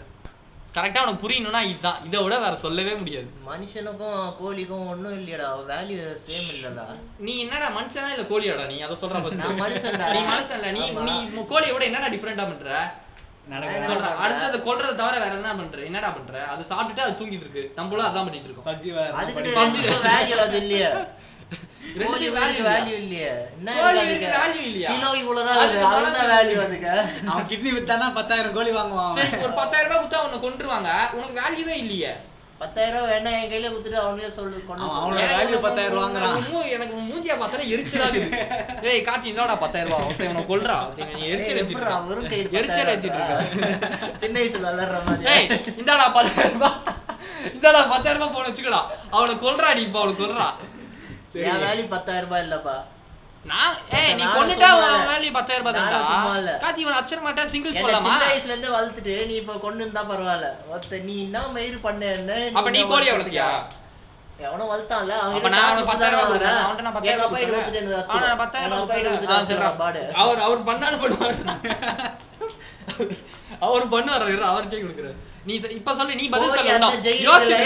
கரெக்டா 0.77 1.01
அவனுக்கு 1.01 1.23
புரியணும்னா 1.25 1.59
இதுதான். 1.71 1.99
இதை 2.07 2.21
விட 2.23 2.35
வேற 2.45 2.55
சொல்லவே 2.63 2.93
முடியாது. 3.01 3.27
மனுஷனுக்கும் 3.49 4.17
கோழிக்கும் 4.39 4.87
ஒண்ணும் 4.93 5.15
இல்லையடா. 5.19 5.47
வேல்யூ 5.69 5.97
சேம் 6.25 6.49
இல்லடா. 6.55 6.85
நீ 7.25 7.33
என்னடா 7.43 7.67
மனுஷனா 7.77 8.09
இல்ல 8.15 8.25
கோழியாடா 8.31 8.65
நீ? 8.71 8.77
அதை 8.87 8.95
சொல்ற. 9.03 9.21
நான் 9.41 9.61
மனுஷன்டா. 9.63 10.07
நீ 10.15 10.21
மனுஷன் 10.33 10.57
இல்ல 10.59 10.71
நீ. 10.77 10.83
நீ 11.09 11.43
கோழியை 11.53 11.73
விட 11.75 11.85
என்னடா 11.91 12.09
டிஃபரெண்டா 12.15 12.47
பண்ற? 12.51 12.69
அடுத்தது 14.25 14.57
கொல்றதை 14.67 14.93
தவிர 14.99 15.15
வேற 15.23 15.33
என்ன 15.39 15.55
பண்ற? 15.57 15.79
என்னடா 15.89 16.09
பண்ற? 16.17 16.35
அது 16.53 16.61
சாப்பிட்டுட்டு 16.71 17.05
அது 17.05 17.19
தூங்கிட்டு 17.19 17.45
இருக்கு. 17.47 17.63
நம்மளும் 17.79 18.07
அதான் 18.07 18.27
பண்ணிட்டு 18.27 18.49
இருக்கோம். 18.49 18.67
கோழி 21.99 22.27
value 22.29 22.35
வேல்யூ 22.37 22.55
இல்லையா? 22.55 22.73
வேல்யூ 22.75 22.95
இல்லையே 22.95 23.29
என்ன 23.57 23.75
கோழி 23.77 23.99
இருக்கு? 23.99 24.29
கிலோ 24.89 25.09
இவ்வளவுதான் 25.13 25.59
வேல்யூ 26.33 26.59
அதுக்கு 26.59 26.93
அவன் 27.27 27.47
கிட்னி 27.47 27.71
வித்தானா 27.71 28.13
பத்தாயிரம் 28.13 28.53
கோழி 28.53 28.71
வாங்குவான் 28.71 29.17
ஒரு 29.41 29.53
பத்தாயிரம் 29.53 29.91
ரூபாய் 29.91 30.03
கொடுத்தா 30.03 30.23
உன்னை 30.25 30.39
கொண்டுருவாங்க 30.39 30.89
உனக்கு 31.11 31.35
வேல்யூவே 31.39 31.75
இல்லையே. 31.77 32.13
பத்தாயிரம் 32.57 32.99
ரூபா 32.99 33.11
வேணா 33.11 33.31
என் 33.35 33.49
கையில 33.49 33.69
கொடுத்துட்டு 33.69 33.99
அவனே 33.99 34.29
சொல்லு. 34.29 34.57
அவனோட 34.67 35.23
உன் 35.47 35.61
பத்தாயிரம் 35.61 35.95
மூ- 36.51 36.69
எனக்கு 36.69 36.95
மூஞ்சியை 37.01 37.37
பார்த்தாலே 37.39 37.65
எரிச்சலா 37.69 38.05
இருக்குது. 38.05 38.37
ஏய் 38.83 39.01
கார்த்தி 39.01 39.29
இந்தாடா 39.31 39.55
பத்தாயிரம் 39.55 39.91
ரூபாய். 39.91 40.05
ஒருத்தன் 40.05 40.29
இவனை 40.29 40.43
கொல்றா. 40.43 40.77
எரிச்சல் 41.27 41.57
எரிச்சல் 42.51 42.91
ஏத்திட்டு. 42.93 43.23
சின்ன 44.17 44.39
வயசுல 44.39 44.67
விளையாடுற 44.67 45.05
மாதிரி. 45.05 45.31
ஏய் 45.33 45.47
இந்தாடா 45.77 46.13
பத்தாயிரம் 46.13 46.53
ரூபாய். 46.53 46.77
இந்தாடா 47.53 47.81
பத்தாயிரம் 47.89 48.17
ரூபாய் 48.17 48.33
போன 48.33 48.47
வச்சுக்கடா. 48.47 48.81
அவனை 49.11 49.35
கொல்றா 49.35 49.75
நீ 49.75 49.81
இப்ப 49.81 49.99
அவனை 49.99 50.15
கொல்றா. 50.15 50.47
என் 51.43 51.63
வேல்யூ 51.63 51.85
பத்தாயிரம் 51.89 52.27
ரூபாய் 52.27 52.43
இல்லப்பா. 52.45 52.75
நான் 53.45 53.73
ஏய் 53.97 54.13
நீ 54.19 54.23
கொண்டுட்டா 54.35 54.67
சும்மா 54.69 54.85
உன் 54.85 54.93
இல்ல. 54.93 55.09
வேல்யூ 55.09 55.31
பத்தாயிரம் 55.33 55.63
ரூபாய் 55.63 55.75
நானும் 55.79 56.07
சும்மா 56.11 56.31
இல்ல. 56.39 56.51
தான்டா 56.51 56.63
கார்த்தி 56.63 56.83
இவன் 56.85 56.97
அச்சர 56.99 57.19
மாட்டேன் 57.25 57.49
சிங்கிள்ஸ் 57.53 57.77
சின்ன 57.77 58.21
வயசுல 58.23 58.53
இருந்து 58.53 58.69
வளர்த்துட்டு 58.75 59.15
நீ 59.29 59.35
இப்ப 59.41 59.57
கொண்டு 59.65 59.83
இருந்தா 59.83 60.03
பரவாயில்ல. 60.11 60.47
ஒருத்த 60.71 61.01
நீ 61.03 61.15
என்ன 61.25 61.43
மயிர் 61.55 61.83
பண்ண 61.85 62.05
என்ன 62.19 62.31
அப்ப 62.53 62.69
நீ? 62.69 62.81
வளர்த்தியா? 63.11 63.49
எவனோ 64.45 64.63
வளர்த்தான்ல. 64.71 65.13
அவன் 65.25 65.43
நான் 65.45 65.59
காசு 65.59 65.67
அவனுக்கு 65.67 65.83
கொடுத்து 65.83 65.91
பத்தாயிரம் 65.91 66.15
தானே 66.15 66.23
ரூபாய் 66.23 66.31
வாங்குறேன். 66.31 66.55
நான் 66.55 66.63
அப்பா 66.63 66.79
அவன் 66.79 67.13
அப்பா 69.61 69.69
பாடு. 69.83 70.01
அவர் 70.23 70.41
அவர் 70.47 70.65
பண்ணாலும் 70.69 71.03
பண்ணுவார். 71.03 71.37
அவர் 73.67 73.91
பண்ணுவார் 73.93 74.25
கொடுக்குறாரு. 74.81 75.15
நீ 75.47 75.53
இப்ப 75.77 75.93
சொல்லு 75.95 76.13
நீ 76.19 76.25
பதில் 76.33 76.53
சொல்லணும் 76.55 76.93
யோசிச்சு 77.27 77.57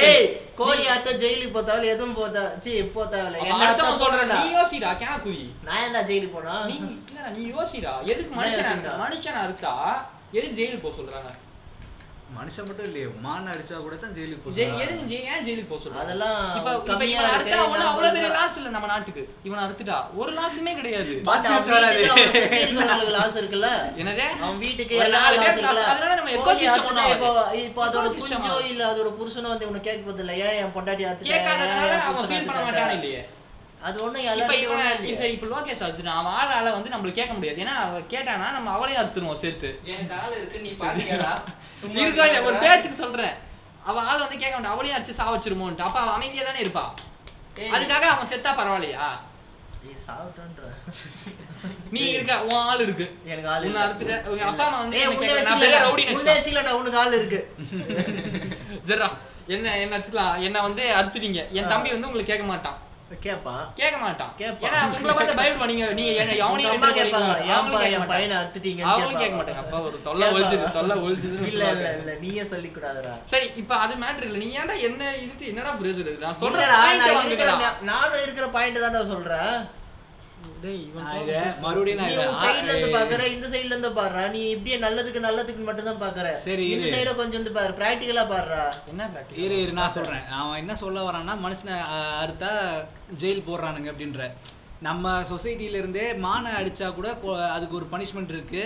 ஜெயிலுக்கு 1.22 1.54
போத்தாலும் 1.56 1.92
எதுவும் 1.94 2.18
போத்தா 2.18 2.42
சீ 2.64 2.72
அப்ப 2.84 3.06
என்ன 3.50 3.68
சொல்றேன். 4.02 4.34
நீ 4.38 4.56
யோசிடா 4.58 4.92
குதி? 5.26 5.44
நான் 5.68 5.82
ஏன்டா 5.84 6.02
ஜெயிலுக்கு 6.10 6.36
போனா 6.38 6.56
நீ 6.70 6.76
இல்லடா 6.80 7.30
நீ 7.38 7.44
யோசிடா. 7.54 7.94
எதுக்கு 8.12 8.34
மனுஷனா? 8.40 8.74
மனுஷனா 9.04 9.44
இருக்கா? 9.44 9.74
எதுக்கு 10.34 10.58
ஜெயிலுக்கு 10.60 10.86
போக 10.86 10.96
சொல்றாங்க? 11.00 11.32
மனுஷன் 12.36 12.68
மட்டும் 12.68 12.88
இல்லையே 12.88 13.08
மான் 13.24 13.50
அடிச்சா 13.52 13.78
கூட 13.86 13.96
தான் 14.02 14.14
ஜெயிலுக்கு 14.18 14.54
ஜெய் 14.58 15.26
ஏன் 15.32 15.44
ஜெயிலுக்கு 15.46 15.72
போக 15.72 16.02
அதெல்லாம் 16.04 16.38
இப்ப 16.58 17.06
இவன் 17.12 17.30
அறுத்தா 17.30 17.58
அவ்வளவு 17.64 18.12
பெரிய 18.16 18.30
லாஸ் 18.36 18.58
இல்ல 18.60 18.70
நம்ம 18.76 18.90
நாட்டுக்கு. 18.92 19.24
இவன் 19.48 19.62
அறுத்துட்டா 19.64 19.98
ஒரு 20.20 20.32
லாஸுமே 20.38 20.74
கிடையாது. 20.80 21.14
loss 23.18 23.36
இருக்குல்ல? 23.42 23.70
என்னதே? 24.02 24.28
அவன் 24.44 24.62
வீட்டுக்கு 24.66 24.96
ஒரு 25.00 25.08
எல்லா 25.08 25.24
நாலு 25.24 25.38
loss 25.38 25.48
பேர் 25.48 25.58
இருக்குல்ல? 25.58 27.08
இப்போ 27.16 27.32
இப்போ 27.66 27.82
அதோட 27.88 28.06
ஆகுது. 28.06 28.70
இல்ல 28.74 28.84
அதோட 28.92 29.12
புருஷனோ 29.20 29.52
வந்து 29.54 29.70
உனக்கு 29.72 29.90
கேட்க 29.90 30.02
போதில்ல 30.10 30.38
ஏன் 30.46 30.58
என் 30.62 30.74
பொண்டாட்டி 30.78 31.06
என் 31.10 32.00
அவன் 32.08 32.30
ஃபீல் 32.32 32.48
பண்ண. 32.50 32.62
மாட்டானே 32.70 32.96
இல்லையே. 33.00 33.22
அது 33.88 33.98
ஒண்ணும் 34.06 34.24
இவன் 34.24 34.72
ஒண்ணும் 34.72 35.30
இப்ப 35.36 35.48
லோகேஷ் 35.54 35.84
அர்ஜுன் 35.88 36.18
அவன் 36.18 36.34
ஆளால 36.40 36.72
வந்து 36.78 36.92
நம்மளுக்கு 36.94 37.20
கேட்க 37.22 37.34
முடியாது. 37.38 37.62
ஏன்னா 37.66 37.76
அவன் 37.84 38.10
கேட்டானா 38.14 38.48
நம்ம 38.58 38.72
அவளையும் 38.78 39.02
அறுத்துருவோம் 39.02 39.44
சேர்த்து. 39.46 39.70
எனக்கு 39.94 40.16
ஆள் 40.22 40.38
இருக்கு 40.40 40.64
நீ 40.66 40.72
பாத்தியாடா? 40.82 41.32
இருக்கா 41.84 42.26
இல்ல 42.26 42.42
ஒரு? 42.42 42.56
பேச்சுக்கு 42.56 42.98
சொல்றேன். 42.98 43.36
அவன் 43.84 44.06
ஆள் 44.06 44.20
வந்து 44.20 44.38
கேட்க 44.38 44.54
மாட்டான் 44.56 44.74
அவளையும் 44.74 44.98
அடிச்சு 44.98 45.20
சாவச்சிருமோன்ட்டு. 45.22 45.80
அப்ப 45.80 46.00
அவன் 46.00 46.14
அமைதியா 46.14 46.44
தானே 46.44 46.60
இருப்பா. 46.60 46.86
அதுக்காக 47.76 48.02
அவன் 48.02 48.28
செத்தா 48.28 48.52
பரவாயில்லையா. 48.60 49.08
நீ 51.90 52.00
இருக்க 52.00 52.44
உன் 52.44 52.66
ஆள் 52.72 52.80
இருக்கு. 52.80 53.18
எனக்கு 53.24 53.50
ஆள் 53.50 53.64
உங்க 53.64 54.46
அப்பா 54.46 54.66
அம்மா 54.66 54.80
வந்து 54.80 55.08
உனக்கு 56.78 56.98
ஆள் 56.98 57.14
இருக்கு. 57.14 57.40
ஜெர்ரா 58.88 59.10
என்ன 59.48 59.78
என்ன 59.78 60.02
என்ன 60.40 60.62
வந்து 60.62 60.84
அறுத்துட்டீங்க. 60.84 61.52
என் 61.52 61.68
தம்பி 61.68 61.90
வந்து 61.90 62.08
உங்களுக்கு 62.08 62.34
கேட்க 62.34 62.46
மாட்டான். 62.46 62.78
கேப்பான் 63.20 63.64
கேட்க 63.76 63.98
மாட்டான் 63.98 64.32
கேட்பான். 64.38 64.66
ஏன்னா 64.68 64.82
உங்களை 64.90 65.14
பார்த்து 65.14 65.38
பயப்படுவா 65.40 65.68
நீங்க 65.72 65.86
நீங்க 65.94 66.20
அவனையும் 66.44 66.74
அம்மா 66.74 66.90
கேட்பாங்க. 66.92 67.34
ஏன்பா 67.54 67.80
என். 67.90 68.08
பையனை 68.12 68.36
அறுத்துட்டீங்கன்னு 68.38 68.92
அவங்களும் 68.92 69.22
கேட்க. 69.22 69.36
மாட்டாங்க 69.36 69.64
அப்பா 69.64 69.80
ஒரு 69.82 69.98
தொல்லை 70.02 70.26
கேட்பாங்க. 70.26 70.38
ஒழிச்சுது 70.40 70.76
தொல்லை 70.78 70.98
ஒழிச்சுதுன்னு 71.04 71.50
இல்ல 71.52 71.64
இல்ல. 71.72 71.90
இல்ல 72.00 72.14
நீயே 72.20 72.46
சொல்லி 72.46 72.70
கூடாதுடா 72.70 73.16
சரி 73.26 73.50
இப்ப 73.56 73.76
அது 73.78 73.96
மேட்டர் 73.96 74.28
இல்ல 74.28 74.38
நீ 74.38 74.50
ஏன்டா 74.58 74.78
என்ன 74.88 75.12
இதுக்கு 75.18 75.46
என்னடா 75.48 75.74
பிரேசர் 75.80 76.14
நான் 76.20 76.40
சொல்றேன் 76.40 76.72
நான் 77.86 78.22
இருக்கிற 78.24 78.48
பாயிண்ட் 78.50 78.80
தான்டா 78.80 79.04
சொல்றேன் 79.08 79.54
மறுபடியும் 81.64 82.02
சைடுல 82.42 82.72
இருந்து 82.72 82.90
பாக்குற 82.96 83.22
இந்த 83.34 83.46
சைடுல 83.54 83.74
இருந்து 83.74 83.92
பாடுறா 84.00 84.24
நீ 84.36 84.42
இப்படியே 84.56 84.78
நல்லதுக்கு 84.86 85.20
நல்லதுக்கு 85.26 85.64
மட்டும் 85.68 85.88
தான் 85.90 86.02
பாக்குற. 86.04 86.28
சரி, 86.48 86.66
இந்த. 86.76 86.90
சைட 86.94 87.12
கொஞ்சம் 87.20 87.40
வந்து 87.42 87.54
பாரு 87.58 87.72
பிராக்டிகலா 87.80 88.24
பாடுறா 88.34 88.64
என்ன? 88.92 89.08
இரு 89.44 89.58
இரு 89.64 89.74
நான் 89.80 89.96
சொல்றேன். 89.98 90.26
அவன் 90.40 90.62
என்ன 90.64 90.76
சொல்ல 90.84 91.04
வரான்னா 91.08 91.36
மனுஷனை 91.46 91.76
அறுத்தா 92.24 92.52
ஜெயில் 93.22 93.48
போடுறானுங்க 93.50 93.92
அப்படின்ற. 93.94 94.24
நம்ம 94.88 95.14
சொசைட்டில 95.32 95.80
இருந்தே 95.82 96.06
மானை 96.26 96.52
அடிச்சா 96.60 96.90
கூட 96.98 97.08
அதுக்கு 97.56 97.80
ஒரு 97.80 97.88
பனிஷ்மெண்ட் 97.94 98.34
இருக்கு. 98.36 98.64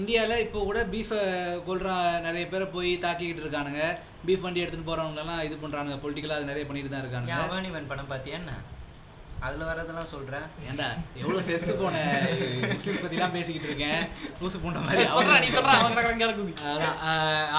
இந்தியால 0.00 0.36
இப்போ 0.44 0.58
கூட 0.68 0.80
பீஃபை 0.92 1.18
கொல்ற 1.66 1.88
நிறைய 2.26 2.44
பேரை 2.52 2.66
போய் 2.76 2.92
தாக்கிக்கிட்டு 3.04 3.42
இருக்கானுங்க. 3.44 3.82
பீஃப் 4.26 4.44
வண்டி 4.46 4.62
எடுத்துட்டு 4.62 4.90
போறவங்க 4.90 5.22
எல்லாம் 5.24 5.42
இது 5.48 5.56
பண்றானுங்க. 5.64 5.98
பொலிட்டிக்கலா 6.04 6.38
அது 6.38 6.50
நிறைய 6.52 6.66
பண்ணிட்டு 6.68 6.94
தான் 6.94 7.68
இவன் 7.72 7.90
படம் 7.92 8.10
பாத்தியா 8.12 8.38
என்ன? 8.42 8.54
அதுல 9.46 9.62
வரதெல்லாம் 9.68 10.10
சொல்றேன். 10.12 10.44
ஏன்டா 10.70 10.88
எவ்வளவு 11.20 11.44
செத்து 11.46 11.72
போன 11.80 11.96
முஸ்லிம் 12.72 13.00
பத்தி 13.04 13.16
எல்லாம் 13.18 13.34
பேசிக்கிட்டு 13.36 13.68
இருக்கேன்? 13.70 14.02
பூசு 14.40 14.56
பூண்ட 14.62 14.80
மாதிரி 14.84 15.04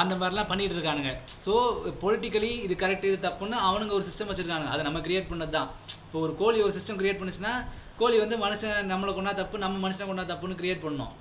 அந்த 0.02 0.14
மாதிரிலாம் 0.20 0.50
பண்ணிட்டு 0.52 0.76
இருக்கானுங்க. 0.78 1.12
ஸோ 1.46 1.54
பொலிட்டிக்கலி 2.04 2.52
இது 2.66 2.76
கரெக்ட் 2.84 3.10
இது 3.10 3.18
தப்புன்னு 3.28 3.58
அவனுங்க 3.70 3.96
ஒரு 4.00 4.08
சிஸ்டம் 4.10 4.32
வச்சிருக்கானுங்க. 4.32 4.74
அதை 4.76 4.84
நம்ம 4.90 5.02
கிரியேட் 5.08 5.32
பண்ணது 5.32 5.56
தான் 5.58 5.70
இப்போ 6.06 6.20
ஒரு 6.26 6.36
கோழி 6.44 6.62
ஒரு 6.68 6.76
சிஸ்டம் 6.78 7.02
கிரியேட் 7.02 7.22
பண்ணுச்சுன்னா 7.22 7.56
கோழி 8.02 8.18
வந்து 8.24 8.38
மனுஷன் 8.46 8.90
நம்மளை 8.92 9.12
கொண்டா 9.18 9.34
தப்பு 9.42 9.66
நம்ம 9.66 9.82
மனுஷனை 9.86 10.08
கொண்டா 10.12 10.26
தப்புன்னு 10.32 10.60
கிரியேட் 10.62 10.86
பண்ணோம். 10.86 11.14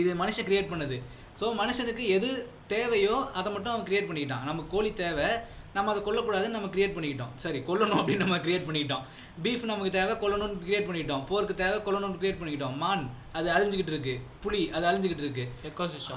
இது 0.00 0.10
மனுஷன் 0.22 0.48
கிரியேட் 0.48 0.72
பண்ணுது. 0.72 0.98
ஸோ 1.40 1.46
மனுஷனுக்கு 1.60 2.04
எது 2.16 2.28
தேவையோ 2.74 3.16
அதை 3.38 3.48
மட்டும் 3.54 3.72
அவன் 3.74 3.86
கிரியேட் 3.88 4.08
பண்ணிக்கிட்டான். 4.08 4.46
நமக்கு 4.48 4.72
கோழி 4.74 4.90
தேவை 5.02 5.28
நம்ம 5.76 5.90
அதை 5.92 6.00
கொல்லக்கூடாதுன்னு 6.06 6.56
நம்ம 6.56 6.68
கிரியேட் 6.74 6.94
பண்ணிக்கிட்டோம். 6.96 7.32
சரி 7.44 7.58
கொல்லணும் 7.68 8.00
அப்படின்னு 8.00 8.24
நம்ம 8.24 8.38
கிரியேட் 8.44 8.66
பண்ணிக்கிட்டோம். 8.66 9.04
பீஃப் 9.44 9.64
நமக்கு 9.70 9.92
தேவை 9.96 10.14
கொல்லணும்னு 10.22 10.62
கிரியேட் 10.66 10.86
பண்ணிக்கிட்டோம். 10.88 11.24
போருக்கு 11.30 11.56
தேவை 11.62 11.78
கொல்லணும்னு 11.86 12.20
கிரியேட் 12.22 12.38
பண்ணிக்கிட்டோம். 12.40 12.76
மான் 12.82 13.04
அது 13.38 13.48
அழிஞ்சுக்கிட்டு 13.56 13.94
இருக்கு. 13.94 14.14
புலி 14.44 14.62
அது 14.76 14.86
அழிஞ்சுக்கிட்டு 14.90 15.26
இருக்கு. 15.26 15.44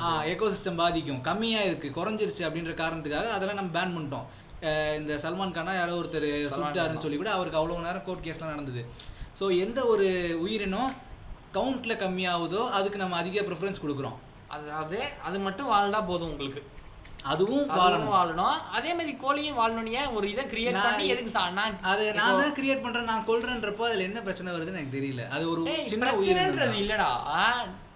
ஆ 0.06 0.12
எக்கோசிஸ்டம் 0.34 0.80
பாதிக்கும். 0.84 1.22
கம்மியா 1.30 1.62
இருக்கு. 1.70 1.90
குறைஞ்சிருச்சு 2.00 2.46
அப்படின்ற 2.50 2.76
காரணத்துக்காக 2.84 3.34
அதெல்லாம் 3.38 3.60
நம்ம 3.62 3.74
பேன் 3.78 3.96
பண்ணிட்டோம். 3.98 4.28
இந்த 5.00 5.14
சல்மான் 5.26 5.54
கானா 5.58 5.74
யாரோ 5.82 6.00
ஒருத்தர் 6.00 6.30
சுட்டாருன்னு. 6.56 7.04
சொல்லி 7.04 7.20
கூட 7.20 7.32
அவருக்கு 7.36 7.60
அவ்வளோ 7.60 7.84
நேரம் 7.90 8.08
கோர்ட் 8.08 8.26
கேஸ்லாம் 8.26 8.54
நடந்தது. 8.56 8.82
ஸோ 9.42 9.46
எந்த 9.66 9.80
ஒரு 9.92 10.08
உயிரினம் 10.46 10.90
கவுண்ட்ல 11.58 11.94
கம்மியாகுதோ 12.02 12.64
அதுக்கு 12.80 13.04
நம்ம 13.04 13.18
அதிக 13.22 13.44
ப்ரிஃபரன்ஸ் 13.50 13.84
கொடுக்குறோம். 13.84 14.18
அதாவது 14.56 15.00
அது 15.28 15.38
மட்டும் 15.46 15.72
வாழ்ந்தா 15.76 16.00
போதும் 16.10 16.32
உங்களுக்கு. 16.34 16.62
அதுவும் 17.24 17.70
வாழணும். 17.70 18.12
வாழணும். 18.14 18.58
அதே 18.72 18.94
மாதிரி 18.94 19.18
கோழியும் 19.24 19.58
வாழணும். 19.60 19.90
ஏன் 19.90 20.08
ஒரு 20.08 20.32
இதை 20.32 20.46
கிரியேட் 20.46 20.84
பண்ணி 20.84 21.08
எதுக்கு 21.08 21.32
நான் 21.54 21.76
அது 21.82 22.14
நான் 22.14 22.40
தான் 22.42 22.56
கிரியேட் 22.56 22.82
பண்றேன் 22.82 23.04
நான் 23.04 23.26
கொல்றேன்றப்போ 23.28 23.86
அதுல 23.86 24.04
என்ன 24.04 24.22
பிரச்சனை 24.22 24.54
வருதுன்னு 24.54 24.80
எனக்கு 24.80 24.98
தெரியல. 25.00 25.28
அது 25.30 25.50
ஒரு 25.52 25.64
சின்ன 25.88 26.12
பிரச்சனைன்றது 26.12 26.78
இல்லடா. 26.84 27.10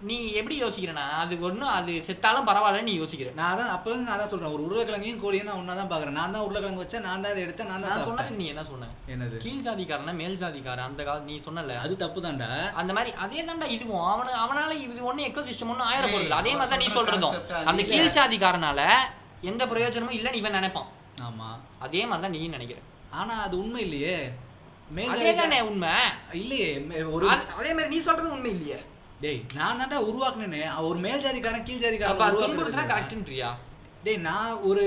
நீ 0.08 0.16
எப்படி 0.38 0.56
யோசிக்கிறனா 0.62 1.04
அது 1.22 1.34
ஒண்ணும் 1.48 1.72
அது 1.76 1.92
செத்தாலும் 2.06 2.46
பரவாயில்ல 2.48 2.86
நீ 2.88 2.94
யோசிக்கிற. 3.00 3.28
நான் 3.40 3.58
தான் 3.60 3.70
அப்போ 3.74 3.90
நான் 4.00 4.20
தான் 4.20 4.30
சொல்றேன். 4.32 4.52
ஒரு 4.54 4.62
உருளைக்கிழங்கையும் 4.66 5.20
கோழியும் 5.22 5.48
நான் 5.48 5.60
ஒன்றா 5.60 5.74
தான் 5.80 5.90
பார்க்குறேன். 5.92 6.16
நான் 6.20 6.34
தான் 6.34 6.44
உருளைக்கிழங்கு 6.46 6.82
வச்சேன் 6.82 7.04
நான் 7.08 7.22
தான் 7.24 7.32
இதை 7.34 7.42
எடுத்தேன் 7.46 7.70
நான் 7.72 7.84
தான் 7.86 8.04
சொன்னதுக்கு 8.08 8.40
நீ 8.40 8.46
என்ன 8.52 8.64
சொன்ன? 8.70 8.88
என்னது? 9.14 9.36
கீழ் 9.44 9.64
ஜாதிக்காரனா 9.66 10.14
மேல் 10.20 10.36
ஜாதிக்காரன்? 10.42 10.88
அந்த 10.90 11.04
கால 11.08 11.24
நீ 11.30 11.36
சொன்னல? 11.46 11.76
அது 11.84 11.96
தப்பு 12.04 12.20
தான்டா 12.26 12.50
அந்த 12.82 12.92
மாதிரி 12.98 13.12
அதே 13.26 13.42
தான்டா 13.50 13.68
இதுவும். 13.76 14.04
அவன 14.12 14.36
அவனால 14.44 14.70
இது 14.84 15.08
ஒண்ணு 15.10 15.26
எக்கோ 15.28 15.44
சிஸ்டம் 15.50 15.72
ஒன்றும் 15.74 15.90
ஆயிர 15.90 16.04
போறது 16.12 16.26
இல்ல. 16.28 16.40
அதே 16.42 16.54
மாதிரி 16.60 16.72
தான் 16.74 16.82
நீ 16.84 16.88
அது 16.92 17.68
அந்த. 17.72 17.82
கீழ் 17.92 18.14
ஜாதிக்காரனால 18.18 18.80
எந்த 19.50 19.62
பிரயோஜனமும் 19.72 20.16
இல்லைன்னு 20.18 20.40
இவன் 20.42 20.58
நினைப்பான். 20.60 20.90
ஆமா. 21.28 21.50
அதே 21.86 22.02
மாதிரி 22.10 22.24
தான் 22.26 22.36
நீ 22.38 22.42
நினைக்கிற. 22.56 22.80
ஆனா 23.20 23.34
அது 23.46 23.54
உண்மை 23.62 23.82
இல்லையே. 23.86 24.16
மேல் 24.96 25.60
உண்மை. 25.70 25.92
இல்லையே 26.42 26.68
ஒரு 27.16 27.26
அதே 27.60 27.70
மாதிரி 27.76 27.90
நீ 27.94 28.00
சொல்றது 28.08 28.34
உண்மை 28.36 28.50
இல்லையே. 28.56 28.80
டேய் 29.24 29.38
நான் 29.54 29.78
தான்டா 29.80 29.98
உருவாக்குனேனே. 30.06 30.58
ஒரு 30.80 30.98
மேல் 30.98 31.22
ஜாதிக்காரன் 31.22 31.62
கீழ் 31.62 31.84
ஜாதிக்காரன் 31.84 32.40
துன்புறுத்தினா? 32.40 32.82
கரெக்ட்ன்றியா? 32.90 33.50
டேய் 34.04 34.16
நான் 34.16 34.56
ஒரு 34.60 34.82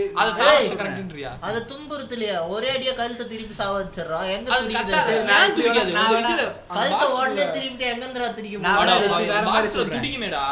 அது 1.42 1.60
துன்புறுத்தலையா? 1.70 2.48
ஒரே 2.48 2.68
அடியா 2.72 2.94
கழுத்தை 2.96 3.26
திருப்பி 3.28 3.54
சாவ 3.54 3.78
வச்சிடறான் 3.80 4.28
எங்க 4.34 4.50
துடிக்குது? 4.54 4.92
கழுத்தை 6.74 7.08
உடனே 7.14 7.46
திருப்பிட்டு 7.56 7.88
எங்கந்திரா 7.94 8.28
திரிக்க 8.34 8.60
நான் 8.60 8.78
வாடா, 8.78 8.96
வேணா 8.96 9.10
வா, 9.10 9.18
வேற 9.24 9.40
box 9.40 9.48
மாதிரி 9.48 9.70
ல 9.70 9.76
சொல்றேன். 9.76 9.96
துடிக்குமேடா. 9.96 10.44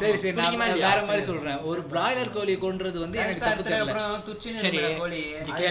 சரி 0.00 0.18
சரி 0.18 0.32
நான் 0.32 0.58
வேற? 0.80 0.98
மாதிரி. 1.02 1.26
சொல்றேன். 1.26 1.60
ஒரு 1.64 1.82
பிராய்லர் 1.92 2.32
கோழி 2.32 2.56
கொன்றது 2.56 2.98
வந்து 3.00 3.18
எனக்கு 3.18 3.44
தப்பு 3.44 3.62
தெரியல. 3.62 3.84
அப்புறம். 3.84 4.16
இருக்கிற 4.64 4.90
கோழி. 4.94 5.20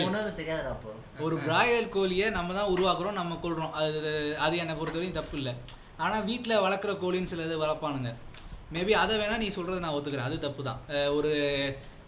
உணவு 0.03 0.31
தெரியாது 0.35 0.69
அப்போ. 0.69 0.93
ஒரு 1.19 1.35
பிராய்லர் 1.47 1.89
கோழியை 1.89 2.29
நம்ம 2.29 2.53
தான் 2.53 2.71
உருவாக்குறோம் 2.75 3.19
நம்ம 3.21 3.39
கொள்றோம் 3.43 3.71
அது 3.81 3.99
அது 4.39 4.57
என்னை 4.57 4.75
பொறுத்தவரைக்கும் 4.75 5.11
தப்பு 5.11 5.37
இல்லை. 5.37 5.55
ஆனா 5.97 6.19
வீட்ல 6.19 6.69
வளர்க்குற 6.69 6.91
கோழின்னு 6.97 7.31
சிலது 7.31 7.55
வளர்ப்பானுங்க. 7.57 8.11
மேபி 8.73 8.91
அதை 8.93 9.17
வேணா 9.17 9.37
நீ 9.37 9.49
சொல்றது 9.49 9.79
நான் 9.79 9.93
ஒத்துக்கிறேன். 9.93 10.21
அது 10.21 10.39
தப்பு 10.39 10.63
தான் 10.63 10.79
ஒரு 11.13 11.31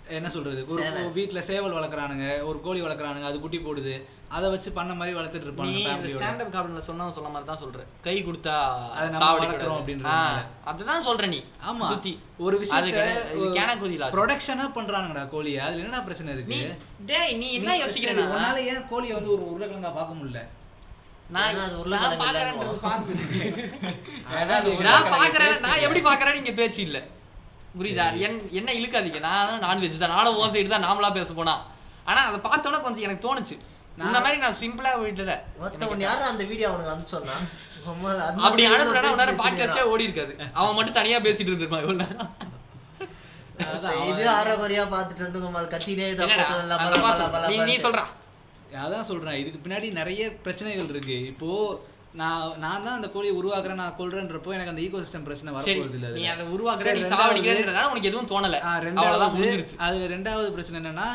என்ன 0.09 0.29
சொல்றது? 0.29 0.65
ஒரு 0.67 0.83
சேவல். 0.83 1.11
வீட்ல 1.11 1.41
சேவல் 1.41 1.73
வளர்க்குறானுங்க 1.73 2.43
ஒரு 2.43 2.61
கோழி 2.61 2.81
வளர்க்குறானுங்க 2.81 3.23
அது 3.23 3.39
குட்டி 3.39 3.57
போடுது 3.57 3.93
அதை 4.27 4.49
வச்சு 4.49 4.71
பண்ண 4.71 4.93
மாதிரி 4.93 5.17
வளர்த்துட்டு 5.17 5.47
இருப்பாங்க 5.47 5.73
இந்த 5.73 5.89
ஃபேமிலியோட 5.89 6.15
ஸ்டாண்ட் 6.15 6.41
அப் 6.41 6.53
காமெடில 6.55 6.79
சொன்னா 6.79 7.29
மாதிரி 7.29 7.45
தான் 7.45 7.59
சொல்ற. 7.59 7.79
கை 8.01 8.23
கொடுத்தா 8.23 8.55
அதை 8.89 9.09
நம்ம 9.09 9.29
வளர்க்குறோம். 9.39 10.05
ஆ, 10.05 10.43
அதுதான் 10.63 11.05
சொல்ற 11.05 11.27
நீ. 11.27 11.43
ஆமா. 11.69 11.87
சுத்தி. 11.87 12.19
ஒரு 12.37 12.55
அது 12.69 12.91
கிடையாது. 12.91 13.31
இது 13.31 13.39
விஷயத்த 13.39 13.57
கேனக்குதிலா 13.59 14.09
ப்ரொடக்ஷனா 14.11 14.65
பண்றாங்கடா 14.75 15.29
கோழியை. 15.29 15.59
அதுல 15.59 15.81
என்னடா 15.81 15.99
பிரச்சனை 15.99 16.33
இருக்கு? 16.33 16.59
டேய் 17.05 17.33
நீ 17.33 17.51
என்ன 17.51 17.75
நீ- 17.75 17.81
யோசிக்கிற 17.83 18.11
சரி, 18.11 18.21
உன்னால 18.29 18.57
ஏன் 18.65 18.87
கோழியை 18.89 19.15
வந்து 19.15 19.31
ஒரு 19.31 19.43
உருளைக்கிழங்கா 19.49 19.93
பார்க்க 19.93 20.13
முடியல? 20.13 20.41
நான் 24.81 25.03
பாக்குறேன் 25.03 25.79
எப்படி 25.79 26.01
பாக்குறேன்னு 26.01 26.33
நீங்க 26.33 26.51
பேச்சு 26.51 26.81
இல்ல. 26.81 26.97
புரியுதா? 27.79 28.19
என் 28.19 28.49
என்ன 28.51 28.71
இழுக்காதீங்க. 28.73 29.19
நான் 29.19 29.63
நான்வெஜ் 29.63 29.97
தான். 29.97 30.09
நானும் 30.09 30.35
ஓ 30.35 30.45
சைடு 30.45 30.67
தான் 30.67 30.83
நாமளா 30.83 31.13
பேச 31.13 31.33
போனா. 31.33 31.65
ஆனா 32.05 32.21
அதை 32.21 32.39
பார்த்தோன்னே 32.39 32.81
கொஞ்சம் 32.81 33.03
எனக்கு 33.03 33.23
தோணுச்சு. 33.25 33.57
இந்த 33.97 34.19
மாதிரி 34.19 34.37
நான் 34.37 34.53
சிம்பிளா 34.53 34.91
விட்டுல 35.01 35.39
ஒருத்தவன் 35.61 35.99
யாரும் 35.99 36.23
அந்த 36.23 36.43
வீடியோ 36.43 36.69
அவனுக்கு 36.69 36.93
அனுப்பிச்சோன்னா 36.93 37.35
அப்படி 38.37 38.67
அனுப்புறா 38.67 39.11
உடனே 39.11 39.31
பாட்காஸ்டே 39.31 39.81
ஓடி 39.81 40.03
இருக்காது. 40.03 40.35
அவன் 40.53 40.75
மட்டும் 40.75 40.93
தனியா 40.93 41.17
பேசிட்டு 41.17 41.47
இருந்திருப்பான் 41.47 41.81
இவ்வளவு 41.81 41.93
நேரம். 41.93 42.35
இது 44.07 44.29
அவன் 44.29 44.47
ஆரகுறையா 44.47 44.83
பாத்துட்டு 44.85 45.21
வந்து 45.21 45.45
உங்கள் 45.45 45.67
கத்தினே. 45.67 46.05
நீ- 47.49 47.63
நீ 47.63 47.75
சொல்றா. 47.77 48.03
அதான் 48.83 49.07
சொல்றேன். 49.11 49.39
இதுக்கு 49.41 49.61
பின்னாடி 49.63 49.87
நிறைய 49.99 50.23
பிரச்சனைகள் 50.45 50.91
இருக்கு. 50.93 51.17
இப்போ 51.31 51.49
நான் 52.19 52.53
நான் 52.63 52.85
தான் 52.85 52.95
அந்த 52.97 53.07
கோழியை 53.15 53.33
உருவாக்குறேன் 53.39 53.81
நான் 53.81 53.97
கொல்றேன்றப்போ 53.97 54.53
எனக்கு 54.55 54.71
அந்த 54.73 54.83
ஈகோ 54.85 55.01
சிஸ்டம் 55.03 55.25
பிரச்சனை 55.27 55.51
வரப்போகுது 55.55 55.97
இல்ல 55.99 56.07
நீ. 56.15 56.23
அதை 56.33 56.45
உருவாக்குற 56.55 56.93
நீ 56.97 57.03
சாவடிக்கிறதுனால 57.13 57.89
உனக்கு 57.91 58.09
எதுவும் 58.11 58.31
தோணல. 58.31 58.59
ரெண்டாவது 58.87 59.27
முடிஞ்சிருச்சு. 59.35 59.77
அதுல 59.87 60.07
ரெண்டாவது 60.15 60.49
பிரச்சனை 60.55 60.79
என்னன்னா 60.81 61.09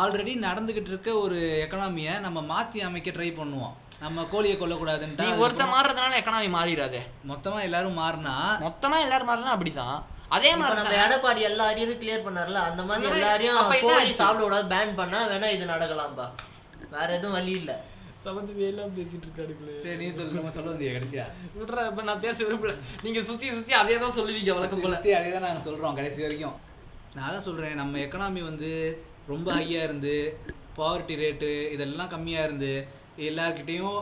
ஆல்ரெடி 0.00 0.32
நடந்துகிட்டு 0.46 0.90
இருக்க 0.92 1.10
ஒரு 1.24 1.38
எக்கனாமியை 1.64 2.14
நம்ம 2.26 2.38
மாத்தி 2.52 2.78
அமைக்க 2.88 3.10
ட்ரை 3.18 3.30
பண்ணுவோம். 3.40 3.74
நம்ம 4.04 4.24
கோழியை 4.32 4.54
நீ 4.56 4.60
கொல்லக்கூடாதுன்ட்டு 4.62 5.26
ஒருத்த 5.44 5.66
மாறுறதுனால 5.74 6.16
எக்கனாமி 6.20 6.48
மாறிடாதே 6.56 7.02
மொத்தமா 7.30 7.60
எல்லாரும் 7.68 8.00
மாறினா? 8.02 8.34
மொத்தமா 8.66 8.96
எல்லாரும் 9.06 9.30
மாறினா 9.32 9.54
அப்படிதான் 9.56 9.96
அதே 10.36 10.48
இப்ப 10.52 10.60
மாதிரி 10.62 10.78
நம்ம. 10.80 10.96
எடப்பாடி 11.04 11.40
எல்லா 11.50 11.64
அரியரும் 11.72 12.00
கிளியர் 12.02 12.26
பண்ணார்ல? 12.26 12.60
அந்த 12.70 12.82
மாதிரி 12.88 13.12
எல்லாரையும் 13.16 13.70
கோழி? 13.86 14.10
சாப்பிட 14.20 14.42
கூடாது 14.44 14.66
பேன் 14.74 14.98
பண்ணா 15.00 15.20
வேணா 15.32 15.50
இது 15.56 15.72
நடக்கலாம்பா. 15.74 16.26
வேற 16.96 17.08
எதுவும் 17.18 17.36
வழி 17.36 17.52
இல்ல. 17.60 17.72
சமந்து 18.24 18.52
எல்லாம் 18.68 18.94
பேசிட்டு 18.96 19.26
இருக்காடுங்களே 19.26 19.74
சரி 19.82 19.96
நீ 20.00 20.06
சொல்லு 20.14 20.38
நம்ம 20.38 20.52
சொல்ல 20.54 20.70
வந்தியா 20.72 20.92
கடைசியா? 20.94 21.24
விட்றா 21.58 21.82
இப்ப 21.90 22.04
நான் 22.08 22.22
பேச 22.24 22.36
விரும்பல. 22.46 22.72
நீங்க 23.04 23.20
சுத்தி 23.28 23.46
சுத்தி 23.56 23.74
அதே 23.80 23.96
தான் 24.04 24.16
சொல்லுவீங்க 24.18 24.54
வழக்கம் 24.58 24.82
போல. 24.84 24.96
சுத்தி 24.96 25.12
அதே 25.18 25.30
தான் 25.34 25.46
நாங்க 25.46 25.62
சொல்றோம் 25.68 25.98
கடைசி 25.98 26.20
வரைக்கும். 26.26 26.56
நான் 27.16 27.32
தான் 27.34 27.46
சொல்றேன் 27.48 27.80
நம்ம 27.80 28.00
எக்கனாமி 28.04 28.40
வந்து 28.48 28.70
ரொம்ப 29.32 29.48
ஹையா 29.58 29.82
இருந்து 29.88 30.14
பாவர்ட்டி 30.78 31.14
ரேட்டு 31.20 31.50
இதெல்லாம் 31.74 32.12
கம்மியா 32.14 32.40
இருந்து 32.46 32.72
எல்லார்கிட்டயும் 33.26 33.94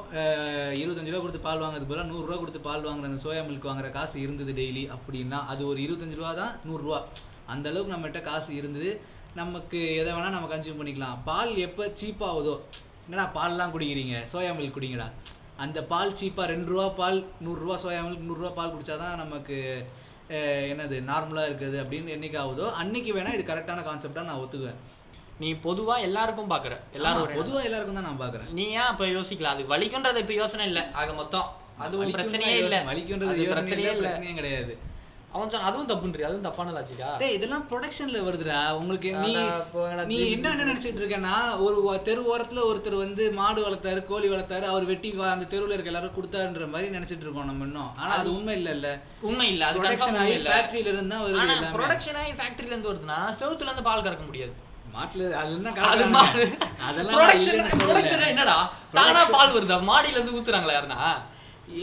இருபத்தஞ்சு 0.80 1.12
ரூபா 1.12 1.22
கொடுத்து 1.22 1.44
பால் 1.44 1.62
வாங்குறது 1.62 1.88
போல 1.90 2.04
நூறு 2.08 2.24
ரூபா 2.28 2.38
கொடுத்து 2.40 2.60
பால் 2.66 2.86
வாங்குற 2.86 3.10
அந்த 3.10 3.20
சோயா 3.24 3.42
மில்க் 3.48 3.68
வாங்குற 3.68 3.90
காசு 3.98 4.16
இருந்தது 4.24 4.52
டெய்லி 4.58 4.84
அப்படின்னா 4.96 5.40
அது 5.52 5.62
ஒரு 5.70 5.78
இருபத்தஞ்சு 5.84 6.18
ரூபா 6.20 6.32
தான் 6.40 6.54
நூறுரூவா 6.68 6.98
அந்த 7.52 7.66
அளவுக்கு 7.70 7.94
நம்மகிட்ட 7.94 8.20
காசு 8.28 8.50
இருந்தது. 8.60 8.90
நமக்கு 9.34 9.78
எதை 10.00 10.10
வேணா 10.12 10.34
நம்ம 10.34 10.48
கன்சியூம் 10.50 10.80
பண்ணிக்கலாம். 10.80 11.16
பால் 11.26 11.52
எப்போ 11.64 11.84
சீப்பாகுதோ 12.00 12.54
என்னடா 13.06 13.24
பால்லாம் 13.34 13.72
குடிக்கிறீங்க? 13.74 14.16
சோயா 14.32 14.50
மில்க் 14.54 14.76
குடிங்கடா. 14.76 15.06
அந்த 15.58 15.78
பால் 15.90 16.16
சீப்பாக 16.18 16.46
ரெண்டு 16.52 16.68
ரூபா 16.72 16.86
பால் 16.98 17.18
நூறுரூவா 17.44 17.76
சோயா 17.82 18.00
மில்க் 18.06 18.26
நூறுரூவா 18.28 18.52
பால் 18.56 18.74
குடிச்சாதான் 18.74 19.20
நமக்கு 19.22 19.56
அஹ், 20.30 20.66
என்னது 20.70 20.96
நார்மலாக 21.08 21.48
இருக்குது 21.48 21.76
அப்படின்னு 21.80 22.14
என்னைக்கு 22.14 22.38
ஆகுதோ 22.42 22.66
அன்னைக்கு 22.80 23.10
வேணா 23.12 23.34
இது 23.36 23.44
கரெக்டான 23.44 23.82
கான்செப்டாக 23.84 24.28
நான் 24.28 24.40
ஒத்துக்குவேன். 24.42 24.78
நீ 25.40 25.48
பொதுவா 25.64 25.94
எல்லாருக்கும் 26.06 26.50
பாக்குற. 26.52 26.74
எல்லாரும் 26.96 27.22
ஒரு 27.24 27.34
பொதுவா 27.38 27.60
எல்லாருக்கும் 27.68 27.98
தான் 27.98 28.08
நான் 28.08 28.20
பார்க்குறேன் 28.22 28.48
நீ 28.56 28.64
ஏன் 28.74 28.88
அப்ப 28.90 29.06
யோசிக்கலாம் 29.10 29.54
அது 29.56 29.64
வலிக்குன்றது 29.72 30.22
இப்ப 30.24 30.34
யோசனை 30.38 30.66
இல்ல 30.70 30.82
ஆக 30.94 31.12
மொத்தம். 31.14 31.48
அதுவும் 31.78 32.14
பிரச்சனையே 32.16 32.56
இல்ல. 32.62 32.76
வலிக்குன்றது 32.88 33.32
அது 33.32 33.42
யோசனை 33.42 33.56
பிரச்சனையே 33.56 33.88
இல்ல. 33.88 33.98
இல்ல 33.98 34.08
பிரச்சனையே 34.08 34.36
கிடையாது. 34.40 34.74
அவன் 35.34 35.50
சொன்ன 35.52 35.68
அதுவும் 35.68 35.88
தப்புன்றி 35.88 36.24
அதுவும் 36.26 36.44
தப்பான 36.46 36.72
லாஜிக்கா 36.74 37.08
டேய் 37.20 37.34
இதெல்லாம் 37.36 37.64
ப்ரொடக்ஷன்ல 37.70 38.18
வருதுடா. 38.26 38.58
உங்களுக்கு 38.76 39.10
நீ 39.16 39.32
நீ 40.10 40.16
என்ன 40.28 40.46
என்ன 40.48 40.64
நினைச்சிட்டு 40.64 41.00
இருக்கேன்னா 41.00 41.34
ஒரு 41.64 41.76
தெரு 42.04 42.22
ஓரத்துல 42.30 42.60
ஒருத்தர் 42.68 42.96
வந்து 43.00 43.24
மாடு 43.38 43.60
வளர்த்தாரு 43.64 44.02
கோழி 44.06 44.28
வளர்த்தாரு 44.32 44.66
அவர் 44.72 44.86
வெட்டி 44.90 45.08
அந்த 45.28 45.48
தெருவுல 45.52 45.76
இருக்க 45.76 45.92
எல்லாரும் 45.92 46.16
கொடுத்தாருன்ற 46.16 46.68
மாதிரி 46.72 46.94
நினைச்சிட்டு 46.96 47.26
இருக்கோம் 47.26 47.50
நம்ம 47.50 47.66
இன்னும். 47.68 47.90
ஆனா 48.00 48.12
அது 48.18 48.30
உண்மை 48.36 48.54
இல்ல 48.60 48.70
இல்ல 48.78 48.90
உண்மை 49.22 49.48
இல்ல. 49.52 49.64
அது 49.68 49.80
ப்ரொடக்ஷன் 49.80 50.20
ஆகி 50.22 50.36
ஃபேக்டரியில 50.46 50.92
இருந்து 50.92 51.14
தான் 51.14 51.24
வருது 51.24 51.42
ஆனா 51.46 51.72
ப்ரொடக்ஷன் 51.76 52.20
ஆகி 52.22 52.32
ஃபேக்டரில 52.38 52.72
இருந்து 52.72 52.92
வருதுன்னா 52.92 53.18
செவுத்துல 53.40 53.70
இருந்து 53.70 53.88
பால் 53.88 54.06
கறக்க 54.06 54.24
முடியாது. 54.24 54.54
மாட்டுல 54.94 55.28
அதெல்லாம் 55.40 55.76
சொல்லல. 57.46 58.26
என்னடா? 58.28 58.56
தானா 58.96 59.22
பால் 59.32 59.54
வருதா? 59.54 59.78
மாடியில 59.88 60.18
இருந்து 60.18 60.36
ஊத்துறாங்களா 60.38 60.76
யாருனா 60.76 61.00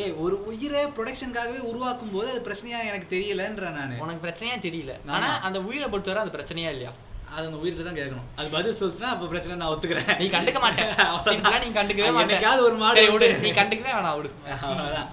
ஏய் 0.02 0.14
ஒரு 0.24 0.36
உயிரை 0.50 0.82
ப்ரொடக்ஷனுக்காகவே 0.98 1.60
உருவாக்கும் 1.70 2.12
போது 2.16 2.28
அது 2.34 2.42
பிரச்சனையா 2.48 2.80
எனக்கு 2.90 3.08
தெரியலன்ற 3.16 3.72
நானு. 3.78 3.96
உனக்கு 4.04 4.26
பிரச்சனையா 4.28 4.58
தெரியல. 4.68 4.96
ஆனா 5.16 5.30
அந்த 5.48 5.62
உயிரை 5.70 5.88
பொறுத்தவரை 5.90 6.24
அது 6.24 6.36
பிரச்சனையா 6.38 6.72
இல்லையா? 6.76 6.92
அது 7.36 7.46
அந்த 7.48 7.60
உயிர்கிட்ட 7.62 7.84
தான் 7.88 8.00
கேட்கணும். 8.00 8.28
அது 8.40 8.48
பதில் 8.56 8.80
சொல்லுச்சுன்னா 8.80 9.12
அப்ப 9.16 9.28
பிரச்சனை 9.34 9.58
நான் 9.62 9.74
ஒத்துக்கிறேன். 9.74 10.12
நீ 10.22 10.28
கண்டுக்க 10.36 10.60
மாட்டேன். 10.66 10.92
நீ 11.66 11.72
கண்டுக்கவே 11.80 12.10
அது 12.10 12.18
மாட்டேன். 12.20 12.66
ஒரு 12.68 12.78
மாடு 12.84 13.00
சரி 13.00 13.12
விடு. 13.16 13.30
நீ 13.46 13.52
கண்டுக்கவே 13.60 13.94
வேணாம் 13.98 14.18
விடு. 14.20 14.32
அவ்வளவுதான். 14.62 15.10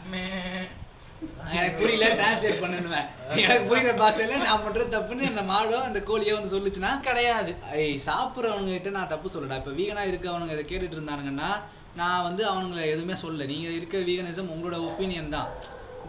எனக்கு 1.56 1.78
புரியல 1.80 2.08
டிரான்ஸ்லேட் 2.18 2.60
பண்ணுவேன் 2.64 3.06
எனக்கு 3.42 3.64
புரியுற 3.70 3.92
பாஷையில 4.02 4.36
நான் 4.44 4.62
பண்றது 4.66 4.94
தப்புன்னு 4.96 5.30
அந்த 5.30 5.42
மாடோ 5.50 5.78
அந்த 5.88 6.00
கோழியோ 6.08 6.34
வந்து 6.38 6.54
சொல்லுச்சுன்னா 6.54 6.90
கிடையாது. 7.08 7.52
ஐய் 7.78 7.96
சாப்பிட்றவங்க 8.08 8.70
கிட்ட 8.76 8.90
நான் 8.98 9.12
தப்பு 9.14 9.32
சொல்லடா. 9.34 9.58
இப்போ 9.60 9.72
வீகனா 9.80 10.04
இருக்கவனுங்க 10.10 10.56
இதை 10.56 10.64
கேட்டுட்டு 10.68 10.98
இருந்தானுங்கன்னா 10.98 11.50
நான் 12.00 12.24
வந்து 12.28 12.42
அவனுங்களை 12.52 12.84
எதுவுமே 12.94 13.16
சொல்லல. 13.24 13.48
நீங்க 13.52 13.68
இருக்க 13.78 13.98
வீகனிசம் 14.10 14.52
உங்களோட 14.54 14.78
ஒப்பீனியன் 14.88 15.34
தான். 15.36 15.50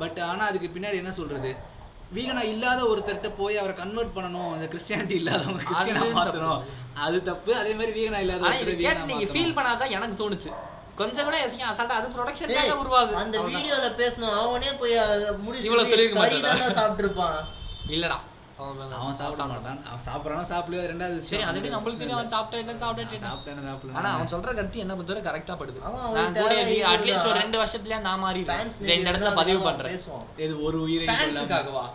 பட் 0.02 0.20
ஆனா 0.30 0.44
அதுக்கு 0.50 0.68
பின்னாடி 0.76 1.02
என்ன 1.04 1.14
சொல்றது? 1.20 1.52
வீகனா 2.18 2.44
இல்லாத 2.54 2.80
ஒருத்தர்கிட்ட 2.92 3.30
போய் 3.40 3.60
அவரை 3.62 3.74
கன்வெர்ட் 3.82 4.16
பண்ணணும். 4.18 4.52
இந்த 4.58 4.68
கிறிஸ்டியானிட்டி 4.74 5.16
இல்லாதவங்க 5.22 5.66
கிறிஸ்டியனா 5.70 6.06
மாத்தணும். 6.20 6.62
அது 7.06 7.18
தப்பு. 7.32 7.52
அதே 7.62 7.74
மாதிரி 7.80 7.94
வீகனா 8.00 8.22
இல்லாத 8.26 8.54
நீங்க 9.12 9.28
ஃபீல் 9.34 9.58
பண்ணாதான் 9.58 9.96
எனக்கு 9.98 10.18
தோணுச்சு. 10.24 10.52
கொஞ்சம் 11.00 11.28
கூட 11.28 11.38
யோசிக்க 11.44 11.72
அசால்ட்டா 11.72 11.98
அது 12.00 12.08
ப்ரொடக்ஷனுக்காக 12.16 12.80
உருவாகுது. 12.84 13.14
அந்த. 13.24 13.38
வீடியோல 13.52 13.88
பேசணும் 14.02 14.36
அவனே 14.42 14.72
போய் 14.82 14.96
முடிச்சு 15.46 15.68
இவ்வளவு 15.70 15.92
சொல்லிருக்க 15.94 16.18
மாட்டானா? 16.22 16.50
தானே 16.50 16.74
சாப்பிட்டுருப்பான். 16.80 17.38
இல்லடா. 17.96 18.18
அவன் 18.64 18.94
அவன் 19.02 19.18
சாப்பிட 19.20 19.44
மாட்டான். 19.52 19.78
அவன் 19.90 20.04
சாப்பிட்றானோ 20.08 20.42
சாப்பிடலையோ 20.52 20.82
அது 20.82 20.90
ரெண்டாவது 20.92 21.20
சரி 21.20 21.26
விஷயம். 21.28 21.50
அது 21.50 21.58
எப்படி 21.60 21.74
நம்மளுக்கு 21.76 22.16
அவன் 22.16 22.32
சாப்பிட்டா 22.34 22.58
என்ன 22.64 22.74
சாப்பிட்டா 22.82 23.16
என்ன? 23.18 23.28
சாப்பிட்டேன்னு 23.30 23.64
சாப்பிடல. 23.70 23.96
ஆனா 24.00 24.10
அவன் 24.16 24.32
சொல்ற 24.34 24.50
கருத்து 24.58 24.84
என்ன 24.86 24.96
பொறுத்தவரை 24.98 25.24
கரெக்டா 25.28 25.56
படுது. 25.62 25.80
நான் 26.18 26.36
கூட 26.40 26.56
அட்லீஸ்ட் 26.94 27.30
ஒரு. 27.30 27.40
ரெண்டு 27.44 27.60
வருஷத்துல 27.62 28.00
நான் 28.08 28.22
மாறி 28.26 28.42
இடத்துல 29.12 29.32
பதிவு 29.42 29.62
பண்றேன். 29.68 29.96
இது 30.46 30.54
ஒரு 30.68 30.80
உயிரை. 30.88 31.08
ஃபேன்ஸுக்காகவா 31.12 31.86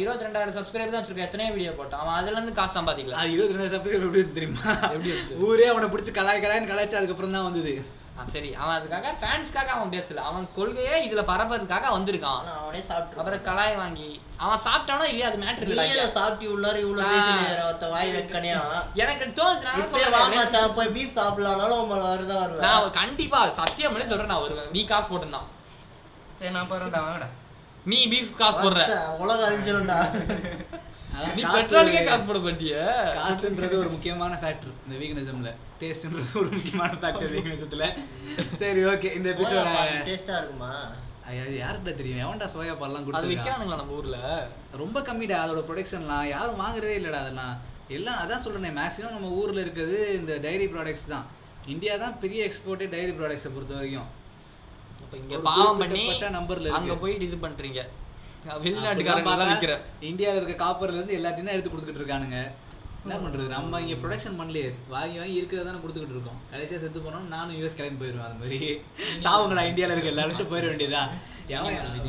இருபத்தி 0.00 0.24
ரெண்டாயிரம் 0.26 0.56
சப்ஸ்கிரைபர் 0.56 0.92
தான் 0.94 1.00
வச்சிருக்கான். 1.00 1.28
எத்தனையோ 1.28 1.52
வீடியோ 1.56 1.70
போட்டான். 1.78 2.02
அவன் 2.02 2.18
அதுல 2.18 2.36
இருந்து 2.38 2.52
காசு 2.58 2.76
சம்பாதிக்கலாம் 2.78 3.32
இருபத்தி 3.34 3.56
ரெண்டு 3.56 3.72
சப்ஸ்கிரைபர் 3.76 4.06
எப்படி 4.08 4.36
தெரியுமா? 4.36 4.60
எப்படி? 4.94 5.14
ஊரே 5.46 5.66
அவனை 5.72 5.88
பிடிச்சி 5.94 6.12
கலாய் 6.18 6.44
கலாய்னு 6.44 6.70
கலாய்ச்சி 6.72 6.98
அதுக்கப்புறம் 7.00 7.34
தான் 7.36 7.48
வந்தது. 7.48 7.74
சரி. 8.32 8.50
அவன் 8.54 8.76
அதுக்காக 8.76 9.10
ஃபேன்ஸ்க்காக 9.20 9.70
அவன் 9.74 9.92
பேசல. 9.92 10.22
அவன் 10.22 10.44
கொள்கையே 10.56 10.96
இதுல 11.06 11.22
பரப்புறதுக்காக 11.22 11.86
வந்திருக்கான். 11.92 12.42
அவனே 12.56 12.80
சாப்பிட்டு 12.80 13.20
அப்புறம் 13.20 13.42
கலாய் 13.42 13.76
வாங்கி 13.76 14.08
அவன் 14.36 14.62
சாப்பிட்டானோ 14.66 15.04
இல்லையா 15.04 15.28
அது 15.28 15.38
மேட்டர் 15.38 15.66
இல்ல. 15.66 16.06
சாப்பிட்டு 16.10 16.52
உள்ளார 16.54 16.76
இவ்வளவு 16.78 17.90
வாய் 17.92 18.12
வெட்கனியா 18.12 18.58
எனக்கு 18.96 19.26
தோணுச்சு 19.38 20.62
போய் 20.76 20.92
பீஃப் 20.96 21.16
சாப்பிடலாம்னாலும் 21.18 21.82
வருதான் 22.06 22.42
வருவேன் 22.42 22.64
நான் 22.66 22.96
கண்டிப்பா 23.00 23.40
சத்தியம் 23.60 23.92
பண்ணி 23.92 24.08
சொல்றேன் 24.08 24.32
நான் 24.34 24.44
வருவேன். 24.46 24.70
நீ 24.72 24.82
காசு 24.84 25.08
போட்டுனா 25.08 25.42
சரி 26.38 26.52
நான் 26.52 26.70
போறேன்டா 26.70 27.02
வாங்கடா. 27.04 27.28
நீ 27.86 27.98
பீஃப் 28.06 28.36
காசு 28.36 28.58
போடுற. 28.58 28.82
அழிஞ்சிரும்டா. 29.46 29.98
அதான் 30.00 30.91
நீ 31.30 31.42
காசு- 31.42 31.54
பெட்ரோலுக்கே 31.56 32.02
காசு 32.04 32.24
போட 32.24 32.38
மாட்டிய? 32.40 32.74
காசுன்றது 33.18 33.74
ஒரு 33.78 33.90
முக்கியமான 33.90 34.34
ஃபேக்டர் 34.42 34.72
இந்த 34.82 34.96
வீகனிசம்ல 35.00 35.50
டேஸ்ட்ன்றது 35.80 36.30
ஒரு 36.40 36.50
முக்கியமான 36.54 36.92
ஃபேக்டர் 36.96 37.32
வீகனிசத்துல 37.34 37.86
சரி 38.58 38.82
ஓகே 38.86 39.10
இந்த 39.14 39.28
எபிசோட 39.32 39.64
டேஸ்டா 40.06 40.36
இருக்குமா? 40.38 40.70
அது 41.24 41.56
யாருக்கிட்ட 41.56 41.92
தெரியும்? 41.96 42.22
எவன்டா 42.22 42.46
சோயா 42.52 42.72
பால்லாம் 42.74 42.96
அது 42.96 43.06
கொடுத்துருக்கான் 43.06 43.32
விற்கிறானுங்களா 43.34 43.80
நம்ம 43.80 43.94
ஊர்ல? 43.94 44.16
ரொம்ப 44.76 45.00
கம்மிடா 45.02 45.36
அதோட 45.42 45.60
ப்ரொடக்ஷன்லாம் 45.68 46.24
யாரும் 46.28 46.60
வாங்குறதே 46.60 46.96
இல்லடா 46.96 47.20
அதெல்லாம். 47.20 47.54
எல்லாம் 47.90 48.18
அதான் 48.20 48.42
சொல்றேனே 48.44 48.72
மேக்ஸிமம் 48.76 49.14
நம்ம 49.14 49.30
ஊர்ல 49.36 49.60
இருக்கிறது 49.60 49.98
இந்த 50.16 50.32
டைரி 50.40 50.66
ப்ராடக்ட்ஸ் 50.68 51.08
தான். 51.08 51.26
இந்தியா 51.66 51.94
தான் 51.98 52.14
பெரிய 52.18 52.40
எக்ஸ்போர்ட்டே 52.46 52.88
டைரி 52.90 53.12
ப்ராடக்ட்ஸை 53.12 53.50
பொறுத்த 53.52 53.74
வரைக்கும் 53.74 54.08
அப்ப 55.02 55.14
இங்க 55.16 55.36
பாவம் 55.48 55.80
பண்ணி 55.82 56.02
இருக்கு. 56.02 56.14
அங்க 56.78 56.94
போயிட்டு 56.96 57.26
இது 57.26 57.38
பண்றீங்க. 57.42 57.80
வெளிநாட்டுக்காரங்க 58.64 59.46
விக்கிற 59.52 59.72
இந்தியாவில் 60.10 60.40
இருக்க 60.40 60.56
காப்பர்ல 60.64 60.98
இருந்து 60.98 61.18
எல்லாத்தையும் 61.20 61.48
தான் 61.48 61.56
எடுத்து 61.56 61.72
கொடுத்துட்டு 61.72 62.02
இருக்கானுங்க. 62.02 62.38
என்ன 63.04 63.14
பண்றது? 63.22 63.46
நம்ம 63.54 63.80
இங்க 63.84 63.94
ப்ரொடக்ஷன் 64.02 64.36
பண்ணலையே. 64.40 64.68
வாங்கி 64.92 65.16
வாங்கி 65.20 65.38
இருக்கிறத 65.38 65.64
தானே 65.68 65.80
கொடுத்துக்கிட்டு 65.82 66.16
இருக்கோம். 66.16 66.40
கடைசியா 66.52 66.78
செத்து 66.82 67.00
போனோம் 67.06 67.24
நானும் 67.34 67.56
யூஎஸ் 67.58 67.78
கிளம்பி 67.78 68.00
போயிடுவேன் 68.02 68.26
அது 68.28 68.40
மாதிரி. 68.42 68.58
சாவுங்களா 69.24 69.64
இந்தியாவில் 69.70 69.94
இருக்க 69.94 70.12
எல்லாரும் 70.14 70.52
போயிட 70.52 70.66
வேண்டியதா 70.72 71.02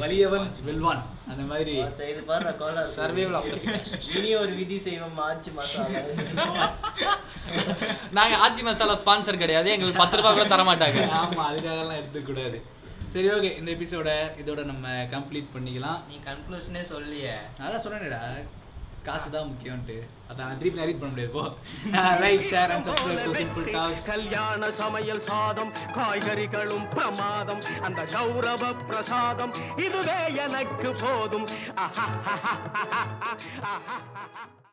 வலியவன் 0.01 0.45
வெல்வான். 0.67 1.01
அந்த 1.31 1.43
மாதிரி. 1.51 1.73
இது 2.11 2.21
பாரு. 2.27 2.51
இனி 4.17 4.29
ஒரு 4.41 4.51
விதி 4.59 4.77
செய்வோம் 4.87 5.17
மாச்சு 5.21 5.51
மாசம் 5.57 5.89
நாங்க 8.17 8.35
ஆச்சி 8.43 8.61
மசாலா 8.67 8.95
ஸ்பான்சர் 9.01 9.41
கிடையாது. 9.43 9.67
எங்களுக்கு 9.75 10.01
பத்து 10.03 10.17
ரூபாய் 10.19 10.37
கூட 10.37 10.45
தர 10.53 10.63
மாட்டாங்க 10.69 10.99
ஆமா 11.21 11.41
அதுக்காகலாம் 11.49 11.99
எடுத்துக்க 12.01 12.27
கூடாது. 12.29 12.57
சரி 13.13 13.27
ஓகே 13.35 13.49
இந்த 13.59 13.69
எபிசோட 13.77 14.09
இதோட 14.41 14.61
நம்ம 14.69 14.85
கம்ப்ளீட் 15.13 15.53
பண்ணிக்கலாம். 15.55 15.99
நீ 16.09 16.15
கன்க்ளூஷனே 16.27 16.83
சொல்லியே. 16.91 17.33
அதான் 17.63 17.83
சொன்னேடா 17.85 18.21
காசு 19.07 19.29
தான் 19.31 19.47
முக்கியம்ட்டு 19.49 19.95
அதான் 20.31 20.59
திருப்பி 20.59 20.79
நரீட் 20.81 20.99
பண்ண 20.99 21.11
முடியாது 21.13 21.33
போ. 21.35 21.43
Like 22.23 22.45
share 22.51 22.73
and 22.75 22.87
subscribe 22.89 23.25
to 23.27 23.33
simple 23.41 23.67
talks 23.75 24.05
கல்யாண 24.11 24.69
சமையல் 24.79 25.23
சாதம் 25.27 25.73
காய்கறிகளும் 25.97 26.87
பிரமாதம் 26.95 27.61
அந்த 27.89 28.03
கௌரவ 28.15 28.71
பிரசாதம் 28.89 29.53
இதுவே 29.87 30.19
எனக்கு 30.45 30.91
போதும். 31.03 31.47
ஆஹா. 31.85 32.07